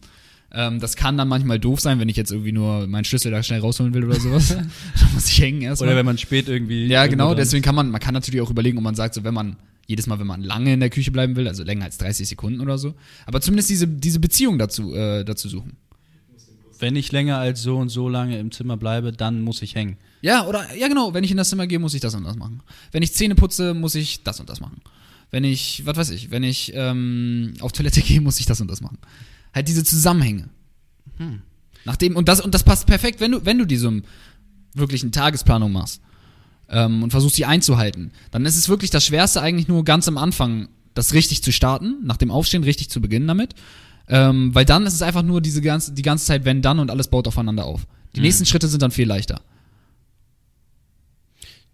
Ähm, 0.51 0.79
das 0.79 0.95
kann 0.95 1.17
dann 1.17 1.27
manchmal 1.27 1.59
doof 1.59 1.81
sein, 1.81 1.99
wenn 1.99 2.07
ich 2.07 2.15
jetzt 2.15 2.31
irgendwie 2.31 2.53
nur 2.53 2.87
meinen 2.87 3.03
Schlüssel 3.03 3.31
da 3.31 3.43
schnell 3.43 3.59
rausholen 3.59 3.93
will 3.93 4.05
oder 4.05 4.19
sowas. 4.19 4.49
dann 4.49 4.69
muss 5.13 5.27
ich 5.27 5.41
hängen 5.41 5.61
erstmal. 5.61 5.89
Oder 5.89 5.97
wenn 5.97 6.05
man 6.05 6.17
spät 6.17 6.47
irgendwie. 6.47 6.87
Ja, 6.87 7.07
genau, 7.07 7.33
deswegen 7.35 7.63
kann 7.63 7.75
man, 7.75 7.91
man 7.91 7.99
kann 7.99 8.13
natürlich 8.13 8.41
auch 8.41 8.49
überlegen, 8.49 8.77
ob 8.77 8.83
man 8.83 8.95
sagt, 8.95 9.15
so 9.15 9.23
wenn 9.23 9.33
man, 9.33 9.57
jedes 9.85 10.07
Mal, 10.07 10.17
wenn 10.19 10.27
man 10.27 10.41
lange 10.41 10.73
in 10.73 10.79
der 10.79 10.89
Küche 10.89 11.11
bleiben 11.11 11.35
will, 11.35 11.47
also 11.47 11.63
länger 11.63 11.85
als 11.85 11.97
30 11.97 12.27
Sekunden 12.27 12.61
oder 12.61 12.77
so, 12.77 12.93
aber 13.25 13.41
zumindest 13.41 13.69
diese, 13.69 13.87
diese 13.87 14.19
Beziehung 14.19 14.57
dazu, 14.57 14.95
äh, 14.95 15.25
dazu 15.25 15.49
suchen. 15.49 15.73
Wenn 16.79 16.95
ich 16.95 17.11
länger 17.11 17.37
als 17.37 17.61
so 17.61 17.77
und 17.77 17.89
so 17.89 18.09
lange 18.09 18.37
im 18.37 18.51
Zimmer 18.51 18.77
bleibe, 18.77 19.11
dann 19.11 19.41
muss 19.41 19.61
ich 19.61 19.75
hängen. 19.75 19.97
Ja, 20.21 20.45
oder, 20.45 20.75
ja 20.75 20.87
genau, 20.87 21.13
wenn 21.13 21.23
ich 21.23 21.31
in 21.31 21.37
das 21.37 21.49
Zimmer 21.49 21.67
gehe, 21.67 21.79
muss 21.79 21.93
ich 21.93 22.01
das 22.01 22.15
und 22.15 22.23
das 22.23 22.35
machen. 22.35 22.61
Wenn 22.91 23.03
ich 23.03 23.13
Zähne 23.13 23.35
putze, 23.35 23.73
muss 23.73 23.95
ich 23.95 24.23
das 24.23 24.39
und 24.39 24.49
das 24.49 24.59
machen. 24.59 24.81
Wenn 25.35 25.43
ich, 25.43 25.85
was 25.85 25.97
weiß 25.97 26.09
ich, 26.11 26.31
wenn 26.31 26.43
ich 26.43 26.71
ähm, 26.75 27.55
auf 27.59 27.73
Toilette 27.73 27.99
gehe, 28.07 28.21
muss 28.21 28.39
ich 28.39 28.45
das 28.45 28.61
und 28.61 28.71
das 28.71 28.79
machen. 28.79 28.97
Halt 29.53 29.67
diese 29.67 29.83
Zusammenhänge. 29.83 30.47
Nachdem, 31.83 32.15
und 32.15 32.29
das, 32.29 32.39
und 32.39 32.55
das 32.55 32.63
passt 32.63 32.87
perfekt, 32.87 33.19
wenn 33.19 33.33
du, 33.33 33.45
wenn 33.45 33.57
du 33.57 33.65
diese 33.65 34.01
wirklich 34.75 35.01
eine 35.01 35.11
Tagesplanung 35.11 35.73
machst 35.73 36.01
ähm, 36.69 37.03
und 37.03 37.09
versuchst, 37.09 37.37
die 37.37 37.45
einzuhalten, 37.45 38.11
dann 38.31 38.45
ist 38.45 38.55
es 38.55 38.69
wirklich 38.69 38.91
das 38.91 39.05
Schwerste 39.05 39.41
eigentlich 39.41 39.67
nur 39.67 39.83
ganz 39.83 40.07
am 40.07 40.17
Anfang, 40.17 40.69
das 40.93 41.11
richtig 41.11 41.43
zu 41.43 41.51
starten, 41.51 41.95
nach 42.05 42.15
dem 42.15 42.31
Aufstehen 42.31 42.63
richtig 42.63 42.89
zu 42.89 43.01
beginnen 43.01 43.27
damit. 43.27 43.55
Ähm, 44.07 44.55
weil 44.55 44.63
dann 44.63 44.85
ist 44.85 44.93
es 44.93 45.01
einfach 45.01 45.23
nur 45.23 45.41
diese 45.41 45.61
ganze, 45.61 45.91
die 45.91 46.01
ganze 46.01 46.27
Zeit, 46.27 46.45
wenn 46.45 46.61
dann 46.61 46.79
und 46.79 46.89
alles 46.89 47.09
baut 47.09 47.27
aufeinander 47.27 47.65
auf. 47.65 47.85
Die 48.15 48.21
nächsten 48.21 48.45
Schritte 48.45 48.69
sind 48.69 48.81
dann 48.81 48.91
viel 48.91 49.09
leichter. 49.09 49.41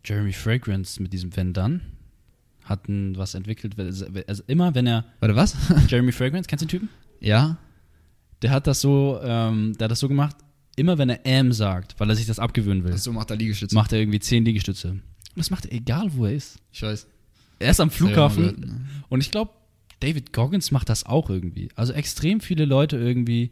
Jeremy 0.03 0.33
Fragrance 0.33 0.99
mit 0.99 1.13
diesem 1.13 1.35
Wenn 1.37 1.53
dann 1.53 1.81
hatten 2.71 3.15
was 3.17 3.35
entwickelt. 3.35 3.77
Also 3.77 4.05
also 4.27 4.43
immer, 4.47 4.73
wenn 4.73 4.87
er. 4.87 5.05
Warte, 5.19 5.35
was? 5.35 5.55
Jeremy 5.87 6.11
Fragrance, 6.11 6.47
kennst 6.47 6.63
du 6.63 6.67
den 6.67 6.71
Typen? 6.71 6.89
ja. 7.19 7.57
Der 8.41 8.49
hat 8.49 8.65
das 8.65 8.81
so, 8.81 9.19
ähm, 9.23 9.73
der 9.77 9.85
hat 9.85 9.91
das 9.91 9.99
so 9.99 10.07
gemacht, 10.07 10.35
immer 10.75 10.97
wenn 10.97 11.09
er 11.09 11.23
M 11.27 11.53
sagt, 11.53 11.99
weil 11.99 12.09
er 12.09 12.15
sich 12.15 12.25
das 12.25 12.39
abgewöhnen 12.39 12.83
will, 12.83 12.97
So 12.97 13.13
macht 13.13 13.29
er 13.29 13.37
Liegestütze. 13.37 13.75
macht 13.75 13.93
er 13.93 13.99
irgendwie 13.99 14.19
10 14.19 14.43
Liegestütze. 14.45 14.89
Und 14.89 15.03
das 15.35 15.51
macht 15.51 15.65
er 15.67 15.73
egal, 15.73 16.07
wo 16.15 16.25
er 16.25 16.33
ist. 16.33 16.57
Ich 16.71 16.81
weiß. 16.81 17.05
Er 17.59 17.69
ist 17.69 17.79
am 17.79 17.91
Flughafen. 17.91 18.41
Gehört, 18.41 18.59
ne? 18.59 18.81
Und 19.09 19.21
ich 19.21 19.29
glaube, 19.29 19.51
David 19.99 20.33
Goggins 20.33 20.71
macht 20.71 20.89
das 20.89 21.05
auch 21.05 21.29
irgendwie. 21.29 21.69
Also 21.75 21.93
extrem 21.93 22.41
viele 22.41 22.65
Leute 22.65 22.97
irgendwie, 22.97 23.51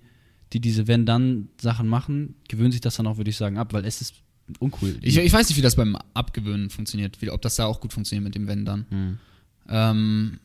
die 0.53 0.59
diese 0.59 0.87
Wenn-Dann-Sachen 0.87 1.87
machen, 1.87 2.33
gewöhnen 2.47 2.71
sich 2.71 2.81
das 2.81 2.95
dann 2.95 3.05
auch, 3.05 3.17
würde 3.17 3.29
ich 3.29 3.37
sagen, 3.37 3.59
ab, 3.59 3.73
weil 3.73 3.85
es 3.85 4.01
ist 4.01 4.15
uncool. 4.59 4.97
Ich, 5.01 5.17
ich 5.17 5.31
weiß 5.33 5.47
nicht, 5.49 5.57
wie 5.57 5.61
das 5.61 5.75
beim 5.75 5.95
Abgewöhnen 6.13 6.69
funktioniert, 6.69 7.21
wie, 7.21 7.29
ob 7.29 7.41
das 7.41 7.55
da 7.55 7.65
auch 7.65 7.79
gut 7.81 7.93
funktioniert 7.93 8.23
mit 8.23 8.35
dem 8.35 8.47
Wenn 8.47 8.65
dann. 8.65 8.85
Hm. 8.89 9.17
Ähm, 9.69 10.39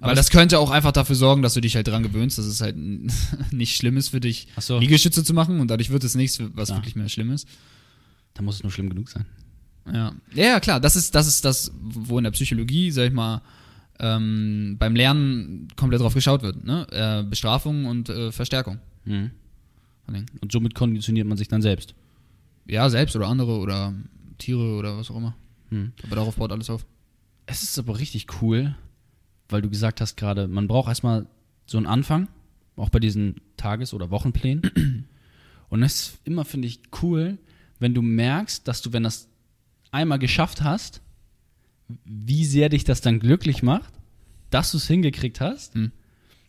Aber 0.00 0.14
das 0.14 0.30
könnte 0.30 0.58
auch 0.58 0.70
einfach 0.70 0.92
dafür 0.92 1.14
sorgen, 1.16 1.42
dass 1.42 1.54
du 1.54 1.60
dich 1.60 1.76
halt 1.76 1.86
dran 1.88 2.02
gewöhnst, 2.02 2.38
dass 2.38 2.46
es 2.46 2.60
halt 2.60 2.76
nicht 3.52 3.76
schlimm 3.76 3.96
ist 3.96 4.08
für 4.08 4.20
dich, 4.20 4.48
so. 4.58 4.78
Liegestütze 4.78 5.22
zu 5.24 5.34
machen 5.34 5.60
und 5.60 5.68
dadurch 5.70 5.90
wird 5.90 6.02
es 6.04 6.14
nichts, 6.14 6.40
was 6.54 6.70
Ja. 6.70 6.76
wirklich 6.76 6.96
mehr 6.96 7.08
schlimm 7.08 7.30
ist. 7.30 7.46
Da 8.34 8.42
muss 8.42 8.56
es 8.56 8.62
nur 8.62 8.72
schlimm 8.72 8.88
genug 8.88 9.08
sein. 9.08 9.24
Ja. 9.92 10.12
ja, 10.34 10.58
klar, 10.58 10.80
das 10.80 10.96
ist, 10.96 11.14
das 11.14 11.28
ist 11.28 11.44
das, 11.44 11.70
wo 11.80 12.18
in 12.18 12.24
der 12.24 12.32
Psychologie, 12.32 12.90
sag 12.90 13.06
ich 13.06 13.12
mal, 13.12 13.40
ähm, 14.00 14.76
beim 14.78 14.96
Lernen 14.96 15.68
komplett 15.76 16.00
drauf 16.00 16.12
geschaut 16.12 16.42
wird. 16.42 16.64
Ne? 16.64 16.86
Äh, 16.90 17.22
Bestrafung 17.22 17.86
und 17.86 18.08
äh, 18.08 18.32
Verstärkung. 18.32 18.78
Mhm. 19.04 19.30
Und 20.40 20.52
somit 20.52 20.74
konditioniert 20.74 21.26
man 21.26 21.38
sich 21.38 21.48
dann 21.48 21.62
selbst. 21.62 21.94
Ja, 22.66 22.88
selbst 22.90 23.16
oder 23.16 23.28
andere 23.28 23.58
oder 23.58 23.94
Tiere 24.38 24.76
oder 24.76 24.98
was 24.98 25.10
auch 25.10 25.16
immer. 25.16 25.36
Mhm. 25.70 25.92
Aber 26.04 26.16
darauf 26.16 26.36
baut 26.36 26.52
alles 26.52 26.70
auf. 26.70 26.86
Es 27.46 27.62
ist 27.62 27.78
aber 27.78 27.98
richtig 27.98 28.26
cool, 28.40 28.74
weil 29.48 29.62
du 29.62 29.70
gesagt 29.70 30.00
hast 30.00 30.16
gerade, 30.16 30.48
man 30.48 30.68
braucht 30.68 30.88
erstmal 30.88 31.26
so 31.66 31.78
einen 31.78 31.86
Anfang, 31.86 32.28
auch 32.76 32.90
bei 32.90 32.98
diesen 32.98 33.40
Tages- 33.56 33.94
oder 33.94 34.10
Wochenplänen. 34.10 35.06
Und 35.68 35.82
es 35.82 35.94
ist 35.94 36.20
immer, 36.24 36.44
finde 36.44 36.68
ich, 36.68 36.80
cool, 37.02 37.38
wenn 37.78 37.94
du 37.94 38.02
merkst, 38.02 38.66
dass 38.66 38.82
du, 38.82 38.92
wenn 38.92 39.02
das 39.02 39.28
einmal 39.90 40.18
geschafft 40.18 40.62
hast, 40.62 41.00
wie 42.04 42.44
sehr 42.44 42.68
dich 42.68 42.84
das 42.84 43.00
dann 43.00 43.20
glücklich 43.20 43.62
macht, 43.62 43.92
dass 44.50 44.70
du 44.72 44.76
es 44.76 44.86
hingekriegt 44.86 45.40
hast. 45.40 45.74
Hm. 45.74 45.92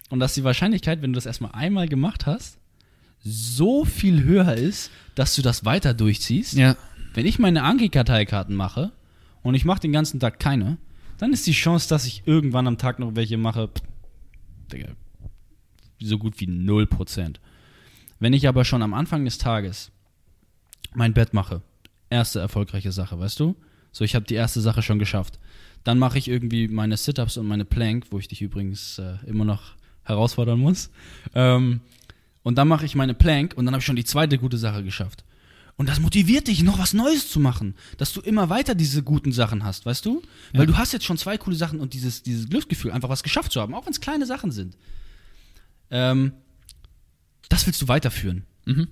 Und 0.10 0.20
dass 0.20 0.34
die 0.34 0.44
Wahrscheinlichkeit, 0.44 1.02
wenn 1.02 1.14
du 1.14 1.18
das 1.18 1.26
erstmal 1.26 1.52
einmal 1.52 1.88
gemacht 1.88 2.26
hast, 2.26 2.57
so 3.28 3.86
viel 3.86 4.24
höher 4.24 4.54
ist, 4.54 4.92
dass 5.16 5.36
du 5.36 5.42
das 5.42 5.66
weiter 5.66 5.94
durchziehst. 5.94 6.54
Ja. 6.54 6.76
Wenn 7.14 7.26
ich 7.26 7.40
meine 7.40 7.64
Anki-Karteikarten 7.64 8.56
mache 8.56 8.92
und 9.44 9.56
ich 9.56 9.66
mache 9.66 9.82
den 9.82 9.92
ganzen 9.92 10.20
Tag 10.20 10.40
keine, 10.40 10.78
dann 11.18 11.34
ist 11.34 11.48
die 11.48 11.52
Chance, 11.52 11.90
dass 11.90 12.06
ich 12.06 12.24
irgendwann 12.26 12.68
am 12.68 12.78
Tag 12.78 13.00
noch 13.00 13.16
welche 13.16 13.38
mache, 13.38 13.68
pff, 13.68 13.82
Digga, 14.72 14.90
so 16.00 16.18
gut 16.18 16.40
wie 16.40 16.46
0%. 16.46 17.36
Wenn 18.20 18.34
ich 18.34 18.48
aber 18.48 18.66
schon 18.66 18.84
am 18.84 18.94
Anfang 18.94 19.26
des 19.26 19.38
Tages 19.38 19.92
mein 20.94 21.14
Bett 21.14 21.34
mache, 21.34 21.62
erste 22.10 22.40
erfolgreiche 22.40 22.92
Sache, 22.92 23.20
weißt 23.20 23.40
du? 23.40 23.56
So, 23.92 24.04
ich 24.04 24.16
habe 24.16 24.26
die 24.26 24.36
erste 24.36 24.62
Sache 24.62 24.82
schon 24.82 25.00
geschafft. 25.00 25.40
Dann 25.84 26.00
mache 26.00 26.18
ich 26.18 26.28
irgendwie 26.28 26.68
meine 26.68 26.98
Sit-Ups 26.98 27.38
und 27.38 27.48
meine 27.48 27.66
Plank, 27.66 28.08
wo 28.12 28.20
ich 28.20 28.28
dich 28.28 28.42
übrigens 28.42 29.00
äh, 29.00 29.16
immer 29.26 29.46
noch 29.46 29.76
herausfordern 30.04 30.60
muss. 30.60 30.92
Ähm, 31.34 31.82
und 32.48 32.58
dann 32.58 32.70
mache 32.70 32.86
ich 32.86 32.96
meine 32.96 33.14
Plank 33.14 33.56
und 33.58 33.66
dann 33.66 33.74
habe 33.74 33.82
ich 33.82 33.86
schon 33.86 33.98
die 33.98 34.06
zweite 34.06 34.38
gute 34.38 34.58
Sache 34.58 34.82
geschafft. 34.82 35.26
Und 35.76 35.90
das 35.90 36.00
motiviert 36.00 36.48
dich, 36.48 36.64
noch 36.64 36.80
was 36.80 36.94
Neues 36.94 37.30
zu 37.30 37.42
machen. 37.42 37.76
Dass 37.98 38.14
du 38.14 38.22
immer 38.22 38.50
weiter 38.50 38.74
diese 38.74 39.04
guten 39.04 39.34
Sachen 39.34 39.66
hast, 39.66 39.86
weißt 39.86 40.06
du? 40.06 40.22
Weil 40.54 40.66
du 40.66 40.78
hast 40.78 40.94
jetzt 40.94 41.04
schon 41.04 41.18
zwei 41.18 41.38
coole 41.38 41.58
Sachen 41.58 41.82
und 41.82 41.94
dieses, 41.94 42.24
dieses 42.24 42.48
Glücksgefühl, 42.48 42.94
einfach 42.94 43.10
was 43.10 43.22
geschafft 43.22 43.52
zu 43.52 43.60
haben, 43.60 43.74
auch 43.74 43.86
wenn 43.86 43.92
es 43.92 44.00
kleine 44.00 44.26
Sachen 44.26 44.52
sind. 44.52 44.78
Ähm, 45.92 46.32
das 47.50 47.68
willst 47.68 47.82
du 47.82 47.90
weiterführen. 47.90 48.46
Mhm. 48.64 48.88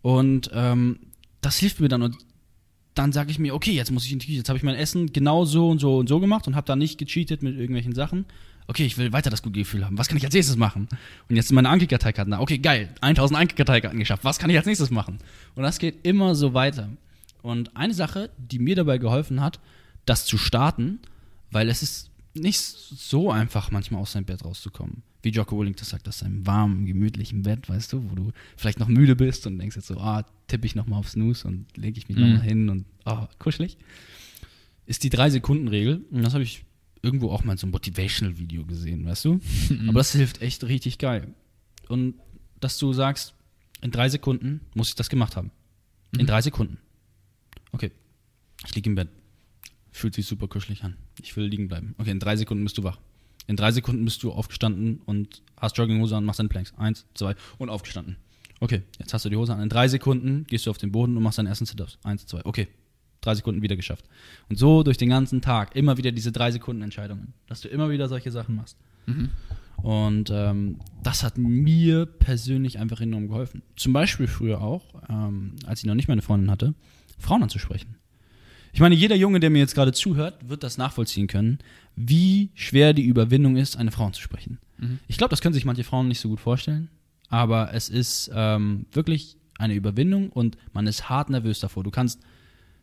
Und 0.00 0.48
ähm, 0.54 1.00
das 1.42 1.58
hilft 1.58 1.80
mir 1.80 1.88
dann. 1.88 2.00
Und 2.00 2.16
dann 2.94 3.12
sage 3.12 3.30
ich 3.30 3.38
mir, 3.38 3.54
okay, 3.54 3.72
jetzt 3.72 3.92
muss 3.92 4.06
ich 4.06 4.12
in 4.12 4.20
die 4.20 4.24
Küche. 4.24 4.38
Jetzt 4.38 4.48
habe 4.48 4.56
ich 4.56 4.64
mein 4.64 4.74
Essen 4.74 5.12
genau 5.12 5.44
so 5.44 5.68
und 5.68 5.80
so 5.80 5.98
und 5.98 6.08
so 6.08 6.18
gemacht 6.18 6.46
und 6.46 6.56
habe 6.56 6.66
da 6.66 6.76
nicht 6.76 6.96
gecheatet 6.96 7.42
mit 7.42 7.58
irgendwelchen 7.58 7.94
Sachen. 7.94 8.24
Okay, 8.68 8.84
ich 8.84 8.98
will 8.98 9.12
weiter 9.12 9.30
das 9.30 9.42
gute 9.42 9.58
Gefühl 9.60 9.84
haben. 9.84 9.96
Was 9.96 10.08
kann 10.08 10.16
ich 10.18 10.24
als 10.24 10.34
nächstes 10.34 10.56
machen? 10.56 10.88
Und 11.28 11.36
jetzt 11.36 11.48
sind 11.48 11.54
meine 11.54 11.68
Ankikarteikarten 11.68 12.32
da. 12.32 12.40
Okay, 12.40 12.58
geil. 12.58 12.88
1000 13.00 13.38
Ankikarteikarten 13.38 13.98
geschafft. 13.98 14.24
Was 14.24 14.38
kann 14.38 14.50
ich 14.50 14.56
als 14.56 14.66
nächstes 14.66 14.90
machen? 14.90 15.18
Und 15.54 15.62
das 15.62 15.78
geht 15.78 16.04
immer 16.04 16.34
so 16.34 16.52
weiter. 16.54 16.88
Und 17.42 17.76
eine 17.76 17.94
Sache, 17.94 18.30
die 18.38 18.58
mir 18.58 18.74
dabei 18.74 18.98
geholfen 18.98 19.40
hat, 19.40 19.60
das 20.04 20.24
zu 20.24 20.36
starten, 20.36 20.98
weil 21.52 21.68
es 21.68 21.82
ist 21.82 22.10
nicht 22.34 22.58
so 22.58 23.30
einfach, 23.30 23.70
manchmal 23.70 24.02
aus 24.02 24.12
seinem 24.12 24.24
Bett 24.24 24.44
rauszukommen. 24.44 25.02
Wie 25.22 25.30
Jocko 25.30 25.58
Willink 25.58 25.76
das 25.78 25.88
sagt, 25.90 26.06
aus 26.08 26.18
seinem 26.18 26.46
warmen, 26.46 26.86
gemütlichen 26.86 27.42
Bett, 27.42 27.68
weißt 27.68 27.92
du, 27.92 28.10
wo 28.10 28.14
du 28.14 28.32
vielleicht 28.56 28.78
noch 28.78 28.88
müde 28.88 29.16
bist 29.16 29.46
und 29.46 29.58
denkst 29.58 29.76
jetzt 29.76 29.88
so, 29.88 29.98
ah, 29.98 30.24
tippe 30.48 30.66
ich 30.66 30.74
nochmal 30.74 30.98
auf 31.00 31.08
Snooze 31.08 31.46
und 31.48 31.66
lege 31.76 31.98
ich 31.98 32.08
mich 32.08 32.16
Mhm. 32.18 32.22
nochmal 32.24 32.42
hin 32.42 32.68
und 32.68 32.84
ah, 33.04 33.28
kuschelig. 33.38 33.76
Ist 34.86 35.02
die 35.04 35.10
Drei-Sekunden-Regel. 35.10 36.04
Und 36.10 36.22
das 36.22 36.34
habe 36.34 36.44
ich 36.44 36.64
irgendwo 37.06 37.30
auch 37.30 37.44
mal 37.44 37.56
so 37.56 37.66
einem 37.66 37.72
Motivational-Video 37.72 38.66
gesehen, 38.66 39.06
weißt 39.06 39.24
du? 39.24 39.40
Aber 39.88 40.00
das 40.00 40.12
hilft 40.12 40.42
echt 40.42 40.64
richtig 40.64 40.98
geil. 40.98 41.32
Und 41.88 42.14
dass 42.60 42.78
du 42.78 42.92
sagst, 42.92 43.34
in 43.80 43.90
drei 43.92 44.08
Sekunden 44.08 44.60
muss 44.74 44.88
ich 44.88 44.94
das 44.96 45.08
gemacht 45.08 45.36
haben. 45.36 45.50
In 46.12 46.22
Mhm. 46.22 46.26
drei 46.26 46.42
Sekunden. 46.42 46.78
Okay, 47.72 47.92
ich 48.66 48.74
liege 48.74 48.90
im 48.90 48.96
Bett. 48.96 49.08
Fühlt 49.92 50.14
sich 50.14 50.26
super 50.26 50.48
kuschelig 50.48 50.82
an. 50.84 50.96
Ich 51.22 51.36
will 51.36 51.46
liegen 51.46 51.68
bleiben. 51.68 51.94
Okay, 51.98 52.10
in 52.10 52.20
drei 52.20 52.36
Sekunden 52.36 52.64
bist 52.64 52.76
du 52.78 52.82
wach. 52.82 52.98
In 53.46 53.56
drei 53.56 53.70
Sekunden 53.70 54.04
bist 54.04 54.22
du 54.22 54.32
aufgestanden 54.32 55.00
und 55.06 55.42
hast 55.60 55.78
Jogginghose 55.78 56.16
an, 56.16 56.24
machst 56.24 56.40
deine 56.40 56.48
Planks. 56.48 56.74
Eins, 56.76 57.06
zwei 57.14 57.34
und 57.58 57.70
aufgestanden. 57.70 58.16
Okay, 58.60 58.82
jetzt 58.98 59.14
hast 59.14 59.24
du 59.24 59.28
die 59.28 59.36
Hose 59.36 59.54
an. 59.54 59.60
In 59.62 59.68
drei 59.68 59.86
Sekunden 59.88 60.44
gehst 60.48 60.66
du 60.66 60.70
auf 60.70 60.78
den 60.78 60.90
Boden 60.90 61.16
und 61.16 61.22
machst 61.22 61.38
deinen 61.38 61.46
ersten 61.46 61.66
Sit-Ups. 61.66 61.98
Eins, 62.02 62.26
zwei, 62.26 62.44
okay. 62.44 62.68
Drei 63.26 63.34
Sekunden 63.34 63.60
wieder 63.62 63.76
geschafft. 63.76 64.04
Und 64.48 64.56
so 64.56 64.82
durch 64.82 64.96
den 64.96 65.08
ganzen 65.08 65.40
Tag 65.40 65.74
immer 65.74 65.96
wieder 65.98 66.12
diese 66.12 66.30
drei 66.32 66.50
Sekunden 66.52 66.82
Entscheidungen, 66.82 67.34
dass 67.48 67.60
du 67.60 67.68
immer 67.68 67.90
wieder 67.90 68.08
solche 68.08 68.30
Sachen 68.30 68.54
machst. 68.54 68.76
Und 69.82 70.30
ähm, 70.32 70.78
das 71.02 71.22
hat 71.22 71.36
mir 71.38 72.06
persönlich 72.06 72.78
einfach 72.78 73.00
enorm 73.00 73.28
geholfen. 73.28 73.62
Zum 73.76 73.92
Beispiel 73.92 74.26
früher 74.26 74.60
auch, 74.60 74.94
ähm, 75.08 75.56
als 75.66 75.80
ich 75.80 75.86
noch 75.86 75.94
nicht 75.94 76.08
meine 76.08 76.22
Freundin 76.22 76.50
hatte, 76.50 76.74
Frauen 77.18 77.42
anzusprechen. 77.42 77.96
Ich 78.72 78.80
meine, 78.80 78.94
jeder 78.94 79.16
Junge, 79.16 79.40
der 79.40 79.50
mir 79.50 79.58
jetzt 79.58 79.74
gerade 79.74 79.92
zuhört, 79.92 80.48
wird 80.48 80.62
das 80.62 80.76
nachvollziehen 80.76 81.26
können, 81.26 81.58
wie 81.94 82.50
schwer 82.54 82.92
die 82.92 83.04
Überwindung 83.06 83.56
ist, 83.56 83.76
eine 83.76 83.90
Frau 83.90 84.06
anzusprechen. 84.06 84.58
Ich 85.08 85.16
glaube, 85.16 85.30
das 85.30 85.40
können 85.40 85.54
sich 85.54 85.64
manche 85.64 85.84
Frauen 85.84 86.08
nicht 86.08 86.20
so 86.20 86.28
gut 86.28 86.40
vorstellen, 86.40 86.90
aber 87.28 87.72
es 87.72 87.88
ist 87.88 88.30
ähm, 88.34 88.86
wirklich 88.92 89.36
eine 89.58 89.74
Überwindung 89.74 90.28
und 90.30 90.58
man 90.72 90.86
ist 90.86 91.08
hart 91.08 91.30
nervös 91.30 91.60
davor. 91.60 91.84
Du 91.84 91.90
kannst, 91.90 92.20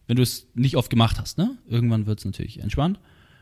wenn 0.08 0.16
du 0.16 0.22
es 0.22 0.48
nicht 0.54 0.76
oft 0.76 0.90
gemacht 0.90 1.20
hast, 1.20 1.38
ne? 1.38 1.58
Irgendwann 1.68 2.06
wird 2.06 2.20
es 2.20 2.26
natürlich 2.26 2.60
entspannt 2.60 3.00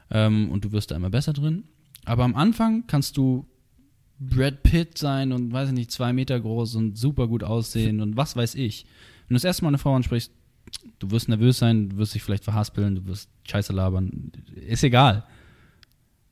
ähm, 0.09 0.49
und 0.51 0.65
du 0.65 0.71
wirst 0.71 0.91
da 0.91 0.95
immer 0.95 1.09
besser 1.09 1.33
drin. 1.33 1.63
Aber 2.05 2.23
am 2.23 2.35
Anfang 2.35 2.85
kannst 2.87 3.17
du 3.17 3.45
Brad 4.19 4.63
Pitt 4.63 4.97
sein 4.97 5.31
und 5.31 5.51
weiß 5.51 5.69
ich 5.69 5.73
nicht, 5.73 5.91
zwei 5.91 6.13
Meter 6.13 6.39
groß 6.39 6.75
und 6.75 6.97
super 6.97 7.27
gut 7.27 7.43
aussehen 7.43 8.01
und 8.01 8.17
was 8.17 8.35
weiß 8.35 8.55
ich. 8.55 8.85
Wenn 9.27 9.35
du 9.35 9.35
das 9.35 9.43
erste 9.43 9.63
Mal 9.63 9.69
eine 9.69 9.77
Frau 9.79 9.95
ansprichst, 9.95 10.31
du 10.99 11.11
wirst 11.11 11.27
nervös 11.29 11.57
sein, 11.57 11.89
du 11.89 11.97
wirst 11.97 12.13
dich 12.13 12.21
vielleicht 12.21 12.43
verhaspeln, 12.43 12.95
du 12.95 13.05
wirst 13.05 13.29
Scheiße 13.47 13.73
labern, 13.73 14.31
ist 14.55 14.83
egal. 14.83 15.25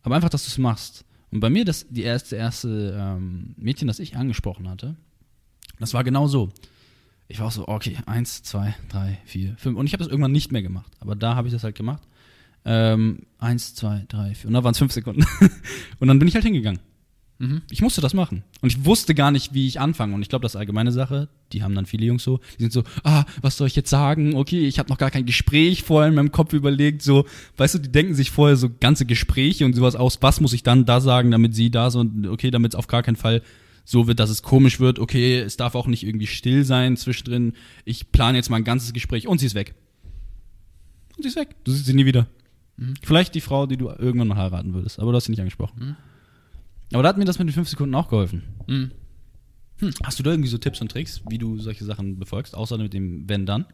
Aber 0.04 0.16
einfach, 0.16 0.30
dass 0.30 0.46
du 0.46 0.50
es 0.50 0.58
machst. 0.58 1.04
Und 1.32 1.40
bei 1.40 1.50
mir, 1.50 1.66
das 1.66 1.88
die 1.90 2.04
erste, 2.04 2.36
erste 2.36 2.96
ähm, 2.98 3.56
Mädchen, 3.58 3.88
das 3.88 4.00
ich 4.00 4.16
angesprochen 4.16 4.70
hatte, 4.70 4.96
das 5.80 5.94
war 5.94 6.04
genau 6.04 6.28
so. 6.28 6.50
Ich 7.32 7.40
war 7.40 7.48
auch 7.48 7.52
so, 7.52 7.68
okay, 7.68 7.96
eins, 8.08 8.42
zwei, 8.42 8.76
drei, 8.90 9.20
vier, 9.24 9.56
fünf. 9.58 9.78
Und 9.78 9.86
ich 9.86 9.94
habe 9.94 10.04
das 10.04 10.12
irgendwann 10.12 10.32
nicht 10.32 10.52
mehr 10.52 10.64
gemacht. 10.64 10.92
Aber 11.00 11.16
da 11.16 11.36
habe 11.36 11.48
ich 11.48 11.54
das 11.54 11.64
halt 11.64 11.76
gemacht. 11.76 12.02
Ähm, 12.66 13.28
eins, 13.38 13.76
zwei, 13.76 14.04
drei, 14.10 14.34
vier. 14.34 14.48
Und 14.48 14.56
da 14.56 14.64
waren 14.64 14.72
es 14.72 14.80
fünf 14.80 14.92
Sekunden. 14.92 15.24
und 16.00 16.08
dann 16.08 16.18
bin 16.18 16.28
ich 16.28 16.34
halt 16.34 16.44
hingegangen. 16.44 16.82
Mhm. 17.38 17.62
Ich 17.70 17.84
musste 17.84 18.02
das 18.02 18.16
machen. 18.16 18.44
Und 18.62 18.70
ich 18.70 18.84
wusste 18.84 19.14
gar 19.14 19.30
nicht, 19.30 19.54
wie 19.54 19.68
ich 19.68 19.80
anfange. 19.80 20.16
Und 20.16 20.24
ich 20.24 20.30
glaube, 20.30 20.42
das 20.42 20.54
ist 20.54 20.56
allgemeine 20.56 20.92
Sache. 20.92 21.30
Die 21.54 21.62
haben 21.62 21.76
dann 21.76 21.86
viele 21.86 22.04
Jungs 22.04 22.24
so, 22.24 22.40
die 22.58 22.64
sind 22.64 22.74
so, 22.74 22.84
ah, 23.04 23.26
was 23.42 23.58
soll 23.58 23.68
ich 23.68 23.76
jetzt 23.76 23.92
sagen? 23.92 24.36
Okay, 24.36 24.68
ich 24.68 24.80
habe 24.80 24.90
noch 24.90 24.98
gar 24.98 25.12
kein 25.12 25.28
Gespräch 25.28 25.84
vorher 25.84 26.10
in 26.10 26.16
meinem 26.16 26.32
Kopf 26.32 26.54
überlegt. 26.54 27.04
So, 27.04 27.26
weißt 27.58 27.76
du, 27.76 27.80
die 27.80 27.92
denken 27.92 28.16
sich 28.16 28.32
vorher 28.32 28.58
so 28.58 28.72
ganze 28.80 29.06
Gespräche 29.06 29.66
und 29.66 29.76
sowas 29.76 29.96
aus. 29.96 30.18
Was 30.22 30.42
muss 30.42 30.54
ich 30.54 30.64
dann 30.64 30.86
da 30.86 31.00
sagen, 31.00 31.30
damit 31.30 31.54
sie 31.54 31.70
da 31.70 31.92
so, 31.92 32.04
okay, 32.28 32.50
damit 32.50 32.74
es 32.74 32.76
auf 32.76 32.88
gar 32.88 33.04
keinen 33.04 33.18
Fall 33.18 33.44
so 33.90 34.06
wird, 34.06 34.20
dass 34.20 34.30
es 34.30 34.44
komisch 34.44 34.80
wird. 34.80 35.00
Okay, 35.00 35.40
es 35.40 35.58
darf 35.58 35.74
auch 35.74 35.88
nicht 35.88 36.04
irgendwie 36.04 36.28
still 36.28 36.64
sein 36.64 36.96
zwischendrin. 36.96 37.54
Ich 37.86 38.12
plane 38.12 38.38
jetzt 38.38 38.52
mal 38.52 38.58
ein 38.58 38.64
ganzes 38.64 38.94
Gespräch 38.94 39.28
und 39.28 39.40
sie 39.40 39.48
ist 39.48 39.56
weg. 39.56 39.74
Und 41.18 41.24
sie 41.24 41.30
ist 41.30 41.36
weg. 41.36 41.56
Du 41.64 41.72
siehst 41.72 41.88
sie 41.88 41.96
nie 41.96 42.06
wieder. 42.06 42.28
Vielleicht 43.04 43.34
die 43.34 43.42
Frau, 43.42 43.66
die 43.66 43.78
du 43.78 43.90
irgendwann 43.90 44.28
mal 44.28 44.38
heiraten 44.38 44.76
würdest, 44.76 45.00
aber 45.00 45.12
du 45.12 45.18
hast 45.18 45.26
sie 45.26 45.32
nicht 45.32 45.40
angesprochen. 45.40 45.98
Aber 46.94 47.02
da 47.02 47.10
hat 47.10 47.18
mir 47.18 47.26
das 47.26 47.40
mit 47.40 47.48
den 47.48 47.54
fünf 47.54 47.68
Sekunden 47.68 47.96
auch 47.96 48.10
geholfen. 48.10 48.44
Mhm. 48.68 48.92
Hast 50.04 50.20
du 50.20 50.24
da 50.24 50.32
irgendwie 50.32 50.50
so 50.50 50.60
Tipps 50.60 50.82
und 50.82 50.92
Tricks, 50.92 51.22
wie 51.28 51.40
du 51.40 51.58
solche 51.58 51.84
Sachen 51.84 52.20
befolgst, 52.20 52.54
außer 52.54 52.78
mit 52.78 52.94
dem 52.94 53.28
Wenn 53.28 53.48
dann? 53.48 53.66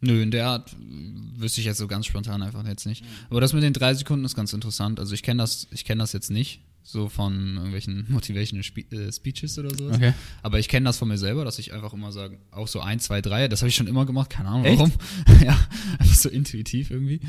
Nö, 0.00 0.22
in 0.22 0.30
der 0.30 0.46
Art 0.46 0.76
wüsste 0.78 1.60
ich 1.60 1.66
jetzt 1.66 1.78
so 1.78 1.88
ganz 1.88 2.06
spontan 2.06 2.42
einfach 2.42 2.64
jetzt 2.66 2.86
nicht. 2.86 3.04
Aber 3.30 3.40
das 3.40 3.52
mit 3.52 3.64
den 3.64 3.72
drei 3.72 3.94
Sekunden 3.94 4.24
ist 4.24 4.36
ganz 4.36 4.52
interessant. 4.52 5.00
Also 5.00 5.12
ich 5.12 5.24
kenne 5.24 5.42
das, 5.42 5.66
ich 5.72 5.84
kenne 5.84 6.02
das 6.02 6.12
jetzt 6.12 6.30
nicht, 6.30 6.60
so 6.86 7.08
von 7.08 7.56
irgendwelchen 7.56 8.06
Motivational 8.08 8.62
Spe 8.62 8.82
äh, 8.92 9.12
Speeches 9.12 9.58
oder 9.58 9.74
so. 9.76 9.90
Okay. 9.90 10.14
Aber 10.42 10.60
ich 10.60 10.68
kenne 10.68 10.84
das 10.84 10.98
von 10.98 11.08
mir 11.08 11.18
selber, 11.18 11.44
dass 11.44 11.58
ich 11.58 11.72
einfach 11.72 11.92
immer 11.92 12.12
sage, 12.12 12.38
auch 12.52 12.68
so 12.68 12.80
ein, 12.80 13.00
zwei, 13.00 13.20
drei, 13.20 13.48
das 13.48 13.60
habe 13.60 13.68
ich 13.68 13.74
schon 13.74 13.88
immer 13.88 14.06
gemacht, 14.06 14.30
keine 14.30 14.50
Ahnung 14.50 14.64
warum. 14.64 14.92
ja, 15.44 15.58
einfach 15.98 16.14
so 16.14 16.28
intuitiv 16.28 16.92
irgendwie. 16.92 17.20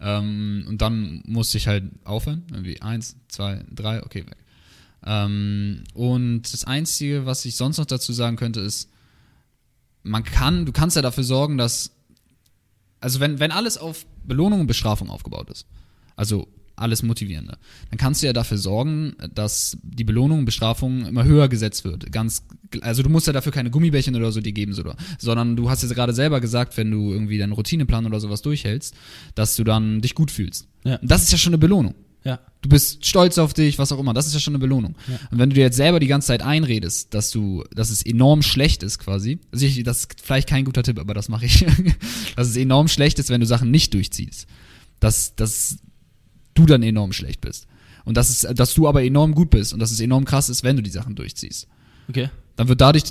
Ähm, 0.00 0.64
und 0.68 0.82
dann 0.82 1.22
musste 1.26 1.58
ich 1.58 1.68
halt 1.68 1.84
aufhören. 2.02 2.42
Irgendwie 2.50 2.82
eins, 2.82 3.16
zwei, 3.28 3.64
drei, 3.70 4.02
okay, 4.02 4.26
weg. 4.26 4.36
Ähm, 5.06 5.84
und 5.94 6.52
das 6.52 6.64
Einzige, 6.64 7.24
was 7.24 7.44
ich 7.44 7.54
sonst 7.54 7.78
noch 7.78 7.86
dazu 7.86 8.12
sagen 8.12 8.36
könnte, 8.36 8.60
ist, 8.60 8.90
man 10.02 10.24
kann, 10.24 10.66
du 10.66 10.72
kannst 10.72 10.96
ja 10.96 11.02
dafür 11.02 11.24
sorgen, 11.24 11.56
dass, 11.56 11.92
also 12.98 13.20
wenn, 13.20 13.38
wenn 13.38 13.52
alles 13.52 13.78
auf 13.78 14.06
Belohnung 14.24 14.60
und 14.62 14.66
Bestrafung 14.66 15.08
aufgebaut 15.08 15.50
ist, 15.50 15.66
also 16.16 16.48
alles 16.76 17.02
Motivierende, 17.02 17.56
dann 17.90 17.98
kannst 17.98 18.22
du 18.22 18.26
ja 18.26 18.32
dafür 18.32 18.58
sorgen, 18.58 19.14
dass 19.34 19.76
die 19.82 20.04
Belohnung 20.04 20.44
Bestrafung 20.44 21.06
immer 21.06 21.24
höher 21.24 21.48
gesetzt 21.48 21.84
wird. 21.84 22.10
Ganz, 22.10 22.44
also 22.80 23.02
du 23.02 23.10
musst 23.10 23.26
ja 23.26 23.32
dafür 23.32 23.52
keine 23.52 23.70
Gummibärchen 23.70 24.16
oder 24.16 24.32
so 24.32 24.40
dir 24.40 24.52
geben, 24.52 24.74
sondern 25.18 25.56
du 25.56 25.70
hast 25.70 25.82
jetzt 25.82 25.94
gerade 25.94 26.12
selber 26.12 26.40
gesagt, 26.40 26.76
wenn 26.76 26.90
du 26.90 27.12
irgendwie 27.12 27.38
deinen 27.38 27.52
Routineplan 27.52 28.06
oder 28.06 28.20
sowas 28.20 28.42
durchhältst, 28.42 28.94
dass 29.34 29.56
du 29.56 29.64
dann 29.64 30.00
dich 30.00 30.14
gut 30.14 30.30
fühlst. 30.30 30.66
Ja. 30.84 30.96
Und 30.96 31.10
das 31.10 31.22
ist 31.22 31.32
ja 31.32 31.38
schon 31.38 31.50
eine 31.50 31.58
Belohnung. 31.58 31.94
Ja. 32.24 32.40
Du 32.62 32.70
bist 32.70 33.04
stolz 33.04 33.36
auf 33.36 33.52
dich, 33.52 33.78
was 33.78 33.92
auch 33.92 33.98
immer. 33.98 34.14
Das 34.14 34.26
ist 34.26 34.32
ja 34.32 34.40
schon 34.40 34.54
eine 34.54 34.58
Belohnung. 34.58 34.96
Ja. 35.06 35.18
Und 35.30 35.38
wenn 35.38 35.50
du 35.50 35.54
dir 35.54 35.60
jetzt 35.60 35.76
selber 35.76 36.00
die 36.00 36.06
ganze 36.06 36.28
Zeit 36.28 36.42
einredest, 36.42 37.12
dass 37.12 37.30
du, 37.30 37.64
dass 37.74 37.90
es 37.90 38.04
enorm 38.04 38.40
schlecht 38.40 38.82
ist, 38.82 38.98
quasi, 38.98 39.38
also 39.52 39.66
ich, 39.66 39.82
das 39.82 39.98
ist 39.98 40.20
vielleicht 40.22 40.48
kein 40.48 40.64
guter 40.64 40.82
Tipp, 40.82 40.98
aber 40.98 41.12
das 41.12 41.28
mache 41.28 41.44
ich, 41.44 41.66
dass 42.36 42.48
es 42.48 42.56
enorm 42.56 42.88
schlecht 42.88 43.18
ist, 43.18 43.28
wenn 43.28 43.40
du 43.40 43.46
Sachen 43.46 43.70
nicht 43.70 43.92
durchziehst. 43.92 44.46
Dass, 45.00 45.36
dass 45.36 45.76
du 46.54 46.66
dann 46.66 46.82
enorm 46.82 47.12
schlecht 47.12 47.40
bist. 47.40 47.66
Und 48.04 48.16
dass, 48.16 48.30
es, 48.30 48.54
dass 48.54 48.74
du 48.74 48.86
aber 48.86 49.02
enorm 49.02 49.34
gut 49.34 49.50
bist 49.50 49.72
und 49.72 49.80
dass 49.80 49.90
es 49.90 50.00
enorm 50.00 50.24
krass 50.24 50.48
ist, 50.48 50.62
wenn 50.62 50.76
du 50.76 50.82
die 50.82 50.90
Sachen 50.90 51.14
durchziehst. 51.14 51.66
Okay. 52.08 52.28
Dann 52.56 52.68
wird 52.68 52.80
dadurch, 52.80 53.04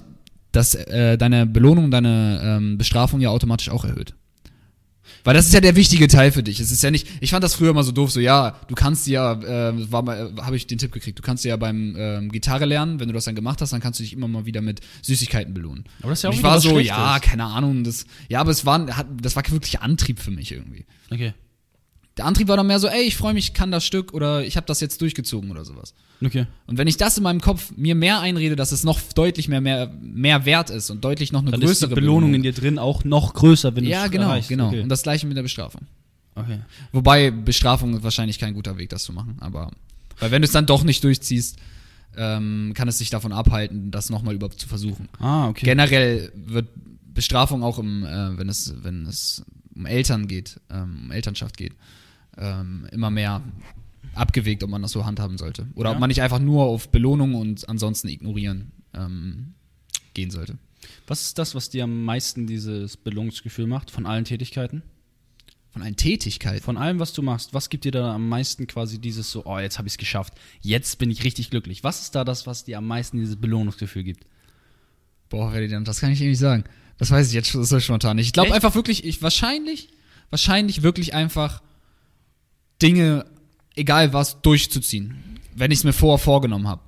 dass 0.51 0.75
äh, 0.75 1.17
deine 1.17 1.47
Belohnung, 1.47 1.89
deine 1.89 2.39
ähm, 2.43 2.77
Bestrafung 2.77 3.19
ja 3.19 3.29
automatisch 3.29 3.69
auch 3.69 3.85
erhöht. 3.85 4.13
Weil 5.23 5.33
das 5.33 5.47
ist 5.47 5.53
ja 5.53 5.61
der 5.61 5.75
wichtige 5.75 6.07
Teil 6.07 6.31
für 6.31 6.43
dich. 6.43 6.59
Es 6.59 6.71
ist 6.71 6.83
ja 6.83 6.91
nicht, 6.91 7.07
ich 7.21 7.31
fand 7.31 7.43
das 7.43 7.55
früher 7.55 7.71
immer 7.71 7.83
so 7.83 7.91
doof, 7.91 8.11
so 8.11 8.19
ja, 8.19 8.59
du 8.67 8.75
kannst 8.75 9.07
ja, 9.07 9.33
äh, 9.33 9.91
war 9.91 10.01
mal, 10.01 10.33
habe 10.41 10.55
ich 10.55 10.67
den 10.67 10.77
Tipp 10.77 10.91
gekriegt, 10.91 11.17
du 11.17 11.23
kannst 11.23 11.45
ja 11.45 11.55
beim 11.55 11.95
ähm, 11.97 12.31
Gitarre 12.31 12.65
lernen, 12.65 12.99
wenn 12.99 13.07
du 13.07 13.13
das 13.13 13.25
dann 13.25 13.35
gemacht 13.35 13.61
hast, 13.61 13.71
dann 13.73 13.79
kannst 13.79 13.99
du 13.99 14.03
dich 14.03 14.13
immer 14.13 14.27
mal 14.27 14.45
wieder 14.45 14.61
mit 14.61 14.81
Süßigkeiten 15.01 15.53
belohnen. 15.53 15.85
Aber 16.01 16.09
das 16.09 16.19
ist 16.19 16.23
ja 16.23 16.29
auch 16.29 16.33
Und 16.33 16.39
ich 16.39 16.43
war 16.43 16.59
so, 16.59 16.79
ja, 16.79 17.19
keine 17.19 17.45
Ahnung, 17.45 17.83
das, 17.83 18.05
ja, 18.27 18.41
aber 18.41 18.51
es 18.51 18.65
war, 18.65 18.85
hat, 18.95 19.07
das 19.21 19.35
war 19.35 19.49
wirklich 19.49 19.79
Antrieb 19.79 20.19
für 20.19 20.31
mich 20.31 20.51
irgendwie. 20.51 20.85
Okay. 21.09 21.33
Der 22.17 22.25
Antrieb 22.25 22.47
war 22.47 22.57
dann 22.57 22.67
mehr 22.67 22.79
so, 22.79 22.87
ey, 22.87 23.01
ich 23.03 23.15
freue 23.15 23.33
mich, 23.33 23.47
ich 23.49 23.53
kann 23.53 23.71
das 23.71 23.83
Stück 23.85 24.13
oder 24.13 24.43
ich 24.45 24.55
habe 24.55 24.67
das 24.67 24.79
jetzt 24.81 25.01
durchgezogen 25.01 25.49
oder 25.49 25.65
sowas. 25.65 25.93
Okay. 26.23 26.45
Und 26.67 26.77
wenn 26.77 26.87
ich 26.87 26.97
das 26.97 27.17
in 27.17 27.23
meinem 27.23 27.41
Kopf 27.41 27.71
mir 27.75 27.95
mehr 27.95 28.19
einrede, 28.19 28.55
dass 28.55 28.71
es 28.71 28.83
noch 28.83 28.99
deutlich 29.15 29.47
mehr, 29.47 29.61
mehr, 29.61 29.91
mehr 29.99 30.45
wert 30.45 30.69
ist 30.69 30.89
und 30.91 31.03
deutlich 31.03 31.31
noch 31.31 31.41
eine 31.41 31.51
Dann 31.51 31.61
ist 31.61 31.81
die 31.81 31.85
größere 31.85 31.95
Belohnung 31.95 32.33
in 32.35 32.43
dir 32.43 32.53
drin 32.53 32.77
auch 32.77 33.03
noch 33.03 33.33
größer, 33.33 33.75
wenn 33.75 33.83
du 33.83 33.89
Ja, 33.89 34.05
es 34.05 34.11
genau, 34.11 34.25
erreichst. 34.27 34.49
genau. 34.49 34.67
Okay. 34.67 34.81
Und 34.81 34.89
das 34.89 35.01
gleiche 35.03 35.25
mit 35.25 35.35
der 35.37 35.41
Bestrafung. 35.41 35.81
okay. 36.35 36.59
Wobei 36.91 37.31
Bestrafung 37.31 37.95
ist 37.95 38.03
wahrscheinlich 38.03 38.37
kein 38.39 38.53
guter 38.53 38.77
Weg, 38.77 38.89
das 38.89 39.03
zu 39.03 39.11
machen. 39.11 39.37
Aber 39.39 39.71
weil 40.19 40.29
wenn 40.31 40.41
du 40.43 40.45
es 40.45 40.51
dann 40.51 40.67
doch 40.67 40.83
nicht 40.83 41.03
durchziehst, 41.03 41.57
ähm, 42.15 42.73
kann 42.75 42.87
es 42.87 42.99
dich 42.99 43.09
davon 43.09 43.33
abhalten, 43.33 43.89
das 43.89 44.11
nochmal 44.11 44.35
überhaupt 44.35 44.59
zu 44.59 44.67
versuchen. 44.67 45.09
Ah, 45.19 45.47
okay. 45.47 45.65
Generell 45.65 46.31
wird 46.35 46.67
Bestrafung 47.13 47.63
auch 47.63 47.79
im, 47.79 48.05
äh, 48.05 48.37
wenn 48.37 48.49
es, 48.49 48.73
wenn 48.83 49.05
es 49.07 49.43
um 49.75 49.85
Eltern 49.85 50.27
geht, 50.27 50.59
ähm, 50.69 51.03
um 51.05 51.11
Elternschaft 51.11 51.57
geht, 51.57 51.73
ähm, 52.37 52.87
immer 52.91 53.09
mehr 53.09 53.41
abgewegt, 54.15 54.63
ob 54.63 54.69
man 54.69 54.81
das 54.81 54.91
so 54.91 55.05
handhaben 55.05 55.37
sollte. 55.37 55.67
Oder 55.75 55.89
Ja. 55.89 55.95
ob 55.95 55.99
man 55.99 56.07
nicht 56.09 56.21
einfach 56.21 56.39
nur 56.39 56.63
auf 56.65 56.89
Belohnung 56.89 57.35
und 57.35 57.67
ansonsten 57.67 58.07
ignorieren 58.09 58.71
ähm, 58.93 59.53
gehen 60.13 60.29
sollte. 60.31 60.57
Was 61.07 61.21
ist 61.23 61.39
das, 61.39 61.55
was 61.55 61.69
dir 61.69 61.85
am 61.85 62.03
meisten 62.03 62.45
dieses 62.45 62.97
Belohnungsgefühl 62.97 63.67
macht 63.67 63.89
von 63.89 64.05
allen 64.05 64.25
Tätigkeiten? 64.25 64.83
Von 65.71 65.81
einer 65.81 65.95
Tätigkeit. 65.95 66.61
Von 66.61 66.77
allem, 66.77 66.99
was 66.99 67.13
du 67.13 67.23
machst, 67.23 67.53
was 67.55 67.69
gibt 67.69 67.85
dir 67.85 67.91
da 67.91 68.13
am 68.13 68.29
meisten 68.29 68.67
quasi 68.67 68.99
dieses 68.99 69.31
so, 69.31 69.45
oh, 69.45 69.57
jetzt 69.57 69.79
habe 69.79 69.87
ich 69.87 69.93
es 69.93 69.97
geschafft, 69.97 70.35
jetzt 70.61 70.99
bin 70.99 71.09
ich 71.09 71.23
richtig 71.23 71.49
glücklich. 71.49 71.83
Was 71.83 72.01
ist 72.01 72.13
da 72.15 72.23
das, 72.23 72.45
was 72.45 72.65
dir 72.65 72.77
am 72.77 72.85
meisten 72.85 73.17
dieses 73.17 73.37
Belohnungsgefühl 73.37 74.03
gibt? 74.03 74.27
Boah, 75.29 75.51
das 75.51 75.99
kann 75.99 76.11
ich 76.11 76.19
dir 76.19 76.29
nicht 76.29 76.37
sagen. 76.37 76.63
Das 77.03 77.11
weiß 77.11 77.27
ich 77.27 77.33
jetzt 77.33 77.51
so 77.51 77.79
spontan 77.81 78.15
nicht. 78.15 78.27
Ich 78.27 78.31
glaube 78.31 78.53
einfach 78.53 78.75
wirklich, 78.75 79.03
ich 79.03 79.21
wahrscheinlich, 79.21 79.89
wahrscheinlich 80.29 80.83
wirklich 80.83 81.13
einfach 81.13 81.61
Dinge, 82.81 83.25
egal 83.75 84.13
was, 84.13 84.41
durchzuziehen. 84.41 85.37
Wenn 85.53 85.69
ich 85.71 85.79
es 85.79 85.83
mir 85.83 85.91
vorher 85.91 86.17
vorgenommen 86.17 86.65
habe. 86.65 86.79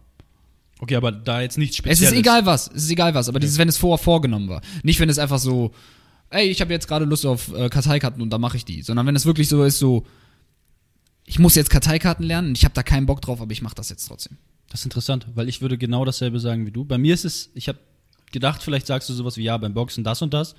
Okay, 0.80 0.96
aber 0.96 1.12
da 1.12 1.42
jetzt 1.42 1.58
nichts 1.58 1.76
Es 1.76 1.80
Spezielles. 1.80 2.14
ist 2.14 2.18
egal 2.18 2.46
was, 2.46 2.70
es 2.74 2.86
ist 2.86 2.92
egal 2.92 3.14
was, 3.14 3.28
aber 3.28 3.42
dieses, 3.42 3.58
wenn 3.58 3.68
es 3.68 3.76
vorher 3.76 4.02
vorgenommen 4.02 4.48
war. 4.48 4.62
Nicht, 4.84 5.02
wenn 5.02 5.10
es 5.10 5.20
einfach 5.20 5.38
so, 5.38 5.74
ey, 6.30 6.48
ich 6.48 6.62
habe 6.62 6.72
jetzt 6.72 6.88
gerade 6.88 7.04
Lust 7.04 7.26
auf 7.26 7.54
äh, 7.54 7.68
Karteikarten 7.68 8.22
und 8.22 8.30
da 8.30 8.38
mache 8.38 8.56
ich 8.56 8.64
die. 8.64 8.84
Sondern 8.84 9.06
wenn 9.08 9.18
es 9.18 9.26
wirklich 9.26 9.50
so 9.50 9.66
ist, 9.66 9.80
so, 9.80 10.06
ich 11.26 11.40
muss 11.40 11.56
jetzt 11.56 11.70
Karteikarten 11.70 12.26
lernen 12.26 12.48
und 12.48 12.58
ich 12.58 12.64
habe 12.64 12.74
da 12.74 12.84
keinen 12.84 13.06
Bock 13.06 13.22
drauf, 13.22 13.42
aber 13.42 13.52
ich 13.52 13.62
mache 13.62 13.76
das 13.76 13.90
jetzt 13.90 14.08
trotzdem. 14.08 14.38
Das 14.70 14.80
ist 14.80 14.86
interessant, 14.86 15.28
weil 15.36 15.50
ich 15.50 15.60
würde 15.60 15.78
genau 15.78 16.06
dasselbe 16.06 16.40
sagen 16.40 16.66
wie 16.66 16.72
du. 16.72 16.86
Bei 16.86 16.98
mir 16.98 17.14
ist 17.14 17.26
es, 17.26 17.50
ich 17.54 17.68
habe 17.68 17.80
gedacht, 18.32 18.62
vielleicht 18.64 18.88
sagst 18.88 19.10
du 19.10 19.14
sowas 19.14 19.38
wie, 19.38 19.44
ja, 19.44 19.58
beim 19.58 19.74
Boxen 19.74 20.04
das 20.04 20.22
und 20.22 20.34
das. 20.34 20.56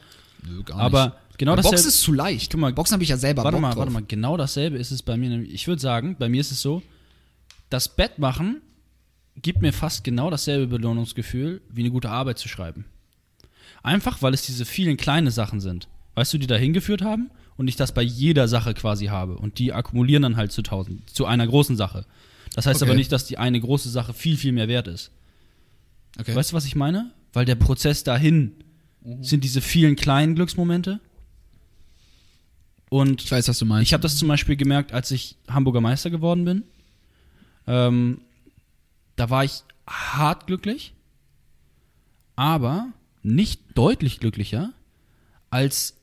Nö, 0.47 0.63
gar 0.63 0.79
Aber 0.79 1.17
genau 1.39 1.53
Bei 1.53 1.57
dasselbe. 1.57 1.77
Boxen 1.77 1.89
ist 1.89 2.01
zu 2.03 2.13
leicht. 2.13 2.51
Guck 2.53 2.61
mal, 2.61 2.73
Boxen 2.73 2.95
habe 2.95 3.03
ich 3.03 3.11
ja 3.11 3.17
selber 3.17 3.45
warte 3.45 3.57
Bock 3.57 3.63
mal, 3.63 3.69
drauf. 3.71 3.79
warte 3.79 3.93
mal, 3.93 4.03
genau 4.07 4.37
dasselbe 4.37 4.77
ist 4.79 4.91
es 4.91 5.03
bei 5.03 5.17
mir. 5.17 5.41
Ich 5.43 5.67
würde 5.67 5.81
sagen, 5.81 6.17
bei 6.19 6.29
mir 6.29 6.41
ist 6.41 6.53
es 6.53 6.61
so, 6.61 6.83
das 7.71 7.89
Bett 7.89 8.19
machen 8.19 8.61
gibt 9.43 9.61
mir 9.61 9.73
fast 9.73 10.03
genau 10.05 10.31
dasselbe 10.31 10.67
Belohnungsgefühl, 10.67 11.61
wie 11.69 11.83
eine 11.83 11.91
gute 11.91 12.09
Arbeit 12.11 12.39
zu 12.39 12.49
schreiben. 12.49 12.87
Einfach, 13.83 14.23
weil 14.23 14.33
es 14.35 14.47
diese 14.47 14.65
vielen 14.65 14.97
kleinen 14.97 15.31
Sachen 15.31 15.61
sind. 15.61 15.89
Weißt 16.15 16.33
du, 16.33 16.39
die 16.39 16.47
da 16.47 16.57
hingeführt 16.57 17.03
haben 17.03 17.31
und 17.59 17.69
ich 17.69 17.77
das 17.77 17.93
bei 17.93 18.03
jeder 18.03 18.49
Sache 18.49 18.73
quasi 18.75 19.07
habe. 19.07 19.37
Und 19.37 19.59
die 19.59 19.73
akkumulieren 19.75 20.23
dann 20.23 20.37
halt 20.37 20.53
zu 20.53 20.63
tausend, 20.63 21.11
zu 21.11 21.27
einer 21.27 21.47
großen 21.47 21.77
Sache. 21.77 22.07
Das 22.55 22.67
heißt 22.67 22.81
Okay. 22.81 22.91
aber 22.91 22.97
nicht, 22.97 23.13
dass 23.13 23.27
die 23.27 23.37
eine 23.37 23.61
große 23.61 23.91
Sache 23.91 24.15
viel, 24.15 24.37
viel 24.39 24.53
mehr 24.53 24.69
wert 24.69 24.89
ist. 24.89 25.11
Okay. 26.19 26.35
Weißt 26.35 26.53
du, 26.53 26.57
was 26.57 26.65
ich 26.65 26.75
meine? 26.75 27.11
Weil 27.33 27.45
der 27.45 27.55
Prozess 27.55 28.05
dahin 28.05 28.53
sind 29.21 29.45
diese 29.45 29.61
vielen 29.61 29.97
kleinen 29.97 30.35
Glücksmomente. 30.35 31.01
Und 32.89 33.23
Ich 33.23 33.31
weiß, 33.31 33.49
was 33.49 33.59
du 33.59 33.65
meinst. 33.67 33.89
ich 33.89 33.93
habe 33.93 34.03
das 34.03 34.17
zum 34.17 34.29
Beispiel 34.29 34.57
gemerkt, 34.57 34.93
als 34.93 35.11
ich 35.11 35.37
Hamburger 35.49 35.81
Meister 35.81 36.11
geworden 36.11 36.45
bin. 36.45 36.65
Ähm, 37.67 38.21
da 39.17 39.29
war 39.31 39.45
ich 39.45 39.63
hart 39.89 40.47
glücklich, 40.47 40.95
aber 42.37 42.89
nicht 43.23 43.61
deutlich 43.75 44.21
glücklicher 44.21 44.73
als 45.51 45.95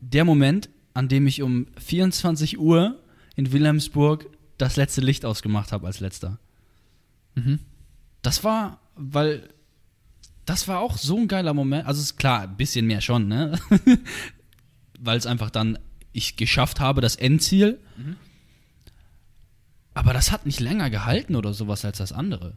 der 0.00 0.24
Moment, 0.24 0.68
an 0.92 1.08
dem 1.08 1.26
ich 1.26 1.42
um 1.42 1.66
24 1.78 2.58
Uhr 2.58 2.98
in 3.36 3.52
Wilhelmsburg 3.52 4.26
das 4.58 4.76
letzte 4.76 5.00
Licht 5.00 5.24
ausgemacht 5.24 5.72
habe 5.72 5.86
als 5.86 6.00
letzter. 6.00 6.38
Mhm. 7.34 7.60
Das 8.22 8.44
war, 8.44 8.80
weil 8.96 9.48
das 10.50 10.66
war 10.66 10.80
auch 10.80 10.96
so 10.96 11.16
ein 11.16 11.28
geiler 11.28 11.54
Moment. 11.54 11.86
Also 11.86 12.00
ist 12.00 12.16
klar, 12.16 12.42
ein 12.42 12.56
bisschen 12.56 12.84
mehr 12.84 13.00
schon, 13.00 13.28
ne? 13.28 13.56
weil 14.98 15.16
es 15.16 15.24
einfach 15.24 15.48
dann 15.48 15.78
ich 16.12 16.34
geschafft 16.34 16.80
habe, 16.80 17.00
das 17.00 17.14
Endziel. 17.14 17.78
Aber 19.94 20.12
das 20.12 20.32
hat 20.32 20.46
nicht 20.46 20.58
länger 20.58 20.90
gehalten 20.90 21.36
oder 21.36 21.54
sowas 21.54 21.84
als 21.84 21.98
das 21.98 22.12
andere. 22.12 22.54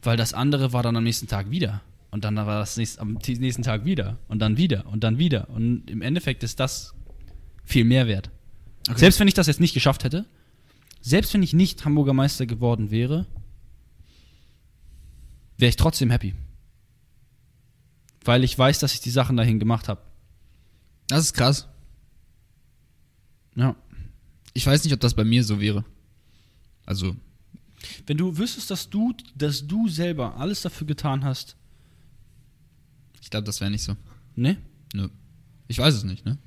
Weil 0.00 0.16
das 0.16 0.32
andere 0.32 0.72
war 0.72 0.84
dann 0.84 0.96
am 0.96 1.02
nächsten 1.02 1.26
Tag 1.26 1.50
wieder. 1.50 1.82
Und 2.12 2.22
dann 2.22 2.36
war 2.36 2.60
das 2.60 2.76
nächst, 2.76 3.00
am 3.00 3.14
nächsten 3.14 3.62
Tag 3.64 3.84
wieder. 3.84 4.18
Und 4.28 4.38
dann 4.38 4.56
wieder. 4.56 4.86
Und 4.86 5.02
dann 5.02 5.18
wieder. 5.18 5.50
Und 5.50 5.90
im 5.90 6.02
Endeffekt 6.02 6.44
ist 6.44 6.60
das 6.60 6.94
viel 7.64 7.84
mehr 7.84 8.06
wert. 8.06 8.30
Okay. 8.88 9.00
Selbst 9.00 9.18
wenn 9.18 9.26
ich 9.26 9.34
das 9.34 9.48
jetzt 9.48 9.58
nicht 9.58 9.74
geschafft 9.74 10.04
hätte, 10.04 10.24
selbst 11.00 11.34
wenn 11.34 11.42
ich 11.42 11.52
nicht 11.52 11.84
Hamburger 11.84 12.12
Meister 12.12 12.46
geworden 12.46 12.92
wäre, 12.92 13.26
wäre 15.58 15.70
ich 15.70 15.76
trotzdem 15.76 16.10
happy. 16.10 16.34
Weil 18.26 18.44
ich 18.44 18.58
weiß, 18.58 18.80
dass 18.80 18.92
ich 18.92 19.00
die 19.00 19.10
Sachen 19.10 19.36
dahin 19.36 19.58
gemacht 19.58 19.88
habe. 19.88 20.02
Das 21.08 21.20
ist 21.20 21.32
krass. 21.32 21.68
Ja. 23.54 23.74
Ich 24.52 24.66
weiß 24.66 24.84
nicht, 24.84 24.92
ob 24.92 25.00
das 25.00 25.14
bei 25.14 25.24
mir 25.24 25.44
so 25.44 25.60
wäre. 25.60 25.84
Also, 26.84 27.16
Wenn 28.06 28.16
du 28.16 28.36
wüsstest, 28.36 28.70
dass 28.70 28.90
du, 28.90 29.14
dass 29.34 29.66
du 29.66 29.88
selber 29.88 30.36
alles 30.36 30.62
dafür 30.62 30.86
getan 30.86 31.24
hast, 31.24 31.56
ich 33.20 33.30
glaube, 33.30 33.44
das 33.44 33.60
wäre 33.60 33.70
nicht 33.70 33.82
so. 33.82 33.96
ne? 34.34 34.56
Nö. 34.92 35.08
Ich 35.68 35.78
weiß 35.78 35.94
es 35.94 36.04
nicht, 36.04 36.24
ne? 36.24 36.38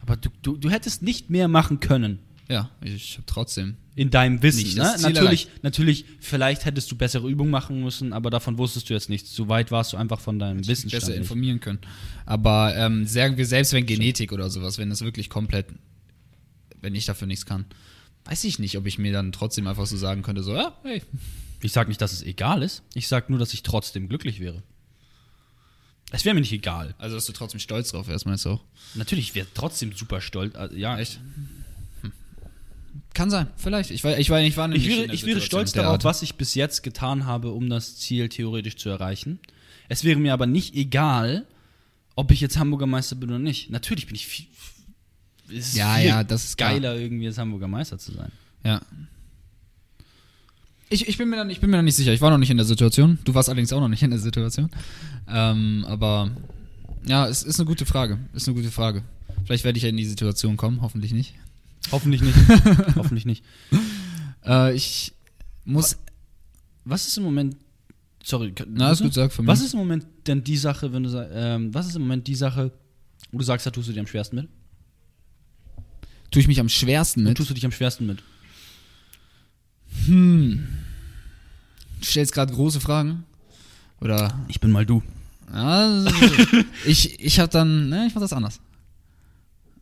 Aber 0.00 0.16
du, 0.16 0.30
du, 0.42 0.56
du 0.56 0.70
hättest 0.70 1.02
nicht 1.02 1.28
mehr 1.28 1.46
machen 1.46 1.78
können 1.78 2.20
Ja, 2.48 2.70
ich, 2.82 2.94
ich 2.94 3.14
habe 3.16 3.26
trotzdem. 3.26 3.76
In 4.00 4.08
deinem 4.08 4.42
Wissen. 4.42 4.62
Nicht 4.62 4.78
Ne? 4.78 4.96
Natürlich, 5.02 5.48
natürlich, 5.60 6.06
vielleicht 6.20 6.64
hättest 6.64 6.90
du 6.90 6.96
bessere 6.96 7.28
Übungen 7.28 7.50
machen 7.50 7.82
müssen, 7.82 8.14
aber 8.14 8.30
davon 8.30 8.56
wusstest 8.56 8.88
du 8.88 8.94
jetzt 8.94 9.10
nichts. 9.10 9.34
So 9.34 9.48
weit 9.48 9.70
warst 9.70 9.92
du 9.92 9.98
einfach 9.98 10.20
von 10.20 10.38
deinem 10.38 10.66
Wissen 10.66 10.88
besser 10.88 11.08
nicht. 11.08 11.18
informieren 11.18 11.60
können. 11.60 11.80
Aber 12.24 12.74
ähm, 12.76 13.04
sagen 13.04 13.36
wir, 13.36 13.44
selbst 13.44 13.74
wenn 13.74 13.84
Genetik 13.84 14.32
oder 14.32 14.48
sowas, 14.48 14.78
wenn 14.78 14.88
das 14.88 15.02
wirklich 15.02 15.28
komplett, 15.28 15.66
wenn 16.80 16.94
ich 16.94 17.04
dafür 17.04 17.26
nichts 17.26 17.44
kann, 17.44 17.66
weiß 18.24 18.44
ich 18.44 18.58
nicht, 18.58 18.78
ob 18.78 18.86
ich 18.86 18.98
mir 18.98 19.12
dann 19.12 19.32
trotzdem 19.32 19.66
einfach 19.66 19.84
so 19.84 19.98
sagen 19.98 20.22
könnte, 20.22 20.42
so, 20.42 20.54
ja, 20.54 20.78
hey. 20.82 21.02
Ich 21.60 21.72
sag 21.72 21.86
nicht, 21.88 22.00
dass 22.00 22.14
es 22.14 22.22
egal 22.22 22.62
ist. 22.62 22.82
Ich 22.94 23.06
sag 23.06 23.28
nur, 23.28 23.38
dass 23.38 23.52
ich 23.52 23.62
trotzdem 23.62 24.08
glücklich 24.08 24.40
wäre. 24.40 24.62
Es 26.10 26.24
wäre 26.24 26.34
mir 26.34 26.40
nicht 26.40 26.52
egal. 26.52 26.94
Also, 26.96 27.16
dass 27.16 27.26
du 27.26 27.32
trotzdem 27.32 27.60
stolz 27.60 27.90
drauf 27.90 28.08
wärst, 28.08 28.24
meinst 28.24 28.46
du 28.46 28.52
auch? 28.52 28.64
Natürlich, 28.94 29.28
ich 29.28 29.34
wäre 29.34 29.46
trotzdem 29.52 29.92
super 29.92 30.22
stolz. 30.22 30.54
Also, 30.54 30.74
ja, 30.74 30.98
Echt? 30.98 31.20
Kann 33.14 33.30
sein, 33.30 33.48
vielleicht. 33.56 33.90
Ich 33.90 34.04
war, 34.04 34.16
ich 34.18 34.30
war, 34.30 34.40
ich 34.40 34.56
war 34.56 34.70
Ich 34.72 34.84
der 34.86 35.12
ich 35.12 35.26
wäre 35.26 35.40
stolz 35.40 35.72
darauf, 35.72 35.94
Art. 35.94 36.04
was 36.04 36.22
ich 36.22 36.36
bis 36.36 36.54
jetzt 36.54 36.82
getan 36.82 37.26
habe, 37.26 37.50
um 37.50 37.68
das 37.68 37.96
Ziel 37.96 38.28
theoretisch 38.28 38.76
zu 38.76 38.88
erreichen. 38.88 39.40
Es 39.88 40.04
wäre 40.04 40.18
mir 40.20 40.32
aber 40.32 40.46
nicht 40.46 40.76
egal, 40.76 41.46
ob 42.14 42.30
ich 42.30 42.40
jetzt 42.40 42.58
Hamburger 42.58 42.86
Meister 42.86 43.16
bin 43.16 43.30
oder 43.30 43.38
nicht. 43.40 43.70
Natürlich 43.70 44.06
bin 44.06 44.14
ich 44.14 44.26
viel. 44.26 44.46
Ist 45.48 45.76
Ja, 45.76 45.94
viel 45.96 46.06
ja, 46.06 46.24
das 46.24 46.44
ist 46.44 46.56
klar. 46.56 46.70
geiler, 46.74 46.96
irgendwie 46.96 47.26
als 47.26 47.38
Hamburger 47.38 47.66
Meister 47.66 47.98
zu 47.98 48.12
sein. 48.12 48.30
Ja. 48.64 48.80
Ich, 50.88 51.08
ich, 51.08 51.18
bin 51.18 51.28
mir 51.28 51.36
dann, 51.36 51.50
ich 51.50 51.60
bin 51.60 51.70
mir 51.70 51.76
noch 51.76 51.82
nicht 51.84 51.96
sicher. 51.96 52.12
Ich 52.12 52.20
war 52.20 52.30
noch 52.30 52.38
nicht 52.38 52.50
in 52.50 52.56
der 52.56 52.66
Situation. 52.66 53.18
Du 53.24 53.34
warst 53.34 53.48
allerdings 53.48 53.72
auch 53.72 53.80
noch 53.80 53.88
nicht 53.88 54.02
in 54.02 54.10
der 54.10 54.18
Situation. 54.18 54.70
Ähm, 55.28 55.84
aber 55.88 56.30
ja, 57.06 57.26
es 57.28 57.42
ist 57.42 57.58
eine 57.58 57.66
gute 57.66 57.86
Frage. 57.86 58.18
Ist 58.34 58.46
eine 58.48 58.56
gute 58.56 58.70
Frage. 58.70 59.02
Vielleicht 59.44 59.64
werde 59.64 59.78
ich 59.78 59.84
ja 59.84 59.88
in 59.88 59.96
die 59.96 60.04
Situation 60.04 60.56
kommen, 60.56 60.82
hoffentlich 60.82 61.12
nicht. 61.12 61.34
Hoffentlich 61.92 62.22
nicht. 62.22 62.36
Hoffentlich 62.96 63.26
nicht. 63.26 63.44
Äh, 64.44 64.74
ich 64.74 65.12
muss. 65.64 65.96
Was 66.84 67.06
ist 67.06 67.16
im 67.18 67.24
Moment. 67.24 67.56
Sorry, 68.22 68.52
Na, 68.68 68.90
ist 68.92 69.00
gut, 69.00 69.14
sag 69.14 69.32
für 69.32 69.42
mich. 69.42 69.48
Was 69.48 69.60
ist 69.62 69.72
im 69.72 69.78
Moment 69.78 70.06
denn 70.26 70.44
die 70.44 70.56
Sache, 70.58 70.92
wenn 70.92 71.02
du 71.02 71.08
sagst, 71.08 71.32
ähm, 71.34 71.72
was 71.72 71.86
ist 71.86 71.96
im 71.96 72.02
Moment 72.02 72.26
die 72.26 72.34
Sache, 72.34 72.70
wo 73.32 73.38
du 73.38 73.44
sagst, 73.44 73.66
da 73.66 73.70
tust 73.70 73.88
du 73.88 73.92
dir 73.94 74.00
am 74.00 74.06
schwersten 74.06 74.36
mit? 74.36 74.48
Tue 76.30 76.42
ich 76.42 76.48
mich 76.48 76.60
am 76.60 76.68
schwersten 76.68 77.24
Wo 77.24 77.28
mit? 77.28 77.36
tust 77.38 77.50
du 77.50 77.54
dich 77.54 77.64
am 77.64 77.72
schwersten 77.72 78.06
mit? 78.06 78.22
Hm. 80.06 80.66
Du 82.00 82.06
stellst 82.06 82.32
gerade 82.32 82.52
große 82.52 82.80
Fragen. 82.80 83.24
Oder. 84.00 84.38
Ich 84.48 84.60
bin 84.60 84.70
mal 84.70 84.86
du. 84.86 85.02
Ja, 85.52 86.04
ich 86.86 87.20
ich 87.20 87.40
habe 87.40 87.50
dann. 87.50 87.88
Ne, 87.88 88.06
ich 88.06 88.14
mach 88.14 88.20
das 88.22 88.32
anders. 88.32 88.60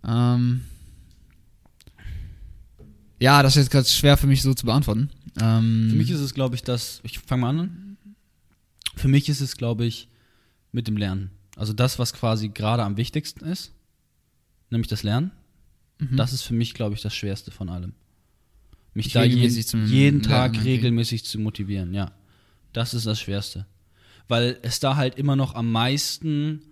Ähm. 0.07 0.63
Ja, 3.21 3.43
das 3.43 3.57
ist 3.57 3.65
jetzt 3.65 3.71
gerade 3.71 3.89
schwer 3.89 4.17
für 4.17 4.27
mich 4.27 4.43
so 4.43 4.55
zu 4.55 4.67
beantworten. 4.67 5.11
Ähm, 5.41 5.89
Für 5.91 5.97
mich 5.97 6.11
ist 6.11 6.21
es, 6.21 6.35
glaube 6.35 6.55
ich, 6.55 6.63
das. 6.63 7.01
Ich 7.03 7.19
fange 7.19 7.43
mal 7.43 7.59
an. 7.59 7.97
Für 8.97 9.09
mich 9.09 9.29
ist 9.29 9.41
es, 9.41 9.57
glaube 9.57 9.85
ich, 9.85 10.09
mit 10.73 10.89
dem 10.89 10.97
Lernen. 10.97 11.31
Also 11.57 11.73
das, 11.73 11.99
was 11.99 12.13
quasi 12.13 12.49
gerade 12.49 12.83
am 12.85 12.97
wichtigsten 12.97 13.45
ist, 13.45 13.73
nämlich 14.71 14.89
das 14.89 15.03
Lernen. 15.03 15.33
Mhm. 15.99 16.17
Das 16.17 16.33
ist 16.33 16.43
für 16.43 16.55
mich, 16.55 16.75
glaube 16.75 16.95
ich, 16.95 17.03
das 17.03 17.15
Schwerste 17.15 17.51
von 17.51 17.69
allem. 17.69 17.95
Mich 18.95 19.07
Dich 19.07 19.13
da 19.15 19.25
jeden, 19.25 19.87
jeden 19.87 20.21
Lernen, 20.21 20.23
Tag 20.23 20.53
okay. 20.53 20.63
regelmäßig 20.63 21.25
zu 21.25 21.39
motivieren, 21.39 21.95
ja. 21.95 22.13
Das 22.73 22.95
ist 22.95 23.07
das 23.07 23.21
Schwerste. 23.21 23.67
Weil 24.29 24.59
es 24.63 24.81
da 24.81 24.97
halt 24.97 25.17
immer 25.17 25.37
noch 25.37 25.55
am 25.55 25.71
meisten 25.71 26.63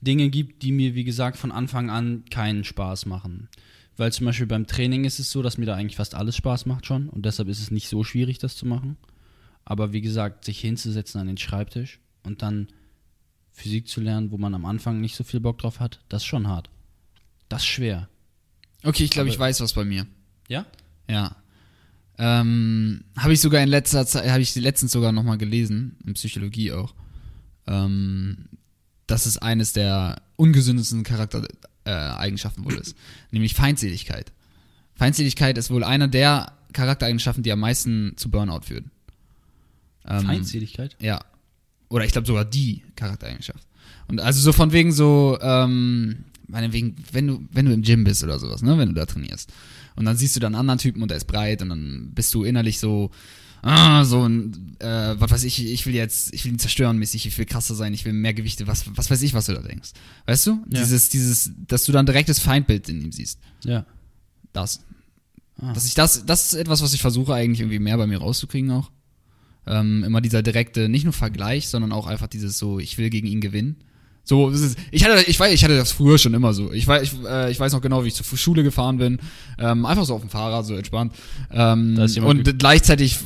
Dinge 0.00 0.30
gibt, 0.30 0.62
die 0.62 0.72
mir, 0.72 0.94
wie 0.94 1.04
gesagt, 1.04 1.36
von 1.36 1.52
Anfang 1.52 1.90
an 1.90 2.24
keinen 2.30 2.64
Spaß 2.64 3.06
machen. 3.06 3.48
Weil 3.98 4.12
zum 4.12 4.26
Beispiel 4.26 4.46
beim 4.46 4.68
Training 4.68 5.04
ist 5.04 5.18
es 5.18 5.30
so, 5.30 5.42
dass 5.42 5.58
mir 5.58 5.66
da 5.66 5.74
eigentlich 5.74 5.96
fast 5.96 6.14
alles 6.14 6.36
Spaß 6.36 6.66
macht 6.66 6.86
schon 6.86 7.08
und 7.08 7.26
deshalb 7.26 7.48
ist 7.48 7.60
es 7.60 7.72
nicht 7.72 7.88
so 7.88 8.04
schwierig, 8.04 8.38
das 8.38 8.56
zu 8.56 8.64
machen. 8.64 8.96
Aber 9.64 9.92
wie 9.92 10.00
gesagt, 10.00 10.44
sich 10.44 10.60
hinzusetzen 10.60 11.20
an 11.20 11.26
den 11.26 11.36
Schreibtisch 11.36 11.98
und 12.22 12.40
dann 12.40 12.68
Physik 13.50 13.88
zu 13.88 14.00
lernen, 14.00 14.30
wo 14.30 14.38
man 14.38 14.54
am 14.54 14.64
Anfang 14.64 15.00
nicht 15.00 15.16
so 15.16 15.24
viel 15.24 15.40
Bock 15.40 15.58
drauf 15.58 15.80
hat, 15.80 15.98
das 16.08 16.22
ist 16.22 16.26
schon 16.26 16.46
hart. 16.46 16.70
Das 17.48 17.62
ist 17.62 17.66
schwer. 17.66 18.08
okay, 18.84 19.02
ich 19.02 19.10
glaube, 19.10 19.30
ich 19.30 19.38
weiß 19.38 19.60
was 19.60 19.72
bei 19.72 19.84
mir. 19.84 20.06
Ja? 20.48 20.64
Ja. 21.10 21.34
Ähm, 22.18 23.04
habe 23.16 23.32
ich 23.32 23.40
sogar 23.40 23.62
in 23.62 23.68
letzter 23.68 24.06
Zeit, 24.06 24.30
habe 24.30 24.42
ich 24.42 24.52
die 24.52 24.60
letztens 24.60 24.92
sogar 24.92 25.10
nochmal 25.10 25.38
gelesen, 25.38 25.96
in 26.06 26.14
Psychologie 26.14 26.70
auch. 26.70 26.94
Ähm, 27.66 28.48
dass 29.08 29.26
es 29.26 29.38
eines 29.38 29.72
der 29.72 30.22
ungesündesten 30.36 31.02
Charaktereigenschaften 31.02 31.77
äh, 31.88 32.16
Eigenschaften 32.18 32.64
wohl 32.64 32.74
ist. 32.74 32.94
nämlich 33.30 33.54
Feindseligkeit. 33.54 34.32
Feindseligkeit 34.94 35.56
ist 35.56 35.70
wohl 35.70 35.84
einer 35.84 36.08
der 36.08 36.52
Charaktereigenschaften, 36.72 37.42
die 37.42 37.52
am 37.52 37.60
meisten 37.60 38.12
zu 38.16 38.30
Burnout 38.30 38.62
führen. 38.62 38.90
Ähm, 40.06 40.26
Feindseligkeit? 40.26 40.96
Ja. 41.00 41.24
Oder 41.88 42.04
ich 42.04 42.12
glaube 42.12 42.26
sogar 42.26 42.44
die 42.44 42.82
Charaktereigenschaft. 42.96 43.66
Und 44.08 44.20
also 44.20 44.40
so 44.40 44.52
von 44.52 44.72
wegen 44.72 44.92
so, 44.92 45.38
ähm, 45.40 46.24
meinetwegen, 46.46 46.96
wenn 47.12 47.26
du, 47.26 47.48
wenn 47.52 47.66
du 47.66 47.72
im 47.72 47.82
Gym 47.82 48.04
bist 48.04 48.22
oder 48.22 48.38
sowas, 48.38 48.62
ne, 48.62 48.76
wenn 48.76 48.88
du 48.90 48.94
da 48.94 49.06
trainierst. 49.06 49.50
Und 49.96 50.04
dann 50.04 50.16
siehst 50.16 50.36
du 50.36 50.40
dann 50.40 50.54
einen 50.54 50.60
anderen 50.60 50.78
Typen 50.78 51.02
und 51.02 51.10
der 51.10 51.16
ist 51.16 51.26
breit 51.26 51.62
und 51.62 51.70
dann 51.70 52.10
bist 52.14 52.34
du 52.34 52.44
innerlich 52.44 52.78
so, 52.78 53.10
ah, 53.62 54.04
so 54.04 54.28
ein, 54.28 54.76
äh, 54.80 55.14
was 55.18 55.30
weiß 55.30 55.44
ich, 55.44 55.64
ich 55.64 55.86
will 55.86 55.94
jetzt, 55.94 56.32
ich 56.34 56.44
will 56.44 56.52
ihn 56.52 56.58
zerstören 56.58 56.98
mäßig, 56.98 57.26
ich 57.26 57.38
will 57.38 57.46
krasser 57.46 57.74
sein, 57.74 57.94
ich 57.94 58.04
will 58.04 58.12
mehr 58.12 58.34
Gewichte, 58.34 58.66
was, 58.66 58.84
was 58.96 59.10
weiß 59.10 59.22
ich, 59.22 59.34
was 59.34 59.46
du 59.46 59.54
da 59.54 59.62
denkst. 59.62 59.90
Weißt 60.26 60.46
du? 60.46 60.62
Ja. 60.70 60.80
Dieses, 60.80 61.08
dieses, 61.08 61.50
dass 61.66 61.84
du 61.84 61.92
dann 61.92 62.06
direkt 62.06 62.28
das 62.28 62.38
Feindbild 62.38 62.88
in 62.88 63.02
ihm 63.02 63.12
siehst. 63.12 63.40
Ja. 63.64 63.84
Das. 64.52 64.80
Ah. 65.60 65.72
Dass 65.72 65.86
ich 65.86 65.94
das, 65.94 66.24
das 66.24 66.52
ist 66.52 66.54
etwas, 66.54 66.82
was 66.82 66.94
ich 66.94 67.00
versuche 67.00 67.34
eigentlich 67.34 67.60
irgendwie 67.60 67.78
mehr 67.78 67.96
bei 67.96 68.06
mir 68.06 68.18
rauszukriegen 68.18 68.70
auch. 68.70 68.90
Ähm, 69.66 70.04
immer 70.04 70.20
dieser 70.20 70.42
direkte, 70.42 70.88
nicht 70.88 71.04
nur 71.04 71.12
Vergleich, 71.12 71.68
sondern 71.68 71.92
auch 71.92 72.06
einfach 72.06 72.28
dieses 72.28 72.58
so, 72.58 72.78
ich 72.78 72.96
will 72.96 73.10
gegen 73.10 73.26
ihn 73.26 73.40
gewinnen. 73.40 73.76
So, 74.28 74.50
das 74.50 74.60
ist, 74.60 74.78
ich 74.90 75.06
hatte, 75.06 75.24
ich 75.26 75.40
weiß, 75.40 75.54
ich 75.54 75.64
hatte 75.64 75.74
das 75.74 75.90
früher 75.90 76.18
schon 76.18 76.34
immer 76.34 76.52
so. 76.52 76.70
Ich 76.70 76.86
weiß, 76.86 77.02
ich, 77.02 77.12
äh, 77.26 77.50
ich 77.50 77.58
weiß 77.58 77.72
noch 77.72 77.80
genau, 77.80 78.04
wie 78.04 78.08
ich 78.08 78.14
zur 78.14 78.36
Schule 78.36 78.62
gefahren 78.62 78.98
bin, 78.98 79.20
ähm, 79.58 79.86
einfach 79.86 80.04
so 80.04 80.14
auf 80.14 80.20
dem 80.20 80.28
Fahrrad, 80.28 80.66
so 80.66 80.74
entspannt. 80.74 81.14
Ähm, 81.50 81.98
und 82.22 82.58
gleichzeitig, 82.58 83.16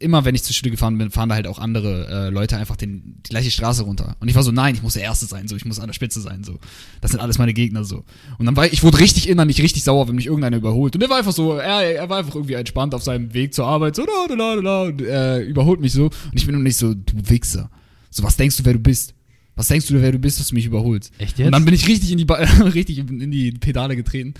immer 0.00 0.24
wenn 0.24 0.34
ich 0.34 0.42
zur 0.42 0.52
Schule 0.52 0.72
gefahren 0.72 0.98
bin, 0.98 1.12
fahren 1.12 1.28
da 1.28 1.36
halt 1.36 1.46
auch 1.46 1.60
andere 1.60 2.08
äh, 2.08 2.30
Leute 2.30 2.56
einfach 2.56 2.74
den, 2.74 3.20
die 3.24 3.30
gleiche 3.30 3.52
Straße 3.52 3.84
runter. 3.84 4.16
Und 4.18 4.26
ich 4.26 4.34
war 4.34 4.42
so, 4.42 4.50
nein, 4.50 4.74
ich 4.74 4.82
muss 4.82 4.94
der 4.94 5.04
Erste 5.04 5.26
sein, 5.26 5.46
so, 5.46 5.54
ich 5.54 5.64
muss 5.64 5.78
an 5.78 5.86
der 5.86 5.94
Spitze 5.94 6.20
sein, 6.20 6.42
so. 6.42 6.58
Das 7.00 7.12
sind 7.12 7.20
alles 7.20 7.38
meine 7.38 7.54
Gegner, 7.54 7.84
so. 7.84 8.02
Und 8.36 8.46
dann 8.46 8.56
war 8.56 8.66
ich, 8.66 8.72
ich 8.72 8.82
wurde 8.82 8.98
richtig 8.98 9.28
innerlich 9.28 9.62
richtig 9.62 9.84
sauer, 9.84 10.08
wenn 10.08 10.16
mich 10.16 10.26
irgendeiner 10.26 10.56
überholt. 10.56 10.96
Und 10.96 11.02
der 11.02 11.08
war 11.08 11.18
einfach 11.18 11.30
so, 11.30 11.52
er, 11.52 11.82
er 11.82 12.08
war 12.08 12.18
einfach 12.18 12.34
irgendwie 12.34 12.54
entspannt 12.54 12.96
auf 12.96 13.04
seinem 13.04 13.32
Weg 13.32 13.54
zur 13.54 13.68
Arbeit, 13.68 13.94
so, 13.94 14.04
da, 14.04 14.34
da, 14.34 14.56
da, 14.56 14.60
da, 14.60 14.82
und, 14.82 15.02
äh, 15.02 15.42
überholt 15.42 15.80
mich 15.80 15.92
so. 15.92 16.06
Und 16.06 16.12
ich 16.34 16.46
bin 16.46 16.56
nur 16.56 16.64
nicht 16.64 16.78
so, 16.78 16.94
du 16.94 17.12
Wichser. 17.30 17.70
So, 18.10 18.24
was 18.24 18.36
denkst 18.36 18.56
du, 18.56 18.64
wer 18.64 18.72
du 18.72 18.80
bist? 18.80 19.14
Was 19.54 19.68
denkst 19.68 19.86
du, 19.86 20.00
wer 20.00 20.12
du 20.12 20.18
bist, 20.18 20.40
dass 20.40 20.48
du 20.48 20.54
mich 20.54 20.66
überholst? 20.66 21.12
Echt 21.18 21.38
Und 21.38 21.44
jetzt? 21.44 21.52
dann 21.54 21.64
bin 21.64 21.74
ich 21.74 21.86
richtig 21.86 22.10
in 22.10 22.18
die, 22.18 22.24
ba 22.24 22.34
richtig 22.74 22.98
in 22.98 23.30
die 23.30 23.52
Pedale 23.52 23.96
getreten. 23.96 24.34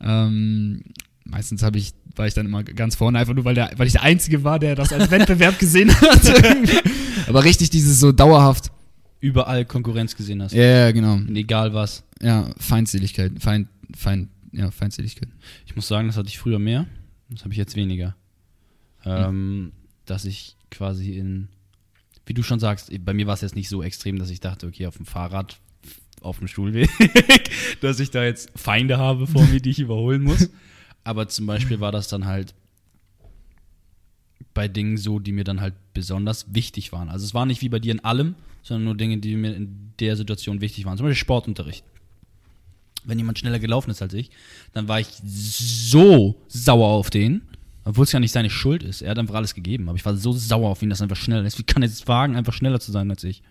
Ähm, 0.00 0.82
meistens 1.24 1.62
habe 1.62 1.78
ich, 1.78 1.92
war 2.14 2.26
ich 2.26 2.34
dann 2.34 2.46
immer 2.46 2.62
ganz 2.62 2.94
vorne, 2.94 3.18
einfach 3.18 3.34
nur, 3.34 3.44
weil, 3.44 3.54
der, 3.54 3.72
weil 3.76 3.86
ich 3.86 3.92
der 3.92 4.02
Einzige 4.02 4.44
war, 4.44 4.58
der 4.58 4.74
das 4.74 4.92
als 4.92 5.10
Wettbewerb 5.10 5.58
gesehen 5.58 5.90
hat. 6.00 7.28
Aber 7.28 7.44
richtig 7.44 7.70
dieses 7.70 7.98
so 8.00 8.12
dauerhaft. 8.12 8.70
Überall 9.20 9.64
Konkurrenz 9.64 10.16
gesehen 10.16 10.42
hast. 10.42 10.52
Ja, 10.52 10.64
ja, 10.64 10.90
genau. 10.90 11.14
Und 11.14 11.36
egal 11.36 11.74
was. 11.74 12.04
Ja, 12.20 12.50
Feindseligkeit. 12.58 13.32
Feind, 13.38 13.68
Feind, 13.96 14.28
ja, 14.52 14.70
Feindseligkeit. 14.70 15.28
Ich 15.66 15.76
muss 15.76 15.86
sagen, 15.86 16.08
das 16.08 16.16
hatte 16.16 16.28
ich 16.28 16.38
früher 16.38 16.58
mehr. 16.58 16.86
Das 17.30 17.42
habe 17.42 17.52
ich 17.52 17.58
jetzt 17.58 17.76
weniger. 17.76 18.16
Ähm, 19.04 19.72
dass 20.06 20.24
ich 20.24 20.56
quasi 20.70 21.12
in, 21.12 21.48
wie 22.26 22.34
du 22.34 22.42
schon 22.42 22.60
sagst, 22.60 22.90
bei 23.04 23.14
mir 23.14 23.26
war 23.26 23.34
es 23.34 23.40
jetzt 23.40 23.56
nicht 23.56 23.68
so 23.68 23.82
extrem, 23.82 24.18
dass 24.18 24.30
ich 24.30 24.40
dachte, 24.40 24.66
okay, 24.66 24.86
auf 24.86 24.96
dem 24.96 25.06
Fahrrad, 25.06 25.58
auf 26.20 26.38
dem 26.38 26.48
Stuhlweg, 26.48 26.90
dass 27.80 28.00
ich 28.00 28.10
da 28.10 28.24
jetzt 28.24 28.50
Feinde 28.54 28.98
habe 28.98 29.26
vor 29.26 29.44
mir, 29.44 29.60
die 29.60 29.70
ich 29.70 29.80
überholen 29.80 30.22
muss. 30.22 30.50
Aber 31.04 31.28
zum 31.28 31.46
Beispiel 31.46 31.80
war 31.80 31.90
das 31.90 32.08
dann 32.08 32.26
halt 32.26 32.54
bei 34.54 34.68
Dingen 34.68 34.96
so, 34.96 35.18
die 35.18 35.32
mir 35.32 35.44
dann 35.44 35.60
halt 35.60 35.74
besonders 35.94 36.54
wichtig 36.54 36.92
waren. 36.92 37.08
Also 37.08 37.24
es 37.24 37.34
war 37.34 37.46
nicht 37.46 37.62
wie 37.62 37.68
bei 37.68 37.78
dir 37.78 37.92
in 37.92 38.04
allem, 38.04 38.34
sondern 38.62 38.84
nur 38.84 38.96
Dinge, 38.96 39.18
die 39.18 39.34
mir 39.36 39.54
in 39.54 39.92
der 39.98 40.16
Situation 40.16 40.60
wichtig 40.60 40.84
waren. 40.84 40.96
Zum 40.96 41.06
Beispiel 41.06 41.20
Sportunterricht. 41.20 41.84
Wenn 43.04 43.18
jemand 43.18 43.38
schneller 43.38 43.58
gelaufen 43.58 43.90
ist 43.90 44.00
als 44.00 44.14
ich, 44.14 44.30
dann 44.72 44.86
war 44.86 45.00
ich 45.00 45.08
so 45.24 46.40
sauer 46.46 46.88
auf 46.88 47.10
den, 47.10 47.42
obwohl 47.84 48.04
es 48.04 48.12
ja 48.12 48.20
nicht 48.20 48.32
seine 48.32 48.50
Schuld 48.50 48.82
ist. 48.82 49.02
Er 49.02 49.10
hat 49.10 49.18
einfach 49.18 49.34
alles 49.34 49.54
gegeben, 49.54 49.88
aber 49.88 49.96
ich 49.96 50.04
war 50.04 50.16
so 50.16 50.32
sauer 50.32 50.70
auf 50.70 50.82
ihn, 50.82 50.90
dass 50.90 51.00
er 51.00 51.04
einfach 51.04 51.16
schneller 51.16 51.44
ist. 51.44 51.58
Wie 51.58 51.64
kann 51.64 51.82
er 51.82 51.88
jetzt 51.88 52.06
wagen, 52.08 52.36
einfach 52.36 52.52
schneller 52.52 52.80
zu 52.80 52.92
sein 52.92 53.10
als 53.10 53.24
ich? 53.24 53.42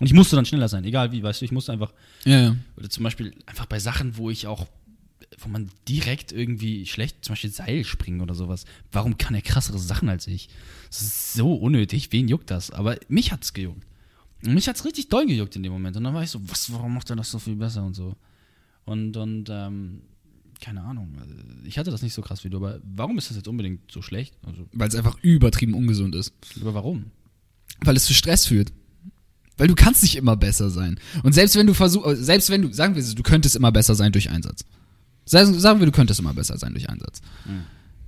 Und 0.00 0.06
ich 0.06 0.12
musste 0.12 0.36
dann 0.36 0.44
schneller 0.44 0.68
sein, 0.68 0.84
egal 0.84 1.10
wie, 1.12 1.22
weißt 1.22 1.40
du, 1.40 1.44
ich 1.44 1.52
musste 1.52 1.72
einfach 1.72 1.92
Ja, 2.24 2.40
ja. 2.40 2.56
oder 2.76 2.88
zum 2.90 3.04
Beispiel 3.04 3.34
einfach 3.46 3.66
bei 3.66 3.78
Sachen, 3.80 4.16
wo 4.16 4.30
ich 4.30 4.46
auch, 4.46 4.66
wo 5.38 5.48
man 5.48 5.70
direkt 5.88 6.32
irgendwie 6.32 6.86
schlecht, 6.86 7.24
zum 7.24 7.32
Beispiel 7.32 7.50
Seil 7.50 7.84
springen 7.84 8.20
oder 8.20 8.34
sowas. 8.34 8.64
Warum 8.92 9.18
kann 9.18 9.34
er 9.34 9.42
krassere 9.42 9.78
Sachen 9.78 10.08
als 10.08 10.26
ich? 10.26 10.48
Das 10.88 11.02
ist 11.02 11.32
so 11.34 11.54
unnötig. 11.54 12.12
Wen 12.12 12.28
juckt 12.28 12.50
das? 12.50 12.70
Aber 12.70 12.96
mich 13.08 13.32
hat's 13.32 13.52
gejuckt. 13.54 13.84
Und 14.44 14.54
mich 14.54 14.68
hat's 14.68 14.84
richtig 14.84 15.08
doll 15.08 15.26
gejuckt 15.26 15.56
in 15.56 15.62
dem 15.64 15.72
Moment. 15.72 15.96
Und 15.96 16.04
dann 16.04 16.14
war 16.14 16.22
ich 16.22 16.30
so, 16.30 16.40
was, 16.48 16.72
warum 16.72 16.94
macht 16.94 17.10
er 17.10 17.16
das 17.16 17.30
so 17.30 17.38
viel 17.38 17.56
besser 17.56 17.84
und 17.84 17.94
so? 17.94 18.14
Und, 18.84 19.16
und, 19.16 19.48
ähm, 19.50 20.02
keine 20.60 20.82
Ahnung. 20.82 21.16
Ich 21.64 21.78
hatte 21.78 21.90
das 21.90 22.02
nicht 22.02 22.14
so 22.14 22.22
krass 22.22 22.44
wie 22.44 22.50
du, 22.50 22.56
aber 22.58 22.80
warum 22.84 23.18
ist 23.18 23.30
das 23.30 23.36
jetzt 23.36 23.48
unbedingt 23.48 23.90
so 23.90 24.02
schlecht? 24.02 24.34
Also, 24.46 24.66
Weil 24.72 24.88
es 24.88 24.94
einfach 24.94 25.18
übertrieben 25.22 25.74
ungesund 25.74 26.14
ist. 26.14 26.32
aber 26.60 26.74
warum? 26.74 27.06
Weil 27.80 27.96
es 27.96 28.04
zu 28.04 28.14
Stress 28.14 28.46
führt. 28.46 28.72
Weil 29.56 29.68
du 29.68 29.74
kannst 29.74 30.02
nicht 30.02 30.16
immer 30.16 30.36
besser 30.36 30.70
sein. 30.70 30.98
Und 31.22 31.32
selbst 31.32 31.56
wenn 31.56 31.66
du 31.66 31.74
versuchst, 31.74 32.24
selbst 32.24 32.50
wenn 32.50 32.62
du, 32.62 32.72
sagen 32.72 32.94
wir 32.94 33.02
es, 33.02 33.14
du 33.14 33.22
könntest 33.22 33.56
immer 33.56 33.72
besser 33.72 33.94
sein 33.94 34.12
durch 34.12 34.30
Einsatz. 34.30 34.64
Sagen, 35.24 35.80
wir, 35.80 35.86
du 35.86 35.92
könntest 35.92 36.20
immer 36.20 36.32
besser 36.32 36.56
sein 36.58 36.72
durch 36.72 36.88
Einsatz. 36.88 37.20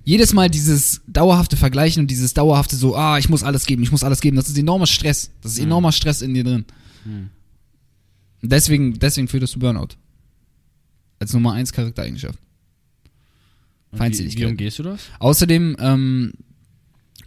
Jedes 0.05 0.33
Mal 0.33 0.49
dieses 0.49 1.03
dauerhafte 1.07 1.57
Vergleichen 1.57 2.03
und 2.03 2.11
dieses 2.11 2.35
dauerhafte 2.35 2.77
so, 2.77 2.97
ah, 2.97 3.19
ich 3.19 3.29
muss 3.29 3.43
alles 3.43 3.67
geben, 3.67 3.83
ich 3.83 3.91
muss 3.93 4.03
alles 4.05 4.21
geben, 4.21 4.37
das 4.37 4.49
ist 4.49 4.57
enormer 4.57 4.87
Stress. 4.87 5.31
Das 5.43 5.53
ist 5.53 5.59
enormer 5.59 5.93
Stress 5.93 6.23
in 6.23 6.35
dir 6.35 6.45
drin. 6.45 6.65
Und 8.43 8.51
deswegen, 8.53 8.99
deswegen 8.99 9.29
führt 9.29 9.43
das 9.43 9.51
zu 9.51 9.59
Burnout. 9.59 9.89
Als 11.21 11.33
Nummer 11.33 11.53
eins 11.53 11.73
Charaktereigenschaft. 11.73 12.39
Und 13.93 13.97
wie, 13.97 13.99
Feindseligkeit. 13.99 14.41
wie 14.41 14.47
umgehst 14.47 14.79
du 14.79 14.83
das? 14.83 15.03
Außerdem 15.21 15.77
ähm, 15.79 16.33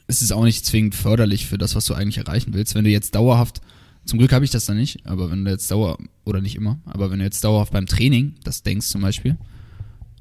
ist 0.07 0.21
es 0.21 0.31
auch 0.31 0.43
nicht 0.43 0.65
zwingend 0.65 0.95
förderlich 0.95 1.45
für 1.45 1.57
das, 1.57 1.75
was 1.75 1.85
du 1.85 1.93
eigentlich 1.93 2.17
erreichen 2.17 2.53
willst. 2.53 2.75
Wenn 2.75 2.83
du 2.83 2.89
jetzt 2.89 3.15
dauerhaft, 3.15 3.61
zum 4.05 4.19
Glück 4.19 4.33
habe 4.33 4.43
ich 4.43 4.51
das 4.51 4.65
da 4.65 4.73
nicht, 4.73 5.05
aber 5.05 5.31
wenn 5.31 5.45
du 5.45 5.51
jetzt 5.51 5.71
dauer, 5.71 5.97
oder 6.25 6.41
nicht 6.41 6.55
immer, 6.55 6.79
aber 6.85 7.09
wenn 7.11 7.19
du 7.19 7.25
jetzt 7.25 7.43
dauerhaft 7.43 7.71
beim 7.71 7.85
Training 7.85 8.35
das 8.43 8.63
denkst 8.63 8.87
zum 8.87 9.01
Beispiel 9.01 9.37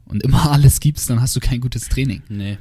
und 0.05 0.23
immer 0.23 0.51
alles 0.53 0.79
gibst, 0.81 1.11
dann 1.11 1.20
hast 1.20 1.35
du 1.35 1.41
kein 1.41 1.61
gutes 1.61 1.89
Training. 1.89 2.23
Nee. 2.29 2.59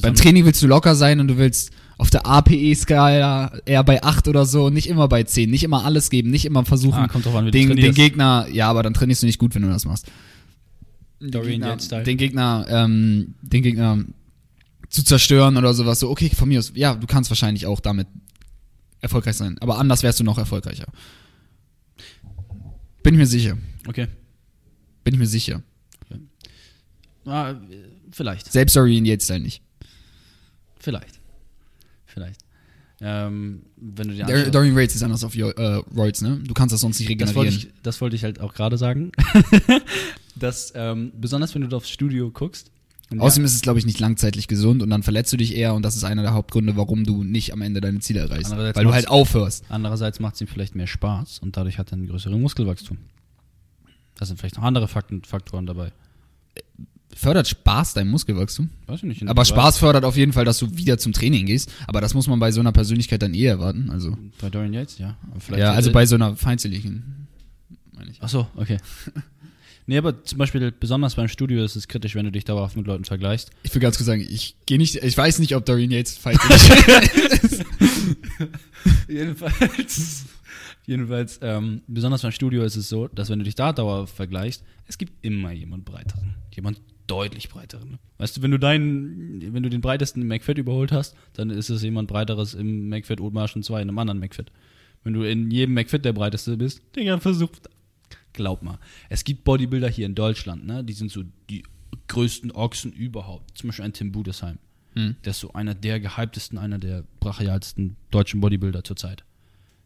Beim 0.00 0.14
Training 0.14 0.44
willst 0.44 0.62
du 0.62 0.66
locker 0.66 0.94
sein 0.94 1.18
und 1.18 1.28
du 1.28 1.38
willst 1.38 1.72
auf 1.98 2.10
der 2.10 2.24
APE-Skala 2.26 3.58
eher 3.66 3.82
bei 3.84 4.02
8 4.02 4.28
oder 4.28 4.46
so, 4.46 4.70
nicht 4.70 4.88
immer 4.88 5.08
bei 5.08 5.24
10, 5.24 5.50
nicht 5.50 5.64
immer 5.64 5.84
alles 5.84 6.10
geben, 6.10 6.30
nicht 6.30 6.44
immer 6.44 6.64
versuchen, 6.64 6.94
Ah, 7.00 7.08
kommt 7.08 7.26
drauf 7.26 7.34
an, 7.34 7.46
wie 7.46 7.50
du 7.50 7.58
den, 7.58 7.76
den. 7.76 7.92
Gegner, 7.94 8.46
ja, 8.52 8.68
aber 8.70 8.82
dann 8.84 8.94
trainierst 8.94 9.22
du 9.22 9.26
nicht 9.26 9.38
gut, 9.38 9.54
wenn 9.54 9.62
du 9.62 9.68
das 9.68 9.84
machst. 9.84 10.06
Den 11.20 11.32
Dorian 11.32 11.50
Gegner, 11.54 11.66
Yates-Style. 11.68 12.04
den 12.04 12.16
Gegner, 12.16 12.66
ähm, 12.68 13.34
den 13.42 13.62
Gegner 13.62 14.04
zu 14.88 15.02
zerstören 15.04 15.56
oder 15.56 15.74
sowas. 15.74 15.98
So, 15.98 16.08
okay, 16.08 16.30
von 16.30 16.48
mir 16.48 16.60
aus, 16.60 16.70
ja, 16.74 16.94
du 16.94 17.06
kannst 17.08 17.30
wahrscheinlich 17.30 17.66
auch 17.66 17.80
damit 17.80 18.06
erfolgreich 19.00 19.36
sein, 19.36 19.56
aber 19.60 19.78
anders 19.78 20.02
wärst 20.04 20.20
du 20.20 20.24
noch 20.24 20.38
erfolgreicher. 20.38 20.86
Bin 23.02 23.14
ich 23.14 23.18
mir 23.18 23.26
sicher. 23.26 23.58
Okay. 23.88 24.06
Bin 25.02 25.14
ich 25.14 25.20
mir 25.20 25.26
sicher. 25.26 25.62
Ah, 27.24 27.50
äh, 27.50 27.56
vielleicht. 28.12 28.50
Selbst 28.50 28.74
Dorian 28.76 29.04
Yates 29.04 29.28
halt 29.28 29.42
nicht. 29.42 29.60
Vielleicht. 30.78 31.17
Vielleicht. 32.18 32.40
Ähm, 33.00 33.62
wenn 33.76 34.08
du 34.08 34.14
dir 34.14 34.26
anschaust- 34.26 34.50
Dorian 34.50 34.76
Yates 34.76 34.96
ist 34.96 35.02
anders 35.02 35.22
auf 35.22 35.36
äh, 35.36 35.42
Roids, 35.96 36.20
ne? 36.20 36.40
Du 36.44 36.52
kannst 36.52 36.72
das 36.72 36.80
sonst 36.80 36.98
nicht 36.98 37.08
das 37.20 37.34
wollte, 37.34 37.50
regenerieren. 37.52 37.72
ich, 37.76 37.82
das 37.82 38.00
wollte 38.00 38.16
ich 38.16 38.24
halt 38.24 38.40
auch 38.40 38.54
gerade 38.54 38.76
sagen. 38.76 39.12
dass, 40.34 40.72
ähm, 40.74 41.12
besonders 41.16 41.54
wenn 41.54 41.68
du 41.68 41.76
aufs 41.76 41.90
Studio 41.90 42.30
guckst. 42.30 42.70
Außerdem 43.16 43.46
ist 43.46 43.54
es, 43.54 43.62
glaube 43.62 43.78
ich, 43.78 43.86
nicht 43.86 44.00
langzeitlich 44.00 44.48
gesund 44.48 44.82
und 44.82 44.90
dann 44.90 45.02
verletzt 45.02 45.32
du 45.32 45.38
dich 45.38 45.56
eher 45.56 45.72
und 45.74 45.82
das 45.82 45.96
ist 45.96 46.04
einer 46.04 46.20
der 46.22 46.34
Hauptgründe, 46.34 46.76
warum 46.76 47.04
du 47.04 47.24
nicht 47.24 47.54
am 47.54 47.62
Ende 47.62 47.80
deine 47.80 48.00
Ziele 48.00 48.20
erreichst. 48.20 48.54
Weil 48.54 48.84
du 48.84 48.92
halt 48.92 49.08
aufhörst. 49.08 49.64
Andererseits 49.70 50.20
macht 50.20 50.34
es 50.34 50.42
ihm 50.42 50.46
vielleicht 50.46 50.74
mehr 50.74 50.86
Spaß 50.86 51.38
und 51.38 51.56
dadurch 51.56 51.78
hat 51.78 51.90
er 51.90 51.94
einen 51.94 52.06
größeren 52.08 52.38
Muskelwachstum. 52.40 52.98
Da 54.16 54.26
sind 54.26 54.38
vielleicht 54.38 54.56
noch 54.56 54.64
andere 54.64 54.88
Fakten, 54.88 55.22
Faktoren 55.24 55.64
dabei. 55.64 55.92
Fördert 57.14 57.48
Spaß 57.48 57.94
dein 57.94 58.08
Muskelwachstum? 58.08 58.70
Weiß 58.86 58.98
ich 58.98 59.02
nicht. 59.04 59.28
Aber 59.28 59.44
Spaß 59.44 59.78
fördert 59.78 60.04
auf 60.04 60.16
jeden 60.16 60.32
Fall, 60.32 60.44
dass 60.44 60.58
du 60.58 60.76
wieder 60.76 60.98
zum 60.98 61.12
Training 61.12 61.46
gehst. 61.46 61.72
Aber 61.86 62.00
das 62.00 62.14
muss 62.14 62.28
man 62.28 62.38
bei 62.38 62.52
so 62.52 62.60
einer 62.60 62.72
Persönlichkeit 62.72 63.22
dann 63.22 63.34
eh 63.34 63.46
erwarten. 63.46 63.90
Also, 63.90 64.16
Bei 64.40 64.50
Dorian 64.50 64.72
Yates, 64.72 64.98
ja. 64.98 65.16
Ja, 65.56 65.72
also 65.72 65.90
bei 65.90 66.06
so 66.06 66.14
einer 66.14 66.36
feindseligen, 66.36 67.26
meine 67.92 68.10
ich. 68.10 68.18
Ach 68.20 68.28
so, 68.28 68.46
okay. 68.56 68.76
nee, 69.86 69.98
aber 69.98 70.22
zum 70.24 70.38
Beispiel 70.38 70.70
besonders 70.70 71.16
beim 71.16 71.28
Studio 71.28 71.64
ist 71.64 71.76
es 71.76 71.88
kritisch, 71.88 72.14
wenn 72.14 72.26
du 72.26 72.30
dich 72.30 72.44
dauerhaft 72.44 72.76
mit 72.76 72.86
Leuten 72.86 73.04
vergleichst. 73.04 73.50
Ich 73.64 73.74
will 73.74 73.82
ganz 73.82 73.96
kurz 73.96 74.06
sagen, 74.06 74.20
ich 74.20 74.54
gehe 74.66 74.78
nicht, 74.78 74.96
ich 74.96 75.16
weiß 75.16 75.40
nicht, 75.40 75.56
ob 75.56 75.64
Dorian 75.64 75.90
Yates 75.90 76.16
feindselig 76.18 77.42
ist. 77.42 77.64
Jedenfalls, 79.08 80.24
jedenfalls 80.86 81.40
ähm, 81.42 81.82
besonders 81.88 82.22
beim 82.22 82.32
Studio 82.32 82.62
ist 82.62 82.76
es 82.76 82.88
so, 82.88 83.08
dass 83.08 83.28
wenn 83.30 83.38
du 83.38 83.44
dich 83.44 83.54
da 83.54 83.72
dauerhaft 83.72 84.14
vergleichst, 84.14 84.62
es 84.86 84.98
gibt 84.98 85.12
immer 85.24 85.50
jemand 85.52 85.84
breiteren. 85.84 86.34
Jemand 86.54 86.80
deutlich 87.08 87.48
breiteren. 87.48 87.98
Weißt 88.18 88.36
du, 88.36 88.42
wenn 88.42 88.52
du 88.52 88.58
deinen, 88.58 89.52
wenn 89.52 89.62
du 89.62 89.68
den 89.68 89.80
breitesten 89.80 90.22
im 90.22 90.28
McFit 90.28 90.58
überholt 90.58 90.92
hast, 90.92 91.16
dann 91.32 91.50
ist 91.50 91.70
es 91.70 91.82
jemand 91.82 92.08
breiteres 92.08 92.54
im 92.54 92.88
McFit 92.88 93.20
Oldmarschen 93.20 93.62
2, 93.62 93.82
in 93.82 93.88
einem 93.88 93.98
anderen 93.98 94.20
McFit. 94.20 94.52
Wenn 95.02 95.14
du 95.14 95.22
in 95.22 95.50
jedem 95.50 95.74
McFit 95.74 96.04
der 96.04 96.12
breiteste 96.12 96.56
bist, 96.56 96.82
Digga, 96.94 97.18
versuch, 97.18 97.50
glaub 98.32 98.62
mal. 98.62 98.78
Es 99.08 99.24
gibt 99.24 99.44
Bodybuilder 99.44 99.88
hier 99.88 100.06
in 100.06 100.14
Deutschland, 100.14 100.66
ne, 100.66 100.84
die 100.84 100.92
sind 100.92 101.10
so 101.10 101.24
die 101.50 101.64
größten 102.08 102.52
Ochsen 102.52 102.92
überhaupt. 102.92 103.56
Zum 103.56 103.68
Beispiel 103.68 103.84
ein 103.84 103.92
Tim 103.92 104.12
Budesheim. 104.12 104.58
Hm. 104.94 105.16
Der 105.24 105.30
ist 105.30 105.40
so 105.40 105.52
einer 105.52 105.74
der 105.74 106.00
gehyptesten, 106.00 106.58
einer 106.58 106.78
der 106.78 107.04
brachialsten 107.20 107.96
deutschen 108.10 108.40
Bodybuilder 108.40 108.84
zurzeit. 108.84 109.24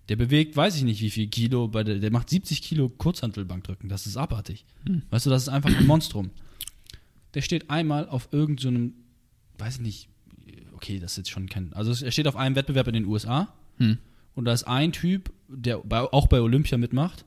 Der 0.09 0.17
bewegt, 0.17 0.57
weiß 0.57 0.77
ich 0.77 0.83
nicht 0.83 1.01
wie 1.01 1.11
viel 1.11 1.29
Kilo, 1.29 1.69
bei 1.69 1.85
der, 1.85 1.99
der 1.99 2.11
macht 2.11 2.31
70 2.31 2.63
Kilo 2.63 2.89
Kurzhantelbankdrücken. 2.89 3.89
Das 3.89 4.07
ist 4.07 4.17
abartig. 4.17 4.65
Weißt 5.11 5.27
du, 5.27 5.31
das 5.31 5.43
ist 5.43 5.49
einfach 5.49 5.71
ein 5.75 5.87
Monstrum. 5.87 6.31
Der 7.35 7.43
steht 7.43 7.71
einmal 7.71 8.09
auf 8.09 8.29
irgendeinem, 8.33 8.95
weiß 9.59 9.77
ich 9.77 9.81
nicht, 9.81 10.09
okay, 10.75 10.99
das 10.99 11.13
ist 11.13 11.17
jetzt 11.19 11.31
schon 11.31 11.49
kein, 11.49 11.73
also 11.73 12.05
er 12.05 12.11
steht 12.11 12.27
auf 12.27 12.37
einem 12.37 12.57
Wettbewerb 12.57 12.89
in 12.89 12.95
den 12.95 13.07
USA 13.07 13.53
Hm. 13.79 13.99
und 14.35 14.45
da 14.45 14.53
ist 14.53 14.65
ein 14.65 14.93
Typ, 14.93 15.33
der 15.49 15.79
bei, 15.79 16.01
auch 16.01 16.27
bei 16.27 16.41
Olympia 16.41 16.77
mitmacht. 16.79 17.25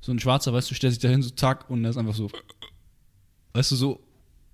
So 0.00 0.12
ein 0.12 0.18
Schwarzer, 0.18 0.52
weißt 0.52 0.70
du, 0.70 0.74
stellt 0.74 0.94
sich 0.94 1.02
dahin, 1.02 1.22
so 1.22 1.30
zack, 1.30 1.68
und 1.70 1.82
der 1.82 1.90
ist 1.90 1.96
einfach 1.96 2.14
so, 2.14 2.30
weißt 3.52 3.70
du, 3.72 3.76
so 3.76 4.00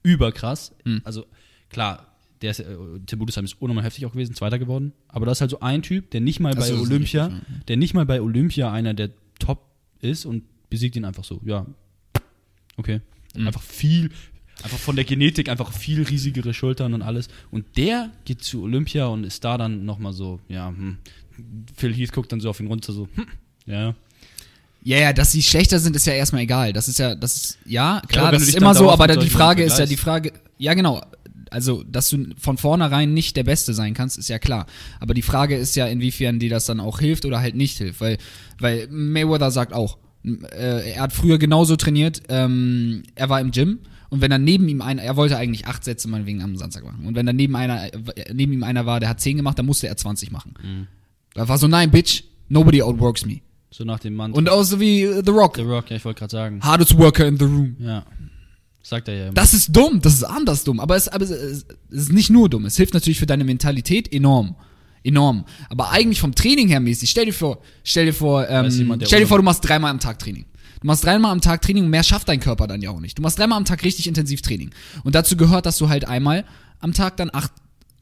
überkrass. 0.02 0.74
Hm. 0.84 1.00
Also, 1.04 1.26
klar, 1.70 2.16
der 2.42 2.50
ist, 2.50 2.60
äh, 2.60 2.76
Tim 3.06 3.18
Budesheim 3.18 3.44
ist 3.44 3.60
unnormal 3.60 3.84
heftig 3.84 4.04
auch 4.06 4.12
gewesen, 4.12 4.34
Zweiter 4.34 4.58
geworden. 4.58 4.92
Aber 5.08 5.24
da 5.24 5.32
ist 5.32 5.40
halt 5.40 5.50
so 5.50 5.60
ein 5.60 5.82
Typ, 5.82 6.10
der 6.10 6.20
nicht 6.20 6.40
mal 6.40 6.52
bei 6.54 6.62
so, 6.62 6.72
das 6.74 6.82
ist 6.82 6.90
Olympia, 6.90 7.26
richtig, 7.26 7.66
der 7.66 7.76
nicht 7.76 7.94
mal 7.94 8.06
bei 8.06 8.20
Olympia 8.20 8.72
einer 8.72 8.92
der 8.94 9.10
Top 9.38 9.70
ist 10.00 10.26
und 10.26 10.44
besiegt 10.68 10.96
ihn 10.96 11.04
einfach 11.04 11.24
so. 11.24 11.40
Ja. 11.44 11.66
Okay. 12.76 13.00
Mhm. 13.34 13.46
Einfach 13.46 13.62
viel, 13.62 14.10
einfach 14.62 14.78
von 14.78 14.96
der 14.96 15.04
Genetik 15.04 15.48
einfach 15.48 15.72
viel 15.72 16.02
riesigere 16.02 16.54
Schultern 16.54 16.94
und 16.94 17.02
alles. 17.02 17.28
Und 17.50 17.76
der 17.76 18.10
geht 18.24 18.42
zu 18.42 18.62
Olympia 18.62 19.06
und 19.06 19.24
ist 19.24 19.44
da 19.44 19.58
dann 19.58 19.84
nochmal 19.84 20.12
so, 20.12 20.40
ja, 20.48 20.68
hm. 20.68 20.98
Phil 21.76 21.94
Heath 21.94 22.12
guckt 22.12 22.32
dann 22.32 22.40
so 22.40 22.48
auf 22.48 22.60
ihn 22.60 22.66
runter, 22.66 22.92
so, 22.92 23.08
hm, 23.14 23.26
ja. 23.66 23.94
Ja, 24.82 24.98
ja, 24.98 25.12
dass 25.12 25.32
sie 25.32 25.42
schlechter 25.42 25.80
sind, 25.80 25.96
ist 25.96 26.06
ja 26.06 26.12
erstmal 26.12 26.42
egal. 26.42 26.72
Das 26.72 26.88
ist 26.88 26.98
ja, 26.98 27.14
das 27.14 27.36
ist, 27.36 27.58
ja, 27.66 28.00
klar, 28.06 28.30
das 28.30 28.42
ist 28.42 28.54
immer 28.54 28.74
so, 28.74 28.90
aber 28.90 29.08
die 29.16 29.28
Frage 29.28 29.64
ist 29.64 29.78
ja 29.78 29.86
die 29.86 29.96
Frage, 29.96 30.32
ja 30.58 30.74
genau, 30.74 31.02
also, 31.50 31.82
dass 31.84 32.10
du 32.10 32.26
von 32.38 32.58
vornherein 32.58 33.14
nicht 33.14 33.36
der 33.36 33.44
Beste 33.44 33.74
sein 33.74 33.94
kannst, 33.94 34.18
ist 34.18 34.28
ja 34.28 34.38
klar. 34.38 34.66
Aber 35.00 35.14
die 35.14 35.22
Frage 35.22 35.56
ist 35.56 35.76
ja, 35.76 35.86
inwiefern 35.86 36.38
dir 36.38 36.50
das 36.50 36.66
dann 36.66 36.80
auch 36.80 36.98
hilft 36.98 37.24
oder 37.24 37.40
halt 37.40 37.54
nicht 37.54 37.78
hilft. 37.78 38.00
Weil, 38.00 38.18
weil 38.58 38.88
Mayweather 38.90 39.50
sagt 39.50 39.72
auch, 39.72 39.98
äh, 40.24 40.92
er 40.92 41.00
hat 41.00 41.12
früher 41.12 41.38
genauso 41.38 41.76
trainiert, 41.76 42.22
ähm, 42.28 43.04
er 43.14 43.28
war 43.28 43.40
im 43.40 43.52
Gym 43.52 43.78
und 44.10 44.20
wenn 44.20 44.30
dann 44.30 44.44
neben 44.44 44.68
ihm 44.68 44.82
einer, 44.82 45.02
er 45.02 45.16
wollte 45.16 45.36
eigentlich 45.36 45.66
acht 45.66 45.84
Sätze 45.84 46.08
meinetwegen 46.08 46.42
am 46.42 46.56
Samstag 46.56 46.84
machen. 46.84 47.06
Und 47.06 47.14
wenn 47.14 47.26
dann 47.26 47.36
neben 47.36 47.56
einer, 47.56 47.90
neben 48.32 48.52
ihm 48.52 48.62
einer 48.62 48.86
war, 48.86 49.00
der 49.00 49.08
hat 49.08 49.20
zehn 49.20 49.36
gemacht, 49.36 49.58
dann 49.58 49.66
musste 49.66 49.88
er 49.88 49.96
20 49.96 50.30
machen. 50.30 50.54
Da 51.34 51.48
war 51.48 51.58
so, 51.58 51.68
nein, 51.68 51.90
Bitch, 51.90 52.24
nobody 52.48 52.82
outworks 52.82 53.26
me. 53.26 53.40
So 53.70 53.84
nach 53.84 54.00
dem 54.00 54.14
Mann. 54.14 54.32
Und 54.32 54.48
auch 54.48 54.62
so 54.62 54.80
wie 54.80 55.02
äh, 55.02 55.22
The 55.24 55.32
Rock. 55.32 55.56
The 55.56 55.62
Rock, 55.62 55.90
ja, 55.90 55.96
ich 55.96 56.04
wollte 56.04 56.20
gerade 56.20 56.32
sagen. 56.32 56.60
Hardest 56.62 56.96
worker 56.96 57.26
in 57.26 57.36
the 57.36 57.44
room. 57.44 57.76
Ja. 57.78 58.06
Sagt 58.82 59.08
er 59.08 59.14
ja 59.14 59.24
immer. 59.24 59.34
Das 59.34 59.52
ist 59.52 59.76
dumm, 59.76 60.00
das 60.00 60.14
ist 60.14 60.24
anders 60.24 60.64
dumm. 60.64 60.80
Aber 60.80 60.96
es, 60.96 61.08
aber 61.08 61.24
es, 61.24 61.30
es 61.30 61.66
ist 61.90 62.12
nicht 62.12 62.30
nur 62.30 62.48
dumm. 62.48 62.64
Es 62.64 62.76
hilft 62.76 62.94
natürlich 62.94 63.18
für 63.18 63.26
deine 63.26 63.44
Mentalität 63.44 64.10
enorm. 64.12 64.54
Enorm. 65.02 65.44
Aber 65.68 65.90
eigentlich 65.90 66.20
vom 66.20 66.34
Training 66.34 66.68
her 66.68 66.80
mäßig, 66.80 67.10
stell 67.10 67.26
dir 67.26 67.32
vor, 67.32 67.58
stell 67.84 68.06
dir 68.06 68.14
vor, 68.14 68.48
ähm, 68.48 68.70
jemand, 68.70 69.06
stell 69.06 69.20
dir 69.20 69.26
vor, 69.26 69.38
du 69.38 69.44
machst 69.44 69.62
dreimal 69.62 69.90
am 69.90 70.00
Tag 70.00 70.18
Training. 70.20 70.46
Du 70.86 70.92
machst 70.92 71.04
dreimal 71.04 71.32
am 71.32 71.40
Tag 71.40 71.62
Training 71.62 71.82
und 71.82 71.90
mehr 71.90 72.04
schafft 72.04 72.28
dein 72.28 72.38
Körper 72.38 72.68
dann 72.68 72.80
ja 72.80 72.90
auch 72.90 73.00
nicht. 73.00 73.18
Du 73.18 73.22
machst 73.22 73.40
dreimal 73.40 73.58
am 73.58 73.64
Tag 73.64 73.82
richtig 73.82 74.06
intensiv 74.06 74.40
Training. 74.40 74.70
Und 75.02 75.16
dazu 75.16 75.36
gehört, 75.36 75.66
dass 75.66 75.78
du 75.78 75.88
halt 75.88 76.06
einmal 76.06 76.44
am 76.78 76.92
Tag 76.92 77.16
dann 77.16 77.28
acht 77.32 77.50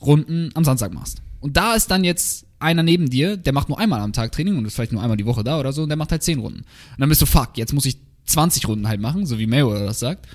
Runden 0.02 0.50
am 0.52 0.64
Samstag 0.64 0.92
machst. 0.92 1.22
Und 1.40 1.56
da 1.56 1.72
ist 1.72 1.90
dann 1.90 2.04
jetzt 2.04 2.44
einer 2.58 2.82
neben 2.82 3.08
dir, 3.08 3.38
der 3.38 3.54
macht 3.54 3.70
nur 3.70 3.78
einmal 3.78 4.00
am 4.00 4.12
Tag 4.12 4.32
Training 4.32 4.58
und 4.58 4.66
ist 4.66 4.74
vielleicht 4.74 4.92
nur 4.92 5.00
einmal 5.00 5.16
die 5.16 5.24
Woche 5.24 5.42
da 5.42 5.58
oder 5.58 5.72
so 5.72 5.82
und 5.82 5.88
der 5.88 5.96
macht 5.96 6.12
halt 6.12 6.22
zehn 6.22 6.38
Runden. 6.38 6.58
Und 6.58 6.98
dann 6.98 7.08
bist 7.08 7.22
du, 7.22 7.26
fuck, 7.26 7.56
jetzt 7.56 7.72
muss 7.72 7.86
ich 7.86 7.96
20 8.26 8.68
Runden 8.68 8.86
halt 8.86 9.00
machen, 9.00 9.24
so 9.24 9.38
wie 9.38 9.46
Mayweather 9.46 9.86
das 9.86 10.00
sagt. 10.00 10.28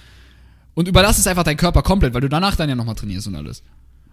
Und 0.74 0.88
überlass 0.88 1.20
es 1.20 1.28
einfach 1.28 1.44
deinen 1.44 1.58
Körper 1.58 1.84
komplett, 1.84 2.16
weil 2.16 2.22
du 2.22 2.30
danach 2.30 2.56
dann 2.56 2.68
ja 2.68 2.74
nochmal 2.74 2.96
trainierst 2.96 3.28
und 3.28 3.36
alles. 3.36 3.62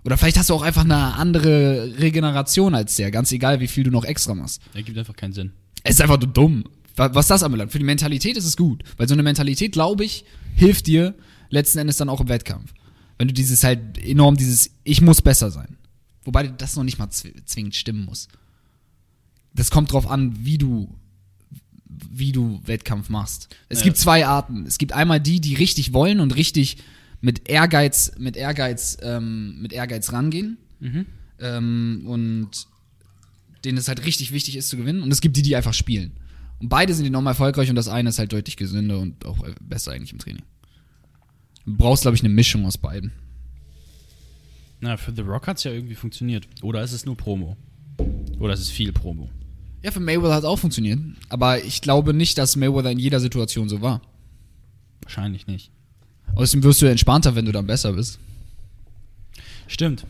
Oder 0.04 0.18
vielleicht 0.18 0.36
hast 0.36 0.50
du 0.50 0.54
auch 0.54 0.62
einfach 0.62 0.84
eine 0.84 1.14
andere 1.14 1.94
Regeneration 1.98 2.74
als 2.74 2.96
der, 2.96 3.10
ganz 3.10 3.32
egal, 3.32 3.60
wie 3.60 3.66
viel 3.66 3.84
du 3.84 3.90
noch 3.90 4.04
extra 4.04 4.34
machst. 4.34 4.60
Ergibt 4.74 4.98
einfach 4.98 5.16
keinen 5.16 5.32
Sinn. 5.32 5.52
Es 5.88 5.94
ist 5.94 6.02
einfach 6.02 6.20
nur 6.20 6.28
dumm. 6.28 6.64
Wa- 6.96 7.14
Was 7.14 7.26
das 7.28 7.42
anbelangt. 7.42 7.72
Für 7.72 7.78
die 7.78 7.84
Mentalität 7.84 8.36
ist 8.36 8.44
es 8.44 8.56
gut. 8.56 8.82
Weil 8.96 9.08
so 9.08 9.14
eine 9.14 9.22
Mentalität, 9.22 9.72
glaube 9.72 10.04
ich, 10.04 10.24
hilft 10.54 10.86
dir 10.86 11.14
letzten 11.50 11.78
Endes 11.78 11.96
dann 11.98 12.08
auch 12.08 12.20
im 12.20 12.28
Wettkampf. 12.28 12.72
Wenn 13.18 13.28
du 13.28 13.34
dieses 13.34 13.62
halt 13.64 13.98
enorm, 14.04 14.36
dieses 14.36 14.70
Ich 14.84 15.00
muss 15.00 15.22
besser 15.22 15.50
sein. 15.50 15.76
Wobei 16.24 16.48
das 16.48 16.76
noch 16.76 16.84
nicht 16.84 16.98
mal 16.98 17.06
zw- 17.08 17.34
zwingend 17.46 17.74
stimmen 17.76 18.04
muss. 18.04 18.28
Das 19.54 19.70
kommt 19.70 19.92
drauf 19.92 20.10
an, 20.10 20.34
wie 20.44 20.58
du, 20.58 20.92
wie 22.10 22.32
du 22.32 22.60
Wettkampf 22.66 23.08
machst. 23.08 23.48
Es 23.68 23.78
Ja. 23.78 23.84
gibt 23.84 23.96
zwei 23.96 24.26
Arten. 24.26 24.66
Es 24.66 24.76
gibt 24.78 24.92
einmal 24.92 25.20
die, 25.20 25.40
die 25.40 25.54
richtig 25.54 25.92
wollen 25.92 26.20
und 26.20 26.34
richtig 26.36 26.78
mit 27.20 27.48
Ehrgeiz, 27.48 28.12
mit 28.18 28.36
Ehrgeiz, 28.36 28.98
ähm, 29.02 29.60
mit 29.62 29.72
Ehrgeiz 29.72 30.12
rangehen. 30.12 30.58
Ähm, 31.38 32.02
und 32.06 32.50
denen 33.64 33.78
es 33.78 33.88
halt 33.88 34.04
richtig 34.04 34.32
wichtig 34.32 34.56
ist 34.56 34.68
zu 34.68 34.76
gewinnen. 34.76 35.02
Und 35.02 35.10
es 35.12 35.20
gibt 35.20 35.36
die, 35.36 35.42
die 35.42 35.56
einfach 35.56 35.74
spielen. 35.74 36.12
Und 36.58 36.68
beide 36.68 36.94
sind 36.94 37.06
enorm 37.06 37.26
erfolgreich 37.26 37.68
und 37.68 37.76
das 37.76 37.88
eine 37.88 38.08
ist 38.08 38.18
halt 38.18 38.32
deutlich 38.32 38.56
gesünder 38.56 38.98
und 38.98 39.26
auch 39.26 39.38
besser 39.60 39.92
eigentlich 39.92 40.12
im 40.12 40.18
Training. 40.18 40.42
Du 41.66 41.76
brauchst, 41.76 42.02
glaube 42.02 42.16
ich, 42.16 42.22
eine 42.22 42.32
Mischung 42.32 42.64
aus 42.64 42.78
beiden. 42.78 43.12
Na, 44.80 44.96
für 44.96 45.12
The 45.14 45.22
Rock 45.22 45.46
hat 45.46 45.58
es 45.58 45.64
ja 45.64 45.72
irgendwie 45.72 45.94
funktioniert. 45.94 46.46
Oder 46.62 46.82
ist 46.82 46.92
es 46.92 47.04
nur 47.04 47.16
Promo? 47.16 47.56
Oder 48.38 48.54
ist 48.54 48.60
es 48.60 48.70
viel 48.70 48.92
Promo? 48.92 49.30
Ja, 49.82 49.90
für 49.90 50.00
Mayweather 50.00 50.34
hat 50.34 50.42
es 50.42 50.48
auch 50.48 50.58
funktioniert. 50.58 50.98
Aber 51.28 51.62
ich 51.64 51.80
glaube 51.80 52.14
nicht, 52.14 52.38
dass 52.38 52.56
Mayweather 52.56 52.90
in 52.90 52.98
jeder 52.98 53.20
Situation 53.20 53.68
so 53.68 53.82
war. 53.82 54.02
Wahrscheinlich 55.02 55.46
nicht. 55.46 55.70
Außerdem 56.34 56.64
wirst 56.64 56.82
du 56.82 56.86
entspannter, 56.86 57.34
wenn 57.34 57.44
du 57.44 57.52
dann 57.52 57.66
besser 57.66 57.92
bist. 57.92 58.18
Stimmt. 59.66 60.06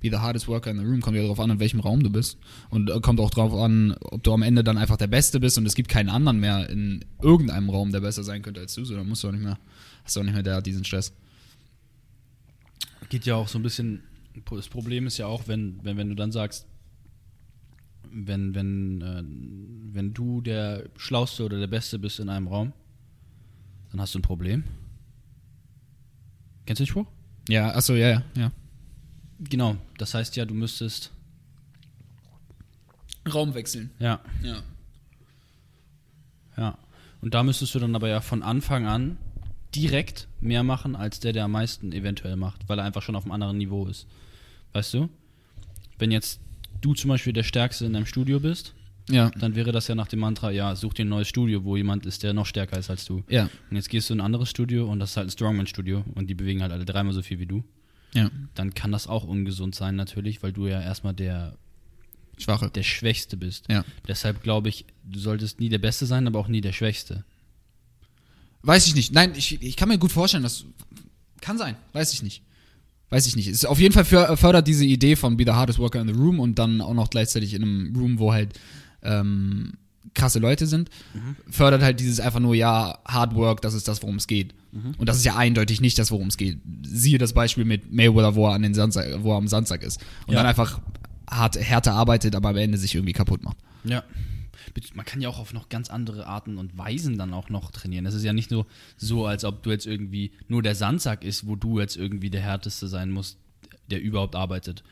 Be 0.00 0.08
the 0.10 0.16
hardest 0.16 0.48
worker 0.48 0.70
in 0.70 0.78
the 0.78 0.84
room 0.84 1.00
kommt 1.00 1.16
ja 1.16 1.22
darauf 1.22 1.40
an, 1.40 1.50
in 1.50 1.60
welchem 1.60 1.80
Raum 1.80 2.02
du 2.02 2.10
bist. 2.10 2.38
Und 2.70 2.90
äh, 2.90 3.00
kommt 3.00 3.20
auch 3.20 3.30
darauf 3.30 3.54
an, 3.54 3.94
ob 4.00 4.22
du 4.22 4.32
am 4.32 4.42
Ende 4.42 4.64
dann 4.64 4.78
einfach 4.78 4.96
der 4.96 5.06
Beste 5.06 5.40
bist 5.40 5.58
und 5.58 5.66
es 5.66 5.74
gibt 5.74 5.88
keinen 5.88 6.08
anderen 6.08 6.40
mehr 6.40 6.68
in 6.70 7.04
irgendeinem 7.22 7.68
Raum, 7.70 7.92
der 7.92 8.00
besser 8.00 8.24
sein 8.24 8.42
könnte 8.42 8.60
als 8.60 8.74
du. 8.74 8.84
So, 8.84 8.96
dann 8.96 9.08
musst 9.08 9.24
du 9.24 9.28
auch 9.28 9.32
nicht 9.32 9.42
mehr, 9.44 9.58
hast 10.04 10.16
du 10.16 10.20
auch 10.20 10.24
nicht 10.24 10.34
mehr 10.34 10.42
der, 10.42 10.62
diesen 10.62 10.84
Stress. 10.84 11.12
Geht 13.08 13.26
ja 13.26 13.34
auch 13.34 13.48
so 13.48 13.58
ein 13.58 13.62
bisschen. 13.62 14.02
Das 14.48 14.68
Problem 14.68 15.06
ist 15.06 15.18
ja 15.18 15.26
auch, 15.26 15.48
wenn, 15.48 15.80
wenn, 15.82 15.96
wenn 15.96 16.08
du 16.08 16.14
dann 16.14 16.32
sagst, 16.32 16.66
wenn, 18.12 18.54
wenn, 18.54 19.02
äh, 19.02 19.22
wenn 19.94 20.14
du 20.14 20.40
der 20.40 20.88
Schlauste 20.96 21.44
oder 21.44 21.58
der 21.58 21.66
Beste 21.66 21.98
bist 21.98 22.20
in 22.20 22.28
einem 22.28 22.48
Raum, 22.48 22.72
dann 23.90 24.00
hast 24.00 24.14
du 24.14 24.18
ein 24.18 24.22
Problem. 24.22 24.64
Kennst 26.66 26.80
du 26.80 26.84
den 26.84 26.88
Spruch? 26.88 27.06
Ja, 27.48 27.74
achso, 27.74 27.94
ja, 27.94 28.08
ja, 28.08 28.22
ja. 28.36 28.52
Genau. 29.40 29.76
Das 29.98 30.14
heißt 30.14 30.36
ja, 30.36 30.44
du 30.44 30.54
müsstest. 30.54 31.10
Raum 33.32 33.54
wechseln. 33.54 33.90
Ja. 33.98 34.20
Ja. 34.42 34.62
Ja. 36.56 36.78
Und 37.20 37.34
da 37.34 37.42
müsstest 37.42 37.74
du 37.74 37.78
dann 37.78 37.94
aber 37.94 38.08
ja 38.08 38.20
von 38.20 38.42
Anfang 38.42 38.86
an 38.86 39.18
direkt 39.74 40.26
mehr 40.40 40.62
machen, 40.62 40.96
als 40.96 41.20
der, 41.20 41.32
der 41.32 41.44
am 41.44 41.52
meisten 41.52 41.92
eventuell 41.92 42.36
macht, 42.36 42.68
weil 42.68 42.78
er 42.78 42.84
einfach 42.84 43.02
schon 43.02 43.14
auf 43.14 43.24
einem 43.24 43.32
anderen 43.32 43.58
Niveau 43.58 43.86
ist. 43.86 44.06
Weißt 44.72 44.94
du? 44.94 45.08
Wenn 45.98 46.10
jetzt 46.10 46.40
du 46.80 46.94
zum 46.94 47.08
Beispiel 47.08 47.32
der 47.32 47.42
Stärkste 47.42 47.84
in 47.84 47.92
deinem 47.92 48.06
Studio 48.06 48.40
bist, 48.40 48.74
Ja. 49.10 49.30
dann 49.38 49.54
wäre 49.54 49.70
das 49.70 49.86
ja 49.86 49.94
nach 49.94 50.08
dem 50.08 50.20
Mantra, 50.20 50.50
ja, 50.50 50.74
such 50.74 50.94
dir 50.94 51.04
ein 51.04 51.08
neues 51.08 51.28
Studio, 51.28 51.62
wo 51.64 51.76
jemand 51.76 52.06
ist, 52.06 52.22
der 52.22 52.32
noch 52.32 52.46
stärker 52.46 52.78
ist 52.78 52.90
als 52.90 53.04
du. 53.04 53.22
Ja. 53.28 53.48
Und 53.70 53.76
jetzt 53.76 53.90
gehst 53.90 54.08
du 54.08 54.14
in 54.14 54.20
ein 54.20 54.24
anderes 54.26 54.48
Studio 54.50 54.90
und 54.90 54.98
das 54.98 55.10
ist 55.10 55.16
halt 55.18 55.28
ein 55.28 55.30
Strongman-Studio 55.30 56.04
und 56.14 56.26
die 56.28 56.34
bewegen 56.34 56.62
halt 56.62 56.72
alle 56.72 56.84
dreimal 56.84 57.12
so 57.12 57.22
viel 57.22 57.38
wie 57.38 57.46
du. 57.46 57.62
Ja. 58.14 58.30
Dann 58.54 58.74
kann 58.74 58.92
das 58.92 59.06
auch 59.06 59.24
ungesund 59.24 59.74
sein 59.74 59.96
natürlich, 59.96 60.42
weil 60.42 60.52
du 60.52 60.66
ja 60.66 60.80
erstmal 60.80 61.14
der, 61.14 61.56
Schwache. 62.38 62.70
der 62.70 62.82
Schwächste 62.82 63.36
bist. 63.36 63.66
Ja. 63.68 63.84
Deshalb 64.08 64.42
glaube 64.42 64.68
ich, 64.68 64.84
du 65.04 65.18
solltest 65.18 65.60
nie 65.60 65.68
der 65.68 65.78
Beste 65.78 66.06
sein, 66.06 66.26
aber 66.26 66.38
auch 66.38 66.48
nie 66.48 66.60
der 66.60 66.72
Schwächste. 66.72 67.24
Weiß 68.62 68.86
ich 68.86 68.94
nicht. 68.94 69.12
Nein, 69.12 69.32
ich, 69.36 69.62
ich 69.62 69.76
kann 69.76 69.88
mir 69.88 69.98
gut 69.98 70.12
vorstellen, 70.12 70.42
dass. 70.42 70.64
Kann 71.40 71.56
sein. 71.56 71.76
Weiß 71.92 72.12
ich 72.12 72.22
nicht. 72.22 72.42
Weiß 73.08 73.26
ich 73.26 73.34
nicht. 73.34 73.48
Es 73.48 73.54
ist 73.54 73.64
auf 73.64 73.80
jeden 73.80 73.94
Fall 73.94 74.04
für, 74.04 74.36
fördert 74.36 74.68
diese 74.68 74.84
Idee 74.84 75.16
von 75.16 75.36
Be 75.36 75.44
the 75.44 75.52
hardest 75.52 75.78
worker 75.78 76.00
in 76.00 76.08
the 76.08 76.14
room 76.14 76.38
und 76.38 76.58
dann 76.58 76.80
auch 76.80 76.94
noch 76.94 77.10
gleichzeitig 77.10 77.54
in 77.54 77.62
einem 77.62 77.96
Room, 77.96 78.18
wo 78.18 78.32
halt 78.32 78.58
ähm, 79.02 79.78
krasse 80.14 80.38
Leute 80.38 80.66
sind, 80.66 80.90
fördert 81.48 81.82
halt 81.82 82.00
dieses 82.00 82.20
einfach 82.20 82.40
nur, 82.40 82.54
ja, 82.54 82.98
Hard 83.06 83.34
Work, 83.34 83.60
das 83.62 83.74
ist 83.74 83.86
das, 83.88 84.02
worum 84.02 84.16
es 84.16 84.26
geht. 84.26 84.54
Und 84.98 85.08
das 85.08 85.16
ist 85.16 85.24
ja 85.24 85.36
eindeutig 85.36 85.80
nicht 85.80 85.98
das, 85.98 86.10
worum 86.10 86.28
es 86.28 86.36
geht. 86.36 86.60
Siehe 86.82 87.18
das 87.18 87.32
Beispiel 87.32 87.64
mit 87.64 87.92
Mayweather, 87.92 88.34
wo 88.36 88.46
er, 88.46 88.54
an 88.54 88.62
den 88.62 88.72
Sandsack, 88.74 89.22
wo 89.22 89.32
er 89.32 89.36
am 89.38 89.48
Sandsack 89.48 89.82
ist. 89.82 90.00
Und 90.26 90.34
Ja. 90.34 90.40
dann 90.40 90.46
einfach 90.46 90.80
hart, 91.28 91.56
härter 91.58 91.94
arbeitet, 91.94 92.34
aber 92.36 92.50
am 92.50 92.56
Ende 92.56 92.78
sich 92.78 92.94
irgendwie 92.94 93.12
kaputt 93.12 93.42
macht. 93.42 93.56
Ja. 93.84 94.04
Man 94.94 95.04
kann 95.04 95.20
ja 95.20 95.28
auch 95.28 95.38
auf 95.40 95.52
noch 95.52 95.68
ganz 95.68 95.90
andere 95.90 96.26
Arten 96.26 96.56
und 96.56 96.76
Weisen 96.78 97.18
dann 97.18 97.32
auch 97.34 97.48
noch 97.48 97.70
trainieren. 97.72 98.06
Es 98.06 98.14
ist 98.14 98.22
ja 98.24 98.32
nicht 98.32 98.50
nur 98.52 98.66
so, 98.96 99.26
als 99.26 99.44
ob 99.44 99.62
du 99.64 99.70
jetzt 99.70 99.86
irgendwie 99.86 100.30
nur 100.48 100.62
der 100.62 100.74
Sandsack 100.76 101.24
ist, 101.24 101.46
wo 101.46 101.56
du 101.56 101.80
jetzt 101.80 101.96
irgendwie 101.96 102.30
der 102.30 102.40
Härteste 102.42 102.86
sein 102.86 103.10
musst, 103.10 103.38
der 103.90 104.00
überhaupt 104.00 104.36
arbeitet. 104.36 104.84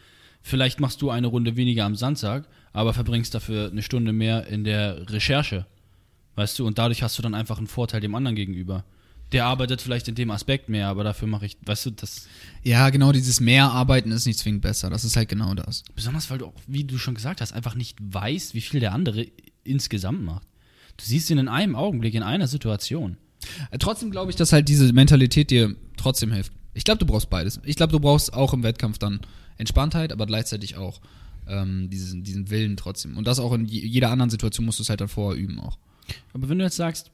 Vielleicht 0.43 0.81
machst 0.81 1.03
du 1.03 1.11
eine 1.11 1.27
Runde 1.27 1.57
weniger 1.57 1.85
am 1.85 1.95
Sandsack, 1.97 2.49
aber 2.73 2.95
verbringst 2.95 3.35
dafür 3.35 3.71
eine 3.71 3.83
Stunde 3.83 4.13
mehr 4.13 4.47
in 4.47 4.65
der 4.65 5.11
Recherche. 5.11 5.67
Weißt 6.37 6.59
du, 6.59 6.67
und 6.67 6.79
dadurch 6.79 7.03
hast 7.03 7.19
du 7.19 7.23
dann 7.23 7.35
einfach 7.35 7.59
einen 7.59 7.67
Vorteil 7.67 8.01
dem 8.01 8.15
anderen 8.15 8.37
gegenüber. 8.37 8.85
Der 9.33 9.45
arbeitet 9.45 9.83
vielleicht 9.83 10.09
in 10.09 10.15
dem 10.15 10.31
Aspekt 10.31 10.69
mehr, 10.69 10.89
aber 10.89 11.05
dafür 11.05 11.29
mache 11.29 11.45
ich, 11.45 11.59
weißt 11.67 11.87
du, 11.87 11.91
das. 11.91 12.29
Ja, 12.63 12.89
genau, 12.89 13.13
dieses 13.13 13.41
mehr 13.41 13.71
Arbeiten 13.71 14.11
ist 14.11 14.25
nicht 14.25 14.39
zwingend 14.39 14.63
besser. 14.63 14.89
Das 14.89 15.05
ist 15.05 15.17
halt 15.17 15.29
genau 15.29 15.55
das. 15.55 15.83
Besonders 15.95 16.31
weil 16.31 16.39
du 16.39 16.47
auch, 16.47 16.55
wie 16.67 16.85
du 16.85 16.97
schon 16.97 17.15
gesagt 17.15 17.41
hast, 17.41 17.53
einfach 17.53 17.75
nicht 17.75 17.99
weißt, 18.01 18.55
wie 18.55 18.63
viel 18.63 18.81
der 18.81 18.93
andere 18.93 19.27
insgesamt 19.65 20.23
macht. 20.23 20.47
Du 20.97 21.05
siehst 21.05 21.29
ihn 21.31 21.39
in 21.39 21.49
einem 21.49 21.77
Augenblick, 21.77 22.15
in 22.15 22.23
einer 22.23 22.49
Situation. 22.49 23.19
Äh, 23.71 23.79
Trotzdem 23.79 24.11
glaube 24.11 24.31
ich, 24.31 24.37
dass 24.37 24.53
halt 24.53 24.69
diese 24.69 24.93
Mentalität 24.93 25.51
dir 25.51 25.77
trotzdem 25.97 26.33
hilft. 26.33 26.53
Ich 26.75 26.85
glaube, 26.85 26.99
du 26.99 27.07
brauchst 27.07 27.29
beides. 27.29 27.61
Ich 27.65 27.77
glaube, 27.77 27.93
du 27.93 28.01
brauchst 28.01 28.33
auch 28.33 28.53
im 28.53 28.63
Wettkampf 28.63 28.99
dann 28.99 29.21
Entspanntheit, 29.59 30.13
aber 30.13 30.27
gleichzeitig 30.27 30.77
auch 30.77 31.01
ähm, 31.47 31.91
diesen, 31.91 32.23
diesen 32.25 32.51
Willen 32.51 32.77
trotzdem. 32.77 33.17
Und 33.17 33.27
das 33.27 33.39
auch 33.39 33.53
in 33.53 33.65
je- 33.67 33.87
jeder 33.87 34.11
anderen 34.11 34.31
Situation 34.31 34.65
musst 34.67 34.79
du 34.79 34.83
es 34.83 34.89
halt 34.91 35.01
dann 35.01 35.09
vorher 35.09 35.41
üben 35.41 35.61
auch. 35.61 35.79
Aber 36.33 36.49
wenn 36.49 36.59
du 36.59 36.65
jetzt 36.65 36.77
sagst, 36.77 37.11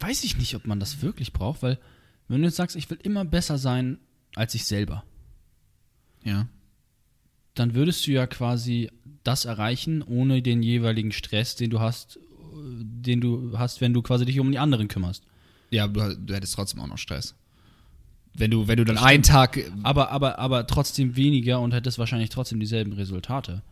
weiß 0.00 0.24
ich 0.24 0.36
nicht, 0.38 0.54
ob 0.54 0.66
man 0.66 0.80
das 0.80 1.02
wirklich 1.02 1.32
braucht, 1.32 1.62
weil 1.62 1.78
wenn 2.28 2.40
du 2.40 2.46
jetzt 2.48 2.56
sagst, 2.56 2.76
ich 2.76 2.88
will 2.90 2.98
immer 3.02 3.24
besser 3.24 3.58
sein 3.58 3.98
als 4.34 4.54
ich 4.54 4.64
selber, 4.64 5.04
Ja. 6.24 6.48
dann 7.54 7.74
würdest 7.74 8.06
du 8.06 8.12
ja 8.12 8.26
quasi 8.26 8.90
das 9.24 9.44
erreichen, 9.44 10.02
ohne 10.02 10.40
den 10.42 10.62
jeweiligen 10.62 11.12
Stress, 11.12 11.54
den 11.56 11.70
du 11.70 11.80
hast, 11.80 12.18
den 12.54 13.20
du 13.20 13.58
hast, 13.58 13.80
wenn 13.80 13.92
du 13.94 14.02
quasi 14.02 14.24
dich 14.24 14.40
um 14.40 14.50
die 14.50 14.58
anderen 14.58 14.88
kümmerst. 14.88 15.24
Ja, 15.70 15.86
du, 15.88 16.16
du 16.16 16.34
hättest 16.34 16.54
trotzdem 16.54 16.80
auch 16.80 16.86
noch 16.86 16.98
Stress. 16.98 17.34
Wenn 18.34 18.50
du, 18.50 18.66
wenn 18.66 18.78
du 18.78 18.84
dann 18.84 18.98
einen 18.98 19.22
Tag. 19.22 19.60
Aber, 19.82 20.10
aber, 20.10 20.38
aber 20.38 20.66
trotzdem 20.66 21.16
weniger 21.16 21.60
und 21.60 21.74
hättest 21.74 21.98
wahrscheinlich 21.98 22.30
trotzdem 22.30 22.60
dieselben 22.60 22.92
Resultate. 22.92 23.62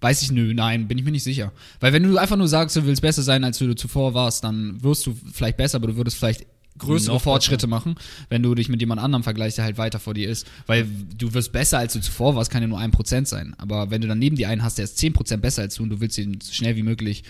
Weiß 0.00 0.22
ich, 0.22 0.30
nö, 0.30 0.52
nein, 0.54 0.88
bin 0.88 0.98
ich 0.98 1.04
mir 1.04 1.10
nicht 1.10 1.24
sicher. 1.24 1.52
Weil 1.80 1.92
wenn 1.92 2.02
du 2.02 2.18
einfach 2.18 2.36
nur 2.36 2.48
sagst, 2.48 2.76
du 2.76 2.84
willst 2.84 3.02
besser 3.02 3.22
sein, 3.22 3.44
als 3.44 3.58
du 3.58 3.74
zuvor 3.74 4.14
warst, 4.14 4.44
dann 4.44 4.82
wirst 4.82 5.06
du 5.06 5.16
vielleicht 5.32 5.56
besser, 5.56 5.76
aber 5.76 5.88
du 5.88 5.96
würdest 5.96 6.18
vielleicht 6.18 6.46
größere 6.78 7.14
Noch 7.14 7.22
Fortschritte 7.22 7.66
machen, 7.66 7.96
wenn 8.28 8.42
du 8.42 8.54
dich 8.54 8.68
mit 8.68 8.80
jemand 8.80 9.00
anderem 9.00 9.22
vergleichst, 9.22 9.58
der 9.58 9.64
halt 9.64 9.78
weiter 9.78 9.98
vor 9.98 10.14
dir 10.14 10.28
ist. 10.28 10.46
Weil 10.66 10.86
du 11.16 11.32
wirst 11.34 11.52
besser, 11.52 11.78
als 11.78 11.94
du 11.94 12.00
zuvor 12.00 12.36
warst, 12.36 12.50
kann 12.50 12.62
ja 12.62 12.68
nur 12.68 12.78
ein 12.78 12.90
Prozent 12.90 13.28
sein. 13.28 13.54
Aber 13.58 13.90
wenn 13.90 14.02
du 14.02 14.08
dann 14.08 14.18
neben 14.18 14.36
dir 14.36 14.48
einen 14.48 14.62
hast, 14.62 14.78
der 14.78 14.84
ist 14.84 14.98
10% 14.98 15.38
besser 15.38 15.62
als 15.62 15.76
du 15.76 15.82
und 15.82 15.90
du 15.90 16.00
willst 16.00 16.18
ihn 16.18 16.38
so 16.40 16.52
schnell 16.52 16.76
wie 16.76 16.82
möglich 16.82 17.24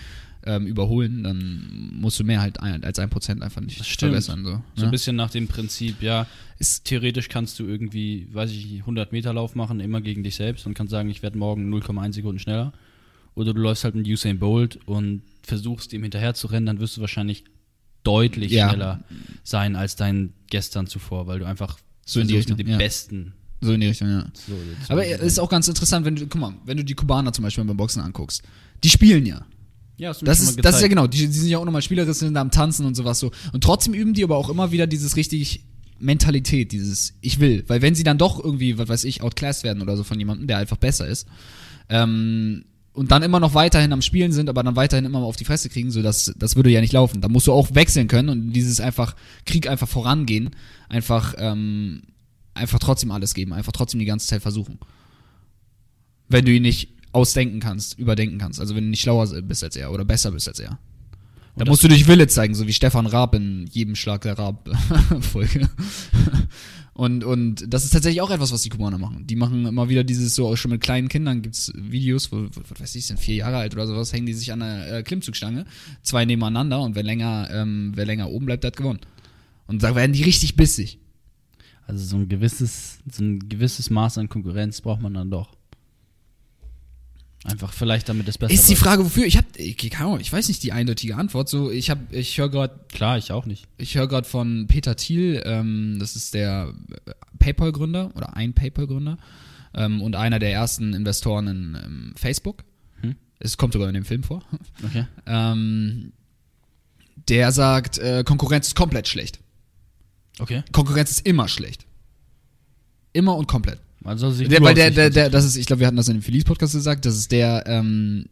ähm, 0.45 0.65
überholen, 0.67 1.23
dann 1.23 1.89
musst 1.99 2.19
du 2.19 2.23
mehr 2.23 2.41
halt 2.41 2.59
ein, 2.61 2.83
als 2.83 2.99
ein 2.99 3.09
Prozent 3.09 3.41
einfach 3.41 3.61
nicht 3.61 3.83
stimmt. 3.85 4.11
verbessern. 4.11 4.43
So, 4.45 4.61
So 4.75 4.81
ne? 4.81 4.87
ein 4.87 4.91
bisschen 4.91 5.15
nach 5.15 5.29
dem 5.29 5.47
Prinzip, 5.47 6.01
ja, 6.01 6.27
ist, 6.59 6.85
theoretisch 6.85 7.27
kannst 7.29 7.59
du 7.59 7.65
irgendwie, 7.65 8.27
weiß 8.31 8.51
ich, 8.51 8.79
100 8.79 9.11
Meter 9.11 9.33
Lauf 9.33 9.55
machen, 9.55 9.79
immer 9.79 10.01
gegen 10.01 10.23
dich 10.23 10.35
selbst 10.35 10.65
und 10.65 10.73
kannst 10.73 10.91
sagen, 10.91 11.09
ich 11.09 11.21
werde 11.23 11.37
morgen 11.37 11.73
0,1 11.73 12.13
Sekunden 12.13 12.39
schneller. 12.39 12.73
Oder 13.35 13.53
du 13.53 13.61
läufst 13.61 13.83
halt 13.83 13.93
mit 13.95 14.07
Usain 14.07 14.39
Bolt 14.39 14.79
und 14.87 15.21
versuchst 15.43 15.93
ihm 15.93 16.01
hinterher 16.03 16.33
zu 16.33 16.47
rennen, 16.47 16.65
dann 16.65 16.79
wirst 16.79 16.97
du 16.97 17.01
wahrscheinlich 17.01 17.43
deutlich 18.03 18.51
Ja. 18.51 18.69
schneller 18.69 19.03
sein 19.43 19.75
als 19.75 19.95
dein 19.95 20.33
gestern 20.49 20.87
zuvor, 20.87 21.27
weil 21.27 21.39
du 21.39 21.45
einfach 21.45 21.77
So 22.05 22.19
in 22.19 22.27
die 22.27 22.35
Richtung, 22.37 22.57
mit 22.57 22.65
dem 22.65 22.71
ja. 22.71 22.77
Besten. 22.77 23.33
So 23.59 23.73
in 23.73 23.81
die 23.81 23.87
Richtung, 23.87 24.09
ja. 24.09 24.25
So, 24.33 24.53
Aber 24.89 25.05
es 25.05 25.19
ist 25.21 25.39
auch 25.39 25.49
ganz 25.49 25.67
interessant, 25.67 26.05
wenn 26.05 26.15
du, 26.15 26.27
guck 26.27 26.39
mal, 26.39 26.53
wenn 26.65 26.77
du 26.77 26.83
die 26.85 26.93
Kubaner 26.93 27.33
zum 27.33 27.43
Beispiel 27.43 27.63
beim 27.63 27.75
Boxen 27.77 28.01
anguckst, 28.01 28.43
die 28.83 28.89
spielen 28.89 29.25
ja. 29.25 29.45
Ja, 29.97 30.09
hast 30.09 30.21
du 30.21 30.25
Das 30.25 30.39
ist, 30.39 30.63
das 30.63 30.75
ist 30.75 30.81
ja 30.81 30.87
genau, 30.87 31.07
die, 31.07 31.27
die 31.27 31.33
sind 31.33 31.49
ja 31.49 31.57
auch 31.57 31.65
nochmal 31.65 31.81
Spielerinnen, 31.81 32.13
sind 32.13 32.33
da 32.35 32.41
am 32.41 32.51
Tanzen 32.51 32.85
und 32.85 32.95
sowas 32.95 33.19
so. 33.19 33.31
Und 33.51 33.63
trotzdem 33.63 33.93
üben 33.93 34.13
die 34.13 34.23
aber 34.23 34.37
auch 34.37 34.49
immer 34.49 34.71
wieder 34.71 34.87
dieses 34.87 35.15
richtig 35.15 35.63
Mentalität, 35.99 36.71
dieses 36.71 37.15
Ich 37.21 37.39
will. 37.39 37.63
Weil 37.67 37.81
wenn 37.81 37.95
sie 37.95 38.03
dann 38.03 38.19
doch 38.19 38.43
irgendwie, 38.43 38.77
was 38.77 38.87
weiß 38.87 39.03
ich, 39.05 39.23
outclassed 39.23 39.63
werden 39.63 39.81
oder 39.81 39.97
so 39.97 40.03
von 40.03 40.19
jemandem, 40.19 40.47
der 40.47 40.59
einfach 40.59 40.77
besser 40.77 41.07
ist, 41.07 41.27
ähm, 41.89 42.65
und 42.93 43.11
dann 43.11 43.21
immer 43.21 43.39
noch 43.39 43.53
weiterhin 43.53 43.93
am 43.93 44.01
Spielen 44.01 44.31
sind, 44.31 44.49
aber 44.49 44.63
dann 44.63 44.75
weiterhin 44.75 45.05
immer 45.05 45.19
mal 45.19 45.27
auf 45.27 45.35
die 45.35 45.45
Fresse 45.45 45.69
kriegen, 45.69 45.91
so 45.91 46.01
das, 46.01 46.33
das 46.35 46.55
würde 46.55 46.71
ja 46.71 46.81
nicht 46.81 46.93
laufen. 46.93 47.21
Da 47.21 47.29
musst 47.29 47.45
du 47.45 47.53
auch 47.53 47.75
wechseln 47.75 48.07
können 48.07 48.29
und 48.29 48.53
dieses 48.53 48.79
einfach, 48.79 49.15
Krieg 49.45 49.69
einfach 49.69 49.87
vorangehen, 49.87 50.49
einfach, 50.89 51.35
ähm, 51.37 52.01
einfach 52.55 52.79
trotzdem 52.79 53.11
alles 53.11 53.35
geben, 53.35 53.53
einfach 53.53 53.71
trotzdem 53.71 53.99
die 53.99 54.07
ganze 54.07 54.25
Zeit 54.25 54.41
versuchen. 54.41 54.79
Wenn 56.27 56.45
du 56.45 56.51
ihn 56.51 56.63
nicht 56.63 56.96
ausdenken 57.11 57.59
kannst, 57.59 57.97
überdenken 57.99 58.37
kannst, 58.37 58.59
also 58.59 58.75
wenn 58.75 58.83
du 58.85 58.89
nicht 58.89 59.01
schlauer 59.01 59.27
bist 59.41 59.63
als 59.63 59.75
er 59.75 59.91
oder 59.91 60.05
besser 60.05 60.31
bist 60.31 60.47
als 60.47 60.59
er. 60.59 60.79
Da 61.55 61.65
musst 61.65 61.83
du 61.83 61.87
durch 61.87 62.07
Wille 62.07 62.27
zeigen, 62.27 62.53
so 62.53 62.67
wie 62.67 62.73
Stefan 62.73 63.07
Raab 63.07 63.33
in 63.33 63.65
jedem 63.71 63.95
Schlag 63.95 64.21
der 64.21 64.37
Raab-Folge. 64.37 65.67
und, 66.93 67.23
und 67.23 67.65
das 67.67 67.83
ist 67.83 67.91
tatsächlich 67.93 68.21
auch 68.21 68.29
etwas, 68.29 68.51
was 68.51 68.61
die 68.61 68.69
Kubaner 68.69 68.99
machen. 68.99 69.25
Die 69.25 69.35
machen 69.35 69.65
immer 69.65 69.89
wieder 69.89 70.03
dieses 70.03 70.35
so, 70.35 70.47
auch 70.47 70.55
schon 70.55 70.69
mit 70.69 70.81
kleinen 70.81 71.07
Kindern 71.07 71.41
gibt's 71.41 71.71
Videos, 71.75 72.31
wo, 72.31 72.43
wo- 72.43 72.61
was 72.69 72.79
weiß 72.79 72.93
ich, 72.93 73.07
sind 73.07 73.19
vier 73.19 73.35
Jahre 73.37 73.57
alt 73.57 73.73
oder 73.73 73.87
sowas, 73.87 74.13
hängen 74.13 74.27
die 74.27 74.33
sich 74.33 74.51
an 74.51 74.61
einer 74.61 74.87
äh, 74.87 75.01
Klimmzugstange, 75.03 75.65
zwei 76.03 76.25
nebeneinander 76.25 76.79
und 76.79 76.93
wer 76.93 77.01
länger, 77.01 77.49
ähm, 77.51 77.91
wer 77.95 78.05
länger 78.05 78.29
oben 78.29 78.45
bleibt, 78.45 78.63
der 78.63 78.69
hat 78.69 78.77
gewonnen. 78.77 78.99
Und 79.65 79.81
da 79.81 79.95
werden 79.95 80.13
die 80.13 80.23
richtig 80.23 80.55
bissig. 80.57 80.99
Also 81.87 82.05
so 82.05 82.17
ein 82.17 82.29
gewisses, 82.29 82.99
so 83.11 83.23
ein 83.23 83.39
gewisses 83.49 83.89
Maß 83.89 84.19
an 84.19 84.29
Konkurrenz 84.29 84.81
braucht 84.81 85.01
man 85.01 85.15
dann 85.15 85.31
doch. 85.31 85.56
Einfach 87.47 87.71
vielleicht, 87.71 88.09
damit 88.09 88.27
es 88.27 88.37
besser 88.37 88.53
Ist 88.53 88.67
die 88.67 88.73
läuft. 88.73 88.83
Frage, 88.83 89.05
wofür? 89.05 89.25
Ich 89.25 89.37
hab, 89.37 89.45
ich, 89.55 90.33
weiß 90.33 90.49
nicht 90.49 90.61
die 90.63 90.73
eindeutige 90.73 91.15
Antwort. 91.15 91.47
So, 91.47 91.71
ich 91.71 91.89
hab, 91.89 92.11
ich 92.11 92.37
höre 92.37 92.49
gerade 92.49 92.77
Klar, 92.89 93.17
ich 93.17 93.31
auch 93.31 93.45
nicht. 93.45 93.65
Ich 93.77 93.95
höre 93.95 94.09
gerade 94.09 94.27
von 94.27 94.67
Peter 94.67 94.97
Thiel, 94.97 95.41
ähm, 95.45 95.95
das 95.97 96.17
ist 96.17 96.33
der 96.33 96.73
äh, 97.05 97.11
PayPal-Gründer 97.39 98.11
oder 98.15 98.35
ein 98.35 98.53
PayPal-Gründer 98.53 99.17
ähm, 99.75 100.01
und 100.01 100.17
einer 100.17 100.39
der 100.39 100.51
ersten 100.51 100.93
Investoren 100.93 101.47
in 101.47 101.77
ähm, 101.81 102.13
Facebook. 102.17 102.65
Hm. 102.99 103.15
Es 103.39 103.55
kommt 103.55 103.71
sogar 103.71 103.87
in 103.87 103.93
dem 103.93 104.05
Film 104.05 104.23
vor. 104.23 104.43
Okay. 104.85 105.07
Ähm, 105.25 106.11
der 107.29 107.51
sagt, 107.51 107.97
äh, 107.97 108.23
Konkurrenz 108.25 108.67
ist 108.67 108.75
komplett 108.75 109.07
schlecht. 109.07 109.39
Okay. 110.39 110.63
Konkurrenz 110.73 111.11
ist 111.11 111.25
immer 111.25 111.47
schlecht. 111.47 111.85
Immer 113.13 113.35
und 113.35 113.47
komplett. 113.47 113.79
Also 114.03 114.31
sich 114.31 114.47
Der, 114.47 114.61
weil 114.61 114.75
der, 114.75 114.91
der, 114.91 115.09
der, 115.09 115.29
das 115.29 115.45
ist, 115.45 115.57
ich 115.57 115.65
glaube, 115.65 115.81
wir 115.81 115.87
hatten 115.87 115.97
das 115.97 116.07
in 116.07 116.17
dem 116.17 116.21
Felice-Podcast 116.21 116.73
gesagt, 116.73 117.05
das 117.05 117.15
ist 117.17 117.31
der, 117.31 117.63
ähm, 117.67 118.25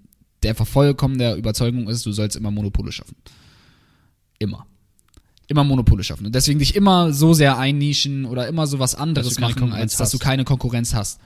der 0.43 0.51
einfach 0.51 0.68
vollkommen 0.68 1.18
der 1.18 1.36
Überzeugung 1.36 1.89
ist, 1.89 2.05
du 2.05 2.11
sollst 2.11 2.36
immer 2.36 2.51
Monopole 2.51 2.91
schaffen. 2.91 3.16
Immer. 4.39 4.66
Immer 5.47 5.63
Monopole 5.63 6.03
schaffen. 6.03 6.26
Und 6.26 6.36
deswegen 6.36 6.59
dich 6.59 6.76
immer 6.76 7.13
so 7.13 7.34
sehr 7.34 7.57
einnischen 7.57 8.26
oder 8.26 8.47
immer 8.47 8.68
so 8.68 8.80
was 8.80 8.95
anderes 8.95 9.39
machen, 9.39 9.55
Konkurrenz 9.55 9.82
als 9.82 9.97
dass 9.97 10.11
du 10.11 10.18
keine 10.18 10.43
Konkurrenz 10.43 10.93
hast. 10.93 11.20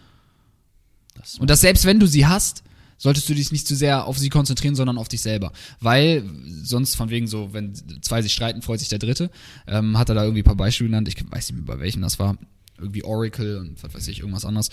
Das 1.16 1.38
Und 1.38 1.50
dass 1.50 1.62
selbst 1.62 1.86
wenn 1.86 2.00
du 2.00 2.08
sie 2.08 2.28
hast, 2.28 2.64
solltest 2.98 3.30
du 3.30 3.34
dich 3.34 3.52
nicht 3.52 3.66
zu 3.66 3.76
sehr 3.76 4.06
auf 4.06 4.18
sie 4.18 4.30
konzentrieren, 4.30 4.76
sondern 4.76 4.98
auf 4.98 5.08
dich 5.08 5.22
selber. 5.22 5.52
Weil 5.80 6.24
sonst 6.64 6.96
von 6.96 7.10
wegen 7.10 7.28
so, 7.28 7.54
wenn 7.54 7.74
zwei 8.02 8.22
sich 8.22 8.34
streiten, 8.34 8.62
freut 8.62 8.80
sich 8.80 8.90
der 8.90 9.00
Dritte. 9.00 9.32
Ähm, 9.68 9.98
hat 9.98 10.10
er 10.10 10.16
da 10.16 10.24
irgendwie 10.24 10.42
ein 10.42 10.46
paar 10.46 10.56
Beispiele 10.56 10.90
genannt. 10.90 11.08
Ich 11.08 11.16
weiß 11.16 11.50
nicht 11.50 11.66
mehr, 11.66 11.76
bei 11.76 11.82
welchem 11.82 12.02
das 12.02 12.20
war. 12.20 12.38
Irgendwie 12.80 13.04
Oracle 13.04 13.58
und 13.58 13.82
was 13.84 13.94
weiß 13.94 14.08
ich, 14.08 14.20
irgendwas 14.20 14.46
anderes. 14.46 14.70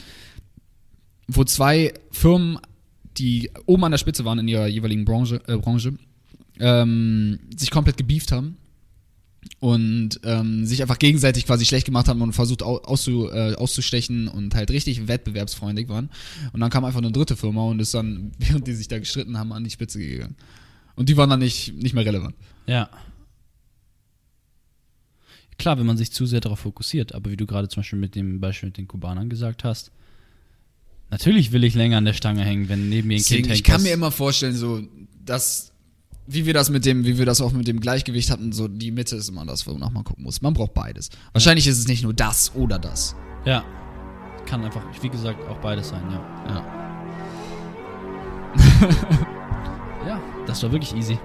Wo 1.28 1.44
zwei 1.44 1.92
Firmen, 2.10 2.58
die 3.18 3.50
oben 3.66 3.84
an 3.84 3.90
der 3.90 3.98
Spitze 3.98 4.24
waren 4.24 4.38
in 4.38 4.48
ihrer 4.48 4.66
jeweiligen 4.66 5.04
Branche, 5.04 5.40
äh, 5.46 5.56
Branche 5.56 5.94
ähm, 6.58 7.38
sich 7.56 7.70
komplett 7.70 7.96
gebieft 7.96 8.32
haben 8.32 8.56
und 9.60 10.20
ähm, 10.24 10.66
sich 10.66 10.82
einfach 10.82 10.98
gegenseitig 10.98 11.46
quasi 11.46 11.64
schlecht 11.64 11.86
gemacht 11.86 12.08
haben 12.08 12.20
und 12.22 12.32
versucht 12.32 12.62
au 12.62 12.78
auszu, 12.78 13.28
äh, 13.30 13.54
auszustechen 13.54 14.28
und 14.28 14.54
halt 14.54 14.70
richtig 14.70 15.08
wettbewerbsfreundlich 15.08 15.88
waren. 15.88 16.10
Und 16.52 16.60
dann 16.60 16.70
kam 16.70 16.84
einfach 16.84 17.00
eine 17.00 17.12
dritte 17.12 17.36
Firma 17.36 17.62
und 17.62 17.80
ist 17.80 17.94
dann, 17.94 18.32
während 18.38 18.66
die 18.66 18.74
sich 18.74 18.88
da 18.88 18.98
gestritten 18.98 19.38
haben, 19.38 19.52
an 19.52 19.64
die 19.64 19.70
Spitze 19.70 19.98
gegangen. 19.98 20.36
Und 20.94 21.08
die 21.08 21.16
waren 21.16 21.30
dann 21.30 21.40
nicht, 21.40 21.74
nicht 21.74 21.94
mehr 21.94 22.04
relevant. 22.06 22.34
Ja. 22.66 22.88
Klar, 25.58 25.78
wenn 25.78 25.86
man 25.86 25.96
sich 25.96 26.12
zu 26.12 26.26
sehr 26.26 26.40
darauf 26.40 26.60
fokussiert, 26.60 27.14
aber 27.14 27.30
wie 27.30 27.36
du 27.36 27.46
gerade 27.46 27.68
zum 27.68 27.80
Beispiel 27.80 27.98
mit 27.98 28.14
dem 28.14 28.40
Beispiel 28.40 28.68
mit 28.68 28.76
den 28.76 28.86
Kubanern 28.88 29.28
gesagt 29.30 29.64
hast, 29.64 29.90
natürlich 31.10 31.52
will 31.52 31.64
ich 31.64 31.74
länger 31.74 31.96
an 31.98 32.04
der 32.04 32.12
Stange 32.12 32.44
hängen, 32.44 32.68
wenn 32.68 32.88
neben 32.88 33.08
mir 33.08 33.14
ein 33.14 33.18
Deswegen, 33.18 33.42
Kind 33.44 33.48
hängt. 33.48 33.58
ich 33.58 33.64
kann 33.64 33.82
mir 33.82 33.92
immer 33.92 34.10
vorstellen, 34.10 34.54
so, 34.54 34.82
dass, 35.24 35.72
wie 36.26 36.44
wir 36.44 36.52
das 36.54 36.68
mit 36.68 36.84
dem, 36.84 37.04
wie 37.06 37.16
wir 37.18 37.24
das 37.26 37.40
auch 37.40 37.52
mit 37.52 37.66
dem 37.68 37.80
Gleichgewicht 37.80 38.30
hatten, 38.30 38.52
so 38.52 38.68
die 38.68 38.90
Mitte 38.90 39.16
ist 39.16 39.28
immer 39.28 39.46
das, 39.46 39.66
wonach 39.66 39.90
man 39.90 40.04
gucken 40.04 40.24
muss. 40.24 40.42
Man 40.42 40.52
braucht 40.52 40.74
beides. 40.74 41.08
Wahrscheinlich 41.32 41.66
ist 41.66 41.78
es 41.78 41.88
nicht 41.88 42.02
nur 42.02 42.12
das 42.12 42.54
oder 42.54 42.78
das. 42.78 43.16
Ja. 43.44 43.64
Kann 44.44 44.62
einfach, 44.64 44.82
wie 45.02 45.08
gesagt, 45.08 45.40
auch 45.48 45.58
beides 45.60 45.88
sein, 45.88 46.02
ja. 46.10 46.44
Ja. 46.48 46.82
Ja, 50.06 50.20
das 50.46 50.62
war 50.62 50.70
wirklich 50.70 50.94
easy. 50.94 51.18